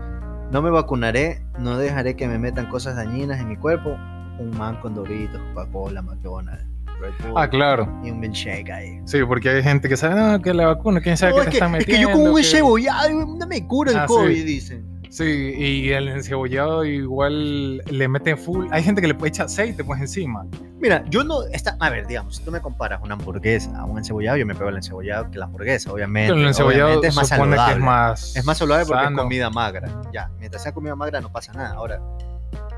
No 0.52 0.62
me 0.62 0.70
vacunaré, 0.70 1.42
no 1.58 1.78
dejaré 1.78 2.14
que 2.14 2.28
me 2.28 2.38
metan 2.38 2.66
cosas 2.66 2.94
dañinas 2.96 3.40
en 3.40 3.48
mi 3.48 3.56
cuerpo. 3.56 3.96
Un 4.38 4.50
man 4.56 4.78
con 4.80 4.94
Doritos, 4.94 5.40
Coca-Cola, 5.54 6.00
McDonald's, 6.02 6.64
Red 7.00 7.12
Bull. 7.26 7.32
Ah, 7.36 7.48
claro. 7.48 7.88
Y 8.04 8.10
un 8.10 8.20
milkshake 8.20 8.70
ahí. 8.70 9.00
Sí, 9.04 9.18
porque 9.26 9.48
hay 9.50 9.62
gente 9.62 9.88
que 9.88 9.96
sabe, 9.96 10.14
no, 10.14 10.40
que 10.40 10.52
la 10.54 10.66
vacuna, 10.68 11.00
quién 11.00 11.16
sabe 11.16 11.32
No, 11.32 11.38
qué 11.38 11.44
te 11.46 11.50
que, 11.50 11.56
están 11.56 11.74
es 11.76 11.84
que 11.86 11.92
metiendo. 11.92 12.08
yo 12.10 12.14
con 12.18 12.28
un 12.28 12.34
que- 12.36 12.40
encebollado 12.42 13.26
no 13.38 13.46
me 13.46 13.66
cura 13.66 13.90
el 13.92 13.98
Ah, 13.98 14.06
sí. 14.08 14.14
COVID, 14.14 14.44
dicen. 14.44 14.86
Sí, 15.12 15.24
y 15.58 15.90
el 15.90 16.08
encebollado 16.08 16.86
igual 16.86 17.76
le 17.80 18.08
meten 18.08 18.38
full. 18.38 18.66
Hay 18.70 18.82
gente 18.82 19.02
que 19.02 19.08
le 19.08 19.16
echa 19.26 19.44
aceite 19.44 19.84
pues 19.84 20.00
encima. 20.00 20.46
Mira, 20.80 21.04
yo 21.10 21.22
no. 21.22 21.42
Está, 21.52 21.76
a 21.80 21.90
ver, 21.90 22.06
digamos, 22.06 22.36
si 22.36 22.42
tú 22.42 22.50
me 22.50 22.62
comparas 22.62 23.02
una 23.02 23.12
hamburguesa 23.12 23.78
a 23.78 23.84
un 23.84 23.98
encebollado, 23.98 24.38
yo 24.38 24.46
me 24.46 24.54
pego 24.54 24.70
el 24.70 24.76
encebollado 24.76 25.30
que 25.30 25.36
la 25.36 25.44
hamburguesa, 25.44 25.92
obviamente. 25.92 26.32
Pero 26.32 26.40
el 26.40 26.48
encebollado 26.48 26.84
Obviamente 26.86 27.08
es 27.08 27.14
más 27.14 27.28
supone 27.28 27.50
que 27.50 27.56
saludable. 27.58 27.74
es 27.78 27.84
más. 27.84 28.36
Es 28.36 28.44
más 28.46 28.56
saludable 28.56 28.86
porque 28.86 29.04
sano. 29.04 29.16
es 29.18 29.22
comida 29.22 29.50
magra. 29.50 30.02
Ya, 30.14 30.30
mientras 30.38 30.62
sea 30.62 30.72
comida 30.72 30.96
magra 30.96 31.20
no 31.20 31.30
pasa 31.30 31.52
nada. 31.52 31.74
Ahora, 31.74 32.00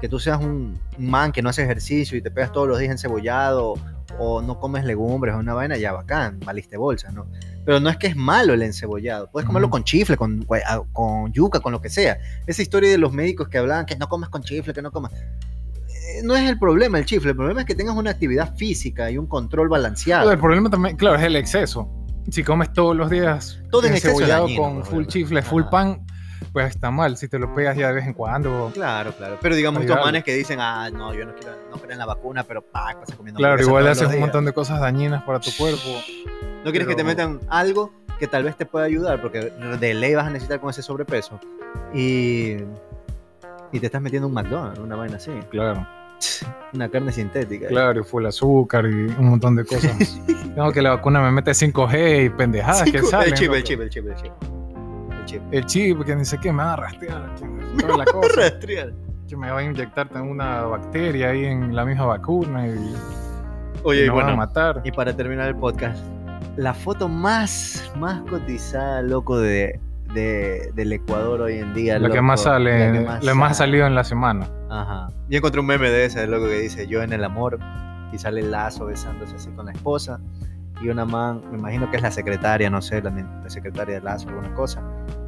que 0.00 0.08
tú 0.08 0.18
seas 0.18 0.40
un, 0.40 0.80
un 0.98 1.06
man 1.08 1.30
que 1.30 1.40
no 1.40 1.50
hace 1.50 1.62
ejercicio 1.62 2.18
y 2.18 2.20
te 2.20 2.32
pegas 2.32 2.50
todos 2.50 2.66
los 2.66 2.80
días 2.80 2.90
encebollado 2.90 3.74
o 4.18 4.42
no 4.42 4.58
comes 4.58 4.84
legumbres 4.84 5.36
o 5.36 5.38
una 5.38 5.54
vaina, 5.54 5.76
ya 5.76 5.92
bacán, 5.92 6.40
valiste 6.40 6.76
bolsa, 6.76 7.12
¿no? 7.12 7.26
Pero 7.64 7.80
no 7.80 7.88
es 7.90 7.96
que 7.96 8.08
es 8.08 8.16
malo 8.16 8.52
el 8.52 8.62
encebollado. 8.62 9.30
Puedes 9.30 9.46
comerlo 9.46 9.68
Ujú. 9.68 9.72
con 9.72 9.84
chifle, 9.84 10.16
con, 10.16 10.46
ah, 10.66 10.82
con 10.92 11.32
yuca, 11.32 11.60
con 11.60 11.72
lo 11.72 11.80
que 11.80 11.88
sea. 11.88 12.18
Esa 12.46 12.60
historia 12.62 12.90
de 12.90 12.98
los 12.98 13.12
médicos 13.12 13.48
que 13.48 13.58
hablaban 13.58 13.86
que 13.86 13.96
no 13.96 14.06
comas 14.08 14.28
con 14.28 14.42
chifle, 14.42 14.72
que 14.74 14.82
no 14.82 14.90
comas. 14.90 15.12
Eh, 15.12 16.22
No 16.22 16.36
es 16.36 16.48
el 16.48 16.58
problema 16.58 16.98
el 16.98 17.06
chifle, 17.06 17.30
el 17.30 17.36
problema 17.36 17.60
es 17.60 17.66
que 17.66 17.74
tengas 17.74 17.96
una 17.96 18.10
actividad 18.10 18.54
física 18.56 19.10
y 19.10 19.16
un 19.18 19.26
control 19.26 19.68
balanceado. 19.68 20.30
El 20.30 20.38
problema 20.38 20.68
también, 20.68 20.96
claro, 20.96 21.16
es 21.16 21.22
el 21.22 21.36
exceso. 21.36 21.88
Si 22.30 22.42
comes 22.42 22.72
todos 22.72 22.96
los 22.96 23.10
días 23.10 23.60
Todo 23.70 23.86
en 23.86 23.94
exceso 23.94 24.26
dañino, 24.26 24.62
con 24.62 24.84
full 24.84 25.04
chifle, 25.06 25.42
full 25.42 25.62
Ajá. 25.62 25.70
pan, 25.70 26.06
pues 26.52 26.68
está 26.68 26.90
mal. 26.90 27.16
Si 27.16 27.28
te 27.28 27.38
lo 27.38 27.54
pegas 27.54 27.76
ya 27.76 27.88
de 27.88 27.94
vez 27.94 28.06
en 28.06 28.12
cuando. 28.14 28.70
Claro, 28.74 29.12
claro. 29.16 29.38
Pero 29.42 29.54
digamos, 29.56 29.82
estos 29.82 29.96
manes 30.02 30.22
que 30.24 30.34
dicen, 30.34 30.58
ah, 30.60 30.88
no, 30.90 31.12
yo 31.14 31.24
no 31.26 31.34
quiero, 31.34 31.54
no 31.70 31.76
creo 31.78 31.92
en 31.92 31.98
la 31.98 32.06
vacuna, 32.06 32.44
pero 32.44 32.62
pa, 32.62 32.94
pasa 33.00 33.16
comiendo 33.16 33.38
Claro, 33.38 33.60
igual 33.62 33.86
haces 33.88 34.04
un 34.04 34.10
días. 34.12 34.20
montón 34.20 34.44
de 34.44 34.52
cosas 34.52 34.80
dañinas 34.80 35.22
para 35.24 35.40
tu 35.40 35.50
cuerpo. 35.56 35.80
No 36.64 36.70
quieres 36.70 36.88
que 36.88 36.94
te 36.94 37.04
pero- 37.04 37.28
metan 37.28 37.40
algo 37.48 37.92
que 38.18 38.26
tal 38.26 38.44
vez 38.44 38.56
te 38.56 38.64
pueda 38.66 38.86
ayudar, 38.86 39.20
porque 39.20 39.40
de 39.80 39.94
ley 39.94 40.14
vas 40.14 40.26
a 40.26 40.30
necesitar 40.30 40.60
con 40.60 40.70
ese 40.70 40.82
sobrepeso. 40.82 41.38
Y, 41.92 42.56
y 43.72 43.80
te 43.80 43.86
estás 43.86 44.00
metiendo 44.00 44.28
un 44.28 44.34
McDonald's, 44.34 44.78
una 44.78 44.96
vaina 44.96 45.16
así. 45.16 45.32
Claro, 45.50 45.86
Una 46.72 46.88
carne 46.88 47.12
sintética. 47.12 47.66
claro, 47.68 48.00
y 48.00 48.04
full 48.04 48.24
azúcar 48.26 48.86
y 48.86 48.94
un 49.18 49.28
montón 49.30 49.56
de 49.56 49.64
cosas. 49.64 49.96
Tengo 50.54 50.72
que 50.72 50.80
la 50.82 50.90
vacuna 50.90 51.20
me 51.20 51.30
mete 51.32 51.50
5G 51.52 52.26
y 52.26 52.28
pendejadas 52.30 52.84
que 52.90 53.02
salen. 53.02 53.28
el 53.32 53.34
chip, 53.38 53.52
el 53.52 53.62
chip, 53.64 53.80
el 53.80 53.90
chip, 53.90 54.06
el 54.06 54.14
chip. 54.16 54.32
El 55.12 55.24
chip. 55.26 55.42
El 55.52 55.66
chip, 55.66 56.04
que 56.04 56.16
ni 56.16 56.24
sé 56.24 56.38
qué, 56.38 56.52
me 56.52 56.62
va 56.62 56.72
a 56.74 56.76
rastrear. 56.76 57.34
que 57.36 57.82
toda 57.82 57.98
la 57.98 58.04
cosa. 58.04 58.28
Rastrear. 58.36 58.92
que 59.28 59.36
me 59.36 59.50
va 59.50 59.58
a 59.58 59.62
inyectar 59.64 60.08
una 60.22 60.62
bacteria 60.62 61.30
ahí 61.30 61.44
en 61.44 61.74
la 61.74 61.84
misma 61.84 62.06
vacuna 62.06 62.66
y, 62.68 62.94
Oye, 63.82 64.02
y 64.02 64.04
y 64.06 64.08
me 64.08 64.14
van 64.14 64.20
a 64.20 64.24
bueno, 64.24 64.36
matar. 64.36 64.80
y 64.84 64.92
para 64.92 65.14
terminar 65.14 65.48
el 65.48 65.56
podcast, 65.56 65.98
la 66.56 66.74
foto 66.74 67.08
más, 67.08 67.90
más 67.98 68.20
cotizada, 68.22 69.02
loco, 69.02 69.38
de, 69.38 69.78
de- 70.14 70.70
del 70.74 70.92
Ecuador 70.92 71.40
hoy 71.42 71.58
en 71.58 71.74
día. 71.74 71.98
La 71.98 72.10
que 72.10 72.20
más 72.22 72.42
sale, 72.42 73.02
la 73.02 73.18
la 73.20 73.34
más 73.34 73.52
ha 73.52 73.54
sale. 73.54 73.70
salido 73.70 73.86
en 73.86 73.94
la 73.94 74.04
semana. 74.04 74.46
Ajá. 74.70 75.08
Yo 75.28 75.38
encontré 75.38 75.60
un 75.60 75.66
meme 75.66 75.88
de 75.90 76.04
ese, 76.06 76.26
loco, 76.26 76.46
que 76.46 76.60
dice 76.60 76.86
yo 76.86 77.02
en 77.02 77.12
el 77.12 77.24
amor 77.24 77.58
y 78.12 78.18
sale 78.18 78.42
Lazo 78.42 78.86
besándose 78.86 79.36
así 79.36 79.50
con 79.50 79.66
la 79.66 79.72
esposa 79.72 80.20
y 80.82 80.88
una 80.88 81.04
man, 81.04 81.40
me 81.52 81.58
imagino 81.58 81.90
que 81.90 81.96
es 81.96 82.02
la 82.02 82.10
secretaria, 82.10 82.68
no 82.70 82.82
sé, 82.82 83.00
la, 83.00 83.10
la 83.10 83.48
secretaria 83.50 83.96
de 83.96 84.00
Lazo, 84.02 84.28
alguna 84.28 84.52
cosa, 84.54 84.82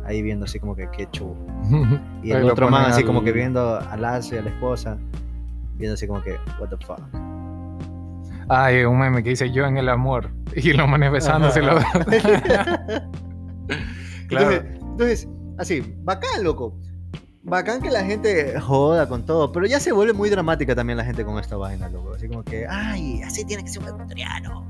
ahí 0.05 0.21
viendo 0.23 0.45
así 0.45 0.59
como 0.61 0.75
que 0.77 0.89
qué 0.91 1.09
chulo. 1.11 1.37
Y 2.23 2.31
el 2.33 2.43
lo 2.47 2.53
otro 2.53 2.69
man 2.69 2.87
así 2.91 3.01
al- 3.03 3.07
como 3.07 3.23
que 3.23 3.33
viendo 3.33 3.77
a 3.79 3.97
Lazo 3.97 4.35
y 4.35 4.39
a 4.39 4.43
la 4.43 4.51
esposa, 4.51 4.97
viendo 5.77 5.95
así 5.95 6.07
como 6.07 6.21
que, 6.23 6.37
what 6.61 6.69
the 6.69 6.77
fuck. 6.85 7.01
Ay, 8.49 8.84
un 8.84 8.99
meme 8.99 9.22
que 9.22 9.30
dice 9.30 9.51
yo 9.51 9.64
en 9.66 9.76
el 9.76 9.88
amor 9.88 10.30
y 10.55 10.72
los 10.72 10.88
manes 10.88 11.11
besándose. 11.12 11.61
los- 11.62 11.82
claro. 14.28 14.51
Entonces, 14.51 14.64
entonces, 14.80 15.28
así, 15.59 15.94
bacán, 16.03 16.42
loco. 16.44 16.78
Bacán 17.42 17.80
que 17.80 17.90
la 17.92 18.03
gente 18.05 18.59
joda 18.61 19.09
con 19.09 19.24
todo, 19.24 19.53
pero 19.53 19.66
ya 19.66 19.78
se 19.78 19.92
vuelve 19.92 20.12
muy 20.12 20.28
dramática 20.30 20.74
también 20.74 20.97
la 20.97 21.05
gente 21.05 21.24
con 21.24 21.38
esta 21.38 21.57
vaina, 21.57 21.88
loco. 21.88 22.14
Así 22.14 22.26
como 22.28 22.42
que, 22.42 22.66
ay, 22.68 23.22
así 23.22 23.44
tiene 23.44 23.62
que 23.62 23.68
ser 23.70 23.82
un 23.82 23.88
ecuatoriano. 23.90 24.66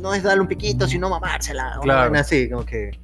No 0.00 0.14
es 0.14 0.22
darle 0.22 0.40
un 0.40 0.48
piquito, 0.48 0.86
sino 0.88 1.10
mamársela. 1.10 1.72
Una 1.76 1.82
Claro. 1.82 2.00
vaina 2.00 2.20
así, 2.20 2.48
como 2.48 2.64
que. 2.64 2.98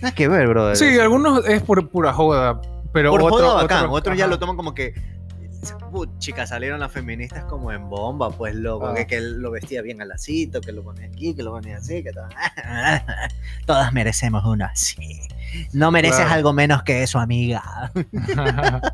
Nada 0.00 0.14
que 0.14 0.28
ver, 0.28 0.46
brother. 0.48 0.76
Sí, 0.76 0.98
algunos 0.98 1.44
es 1.46 1.60
por 1.62 1.88
pura 1.90 2.12
joda, 2.12 2.60
pero 2.92 3.10
Por 3.10 3.22
otro, 3.22 3.36
joda 3.36 3.54
bacán, 3.62 3.78
otro- 3.84 3.92
otros 3.92 4.18
ya 4.18 4.26
lo 4.28 4.38
toman 4.38 4.56
como 4.56 4.74
que. 4.74 4.94
"Put, 5.92 6.18
chicas, 6.18 6.48
salieron 6.48 6.80
las 6.80 6.90
feministas 6.90 7.44
como 7.44 7.70
en 7.70 7.88
bomba, 7.88 8.30
pues 8.30 8.54
loco, 8.54 8.86
Ah. 8.88 8.94
que, 8.94 9.06
que 9.06 9.16
él 9.18 9.38
lo 9.40 9.50
vestía 9.50 9.82
bien 9.82 10.00
al 10.02 10.08
lacito, 10.08 10.60
que 10.60 10.72
lo 10.72 10.82
ponía 10.82 11.06
aquí, 11.06 11.34
que 11.34 11.42
lo 11.42 11.52
ponía 11.52 11.76
así, 11.76 12.02
que 12.02 12.12
todo. 12.12 12.28
Todas 13.66 13.92
merecemos 13.92 14.44
uno 14.44 14.64
así. 14.64 15.20
No 15.72 15.90
mereces 15.90 16.16
Claro. 16.20 16.32
algo 16.34 16.52
menos 16.52 16.82
que 16.82 17.02
eso, 17.02 17.18
amiga. 17.18 17.62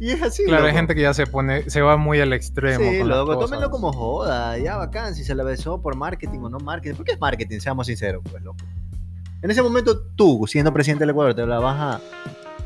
Y 0.00 0.10
es 0.12 0.22
así, 0.22 0.44
claro, 0.44 0.62
hay 0.66 0.68
loco. 0.70 0.76
gente 0.78 0.94
que 0.94 1.00
ya 1.00 1.12
se 1.12 1.26
pone, 1.26 1.68
se 1.70 1.80
va 1.80 1.96
muy 1.96 2.20
al 2.20 2.32
extremo. 2.32 2.88
Sí, 2.88 2.98
con 3.00 3.08
loco, 3.08 3.36
tómenlo 3.36 3.68
como 3.68 3.92
joda, 3.92 4.56
ya 4.56 4.76
bacán, 4.76 5.12
si 5.16 5.24
se 5.24 5.34
la 5.34 5.42
besó 5.42 5.82
por 5.82 5.96
marketing 5.96 6.38
o 6.40 6.48
no 6.48 6.60
marketing. 6.60 6.94
¿Por 6.94 7.04
qué 7.04 7.12
es 7.12 7.20
marketing? 7.20 7.58
Seamos 7.58 7.88
sinceros, 7.88 8.22
pues, 8.30 8.40
loco. 8.44 8.58
En 9.42 9.50
ese 9.50 9.60
momento, 9.60 9.98
tú, 10.14 10.44
siendo 10.46 10.72
presidente 10.72 11.02
del 11.02 11.10
Ecuador, 11.10 11.34
te 11.34 11.44
la 11.44 11.58
vas 11.58 11.96
a 11.96 12.00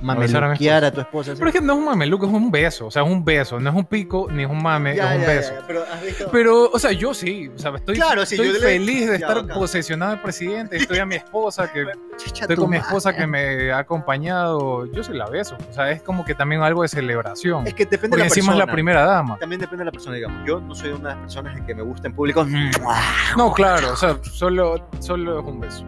a 0.03 0.15
mameluquear 0.15 0.85
a 0.85 0.91
tu 0.91 1.01
esposa. 1.01 1.33
Pero 1.37 1.47
es 1.49 1.53
que 1.55 1.61
no 1.61 1.73
es 1.75 1.79
un 1.79 1.85
mameluco, 1.85 2.27
es 2.27 2.33
un 2.33 2.51
beso. 2.51 2.87
O 2.87 2.91
sea, 2.91 3.03
es 3.03 3.09
un 3.09 3.25
beso, 3.25 3.59
no 3.61 3.71
es 3.71 3.77
un 3.77 3.85
pico 3.85 4.29
ni 4.31 4.43
es 4.45 4.51
un 4.51 4.63
mame, 4.63 4.97
Ya, 4.97 5.13
es 5.15 5.21
un 5.21 5.23
ya, 5.23 5.29
beso. 5.29 5.55
ya, 5.55 5.67
pero 5.67 5.83
has 5.93 6.03
visto- 6.03 6.29
Pero, 6.31 6.71
o 6.71 6.79
sea, 6.79 6.93
yo 6.93 7.15
sí, 7.15 7.51
o 7.55 7.59
sea, 7.59 7.73
estoy, 7.77 7.95
Claro, 7.97 8.27
sí, 8.27 8.35
estoy 8.35 8.49
yo 8.49 8.53
le- 8.55 8.61
feliz 8.61 9.09
de 9.09 9.15
estar 9.17 9.37
bacán. 9.43 9.57
posesionado 9.59 10.13
de 10.13 10.19
presidente. 10.19 10.77
Estoy 10.77 10.99
a 10.99 11.07
mi 11.07 11.15
esposa, 11.17 11.73
que 11.73 11.85
Chicha 12.17 12.43
estoy 12.45 12.57
con 12.57 12.71
mi 12.71 12.77
madre. 12.77 12.89
esposa 12.89 13.15
que 13.17 13.27
me 13.27 13.73
ha 13.73 13.79
acompañado. 13.79 14.87
Yo 14.93 15.03
sí 15.03 15.13
la 15.13 15.29
beso. 15.29 15.57
O 15.71 15.73
sea, 15.73 15.91
es 15.91 16.03
como 16.03 16.25
que 16.25 16.35
también 16.35 16.63
algo 16.63 16.83
de 16.83 16.89
celebración. 16.89 17.67
Es 17.67 17.75
que 17.75 17.85
depende 17.87 18.11
Porque 18.11 18.17
de 18.17 18.19
la 18.19 18.27
encima 18.27 18.45
es 18.53 18.57
persona. 18.57 18.67
la 18.67 18.73
primera 18.73 19.05
dama. 19.05 19.39
También 19.39 19.61
depende 19.61 19.83
de 19.83 19.87
la 19.87 19.93
persona, 19.93 20.17
digamos. 20.17 20.47
Yo 20.47 20.61
no 20.61 20.75
soy 20.75 20.91
una 20.91 21.11
de 21.11 21.15
las 21.15 21.23
personas 21.23 21.57
en 21.57 21.67
que 21.67 21.75
me 21.75 21.83
gusta 21.83 22.09
en 22.09 22.15
público, 22.15 22.45
No, 23.37 23.53
claro, 23.53 23.93
o 23.93 23.97
sea, 23.97 24.17
solo, 24.23 24.89
solo 25.01 25.41
es 25.41 25.47
un 25.47 25.61
beso. 25.61 25.85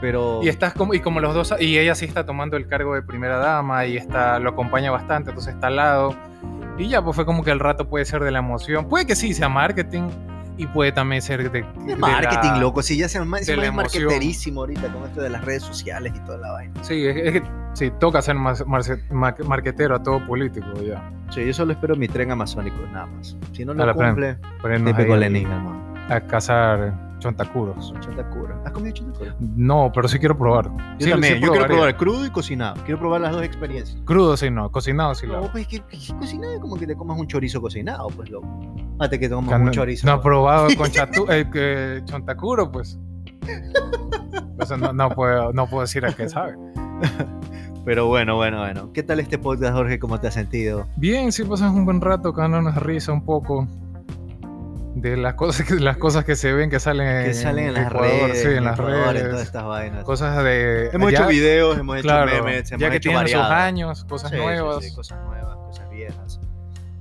Pero 0.00 0.40
Y 0.42 0.48
estás 0.48 0.72
como, 0.74 0.94
y 0.94 1.00
como 1.00 1.20
los 1.20 1.34
dos, 1.34 1.54
y 1.60 1.78
ella 1.78 1.94
sí 1.94 2.04
está 2.04 2.24
tomando 2.24 2.56
el 2.56 2.66
cargo 2.66 2.94
de 2.94 3.02
primera 3.02 3.38
dama 3.38 3.86
y 3.86 3.96
está, 3.96 4.38
lo 4.38 4.50
acompaña 4.50 4.90
bastante, 4.90 5.30
entonces 5.30 5.54
está 5.54 5.68
al 5.68 5.76
lado. 5.76 6.14
Y 6.78 6.88
ya, 6.88 7.02
pues 7.02 7.16
fue 7.16 7.26
como 7.26 7.42
que 7.42 7.50
el 7.50 7.58
rato 7.60 7.88
puede 7.88 8.04
ser 8.04 8.22
de 8.22 8.30
la 8.30 8.38
emoción. 8.38 8.88
Puede 8.88 9.04
que 9.06 9.16
sí 9.16 9.34
sea 9.34 9.48
marketing 9.48 10.08
y 10.56 10.66
puede 10.66 10.92
también 10.92 11.22
ser 11.22 11.50
de. 11.50 11.62
de 11.62 11.92
es 11.92 11.98
marketing, 11.98 12.50
la- 12.50 12.58
loco. 12.58 12.82
Si 12.82 12.96
ya 12.96 13.08
se 13.08 13.18
la 13.18 13.24
es 13.24 13.72
marketerísimo 13.74 14.60
ahorita 14.60 14.92
con 14.92 15.04
esto 15.04 15.20
de 15.20 15.30
las 15.30 15.44
redes 15.44 15.62
sociales 15.64 16.12
y 16.16 16.20
toda 16.20 16.38
la 16.38 16.52
vaina. 16.52 16.72
Sí, 16.82 17.04
es, 17.06 17.16
es 17.16 17.32
que 17.32 17.42
sí, 17.74 17.90
toca 17.98 18.22
ser 18.22 18.36
más, 18.36 18.64
marce- 18.66 19.02
ma- 19.10 19.34
marquetero 19.44 19.96
a 19.96 20.02
todo 20.02 20.24
político 20.26 20.66
ya. 20.82 21.10
Sí, 21.30 21.44
yo 21.44 21.52
solo 21.52 21.72
espero 21.72 21.96
mi 21.96 22.06
tren 22.08 22.30
amazónico, 22.30 22.76
nada 22.92 23.06
más. 23.06 23.36
Si 23.52 23.64
no 23.64 23.74
lo 23.74 23.94
plan. 23.94 24.10
cumple, 24.10 24.36
típico 24.84 25.16
Lenin, 25.16 25.48
a 26.08 26.20
cazar 26.20 26.92
chontacuros. 27.18 27.92
Chontacura. 28.00 28.60
¿Has 28.64 28.72
comido 28.72 28.94
chontacura? 28.94 29.34
No, 29.40 29.90
pero 29.94 30.08
sí 30.08 30.18
quiero 30.18 30.36
probar. 30.36 30.66
Yo 30.98 31.04
Sí, 31.06 31.10
también, 31.10 31.34
sí 31.36 31.40
yo 31.40 31.50
quiero 31.52 31.66
probar 31.66 31.96
crudo 31.96 32.26
y 32.26 32.30
cocinado. 32.30 32.82
Quiero 32.84 32.98
probar 33.00 33.20
las 33.20 33.32
dos 33.32 33.42
experiencias. 33.42 33.98
Crudo 34.04 34.36
sí 34.36 34.50
no, 34.50 34.70
cocinado 34.70 35.14
sí 35.14 35.26
No, 35.26 35.36
hago. 35.36 35.52
pues 35.52 35.66
que, 35.66 35.80
que 35.80 35.98
cocinado 36.18 36.52
es 36.54 36.60
como 36.60 36.76
que 36.76 36.86
te 36.86 36.96
comas 36.96 37.18
un 37.18 37.26
chorizo 37.26 37.60
cocinado, 37.60 38.08
pues 38.08 38.30
loco. 38.30 38.46
Mate 38.98 39.18
que 39.18 39.28
te 39.28 39.34
comas 39.34 39.50
Que 39.50 39.56
un 39.56 39.64
no- 39.66 39.70
chorizo. 39.72 40.06
No 40.06 40.12
ha 40.14 40.22
probado 40.22 40.68
con 40.76 40.90
chatu, 40.90 41.26
eh, 41.30 41.48
que 41.52 42.02
chontacuro, 42.04 42.70
pues. 42.70 42.98
Eso 44.60 44.76
no, 44.76 44.92
no 44.92 45.10
puedo, 45.10 45.52
no 45.52 45.66
puedo 45.66 45.82
decir 45.82 46.04
a 46.04 46.12
qué 46.12 46.28
sabe. 46.28 46.54
Pero 47.84 48.06
bueno, 48.06 48.36
bueno, 48.36 48.58
bueno. 48.58 48.92
¿Qué 48.92 49.02
tal 49.02 49.18
este 49.20 49.38
podcast, 49.38 49.72
Jorge? 49.74 49.98
¿Cómo 49.98 50.20
te 50.20 50.26
has 50.28 50.34
sentido? 50.34 50.86
Bien, 50.96 51.32
sí 51.32 51.44
pasas 51.44 51.70
un 51.72 51.84
buen 51.86 52.00
rato, 52.00 52.34
cagándonos 52.34 52.74
risa 52.76 53.12
un 53.12 53.24
poco. 53.24 53.66
De 54.94 55.16
las 55.16 55.34
cosas 55.34 55.66
que, 55.66 55.74
las 55.76 55.96
cosas 55.96 56.24
que 56.24 56.34
se 56.36 56.52
ven 56.52 56.70
que 56.70 56.80
salen, 56.80 57.24
Que 57.26 57.34
salen 57.34 57.68
en 57.68 57.74
las 57.74 57.86
Ecuador, 57.86 58.08
redes, 58.28 58.42
sí, 58.42 58.48
en 58.48 58.64
las 58.64 58.78
Ecuador, 58.78 59.06
en 59.08 59.12
redes. 59.14 59.30
todas 59.30 59.46
estas 59.46 59.64
vainas. 59.64 60.04
Cosas 60.04 60.42
de. 60.44 60.90
Hemos 60.92 61.12
ya- 61.12 61.18
hecho 61.20 61.28
videos, 61.28 61.78
hemos 61.78 61.96
hecho 61.96 62.02
claro, 62.04 62.44
memes, 62.44 62.70
hemos 62.72 62.80
ya 62.80 62.90
que 62.90 62.96
hecho 62.96 63.10
tienen 63.10 63.28
sus 63.28 63.36
años, 63.40 64.04
cosas 64.04 64.30
Sí, 64.30 64.36
sí, 64.36 64.42
nuevas. 64.42 64.84
sí, 64.84 64.94
cosas 64.94 65.24
nuevas, 65.24 65.56
cosas 65.56 65.90
viejas. 65.90 66.40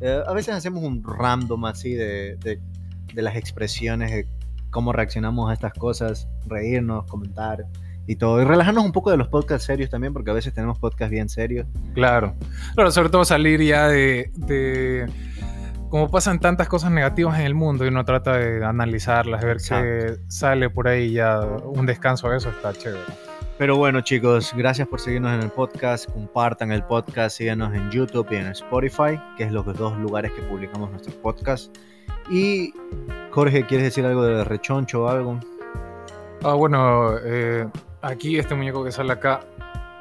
Eh, 0.01 0.21
a 0.27 0.33
veces 0.33 0.53
hacemos 0.53 0.83
un 0.83 1.03
random 1.03 1.65
así 1.65 1.93
de, 1.95 2.35
de, 2.37 2.59
de 3.13 3.21
las 3.21 3.35
expresiones, 3.35 4.11
de 4.11 4.27
cómo 4.69 4.93
reaccionamos 4.93 5.49
a 5.49 5.53
estas 5.53 5.73
cosas, 5.73 6.27
reírnos, 6.45 7.05
comentar 7.05 7.65
y 8.05 8.15
todo. 8.17 8.39
Y 8.41 8.45
relajarnos 8.45 8.85
un 8.85 8.91
poco 8.91 9.09
de 9.09 9.17
los 9.17 9.27
podcasts 9.29 9.65
serios 9.65 9.89
también, 9.89 10.13
porque 10.13 10.29
a 10.29 10.33
veces 10.33 10.53
tenemos 10.53 10.77
podcasts 10.77 11.09
bien 11.11 11.29
serios. 11.29 11.65
Claro. 11.95 12.35
Claro, 12.75 12.91
sobre 12.91 13.09
todo 13.09 13.25
salir 13.25 13.61
ya 13.63 13.87
de, 13.87 14.29
de- 14.35 15.07
Como 15.89 16.09
pasan 16.09 16.39
tantas 16.39 16.67
cosas 16.67 16.91
negativas 16.91 17.39
en 17.39 17.45
el 17.45 17.55
mundo 17.55 17.85
y 17.85 17.87
uno 17.87 18.03
trata 18.03 18.37
de 18.37 18.65
analizarlas, 18.65 19.39
de 19.39 19.47
ver 19.47 19.57
qué 19.57 20.17
sale 20.27 20.69
por 20.69 20.89
ahí 20.89 21.13
ya 21.13 21.39
un 21.39 21.85
descanso 21.85 22.29
de 22.29 22.37
eso 22.37 22.49
está 22.49 22.73
chévere. 22.73 23.03
Pero 23.57 23.77
bueno, 23.77 24.01
chicos, 24.01 24.53
gracias 24.55 24.87
por 24.87 24.99
seguirnos 24.99 25.33
en 25.33 25.41
el 25.41 25.49
podcast. 25.49 26.11
Compartan 26.11 26.73
el 26.73 26.83
podcast, 26.83 27.37
síganos 27.37 27.73
en 27.73 27.89
YouTube 27.89 28.27
y 28.31 28.35
en 28.35 28.47
Spotify, 28.47 29.19
que 29.37 29.45
es 29.45 29.51
los 29.51 29.65
dos 29.77 29.97
lugares 29.97 30.31
que 30.33 30.41
publicamos 30.41 30.91
nuestros 30.91 31.15
podcasts. 31.15 31.71
Y 32.29 32.73
Jorge, 33.31 33.65
¿quieres 33.65 33.85
decir 33.85 34.05
algo 34.05 34.23
de 34.23 34.43
rechoncho 34.43 35.05
o 35.05 35.07
algo? 35.07 35.39
Ah, 36.43 36.53
bueno, 36.53 37.17
eh, 37.23 37.65
aquí 38.01 38.37
este 38.37 38.55
muñeco 38.55 38.83
que 38.83 38.91
sale 38.91 39.13
acá 39.13 39.39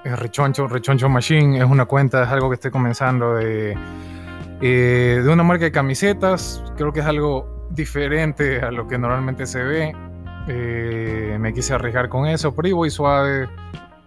es 0.05 0.19
Rechoncho, 0.19 0.67
Rechoncho 0.67 1.09
Machine, 1.09 1.59
es 1.59 1.65
una 1.65 1.87
cuenta, 1.87 2.25
es 2.25 2.29
algo 2.29 2.49
que 2.49 2.55
estoy 2.55 2.71
comenzando 2.71 3.35
de, 3.35 3.77
eh, 4.61 5.21
de 5.25 5.29
una 5.33 5.43
marca 5.43 5.65
de 5.65 5.73
camisetas, 5.73 6.63
creo 6.77 6.93
que 6.93 7.01
es 7.01 7.07
algo 7.07 7.67
diferente 7.71 8.61
a 8.61 8.71
lo 8.71 8.87
que 8.89 8.99
normalmente 8.99 9.47
se 9.47 9.63
ve, 9.63 9.93
Eh, 10.49 11.37
me 11.41 11.53
quise 11.53 11.75
arriesgar 11.75 12.09
con 12.09 12.25
eso, 12.27 12.55
pero 12.55 12.67
ahí 12.67 12.73
voy 12.73 12.89
suave, 12.89 13.49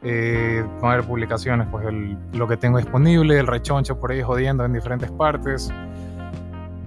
eh, 0.01 0.63
van 0.81 0.91
a 0.91 0.93
haber 0.93 1.05
publicaciones, 1.05 1.67
pues 1.69 1.85
el- 1.85 2.17
lo 2.31 2.47
que 2.47 2.55
tengo 2.55 2.77
disponible, 2.77 3.37
el 3.37 3.45
Rechoncho 3.45 3.99
por 3.99 4.11
ahí 4.13 4.21
jodiendo 4.21 4.63
en 4.63 4.71
diferentes 4.71 5.11
partes, 5.11 5.69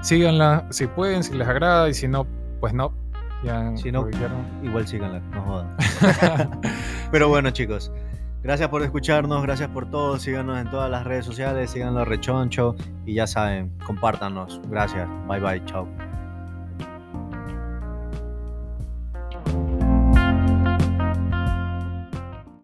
síganla 0.00 0.66
si 0.70 0.86
pueden, 0.86 1.22
si 1.22 1.34
les 1.34 1.46
agrada, 1.46 1.88
y 1.88 1.94
si 1.94 2.08
no, 2.08 2.26
pues 2.60 2.72
no. 2.72 2.92
Ya 3.44 3.76
Si 3.76 3.90
no. 3.92 4.02
Igual 4.62 4.86
síganla, 4.86 5.20
no 5.34 5.42
jodan. 5.42 5.76
Pero 7.12 7.28
bueno, 7.28 7.50
chicos, 7.50 7.92
gracias 8.43 8.68
por 8.68 8.82
escucharnos, 8.82 9.43
gracias 9.43 9.68
por 9.70 9.90
todo. 9.90 10.18
Síganos 10.18 10.59
en 10.59 10.70
todas 10.70 10.90
las 10.90 11.05
redes 11.05 11.24
sociales, 11.24 11.70
síganos 11.70 12.07
Rechoncho 12.07 12.76
y 13.07 13.14
ya 13.14 13.26
saben, 13.26 13.70
compártanos. 13.84 14.61
Gracias, 14.68 15.09
bye 15.28 15.40
bye, 15.40 15.64
chao. 15.64 15.88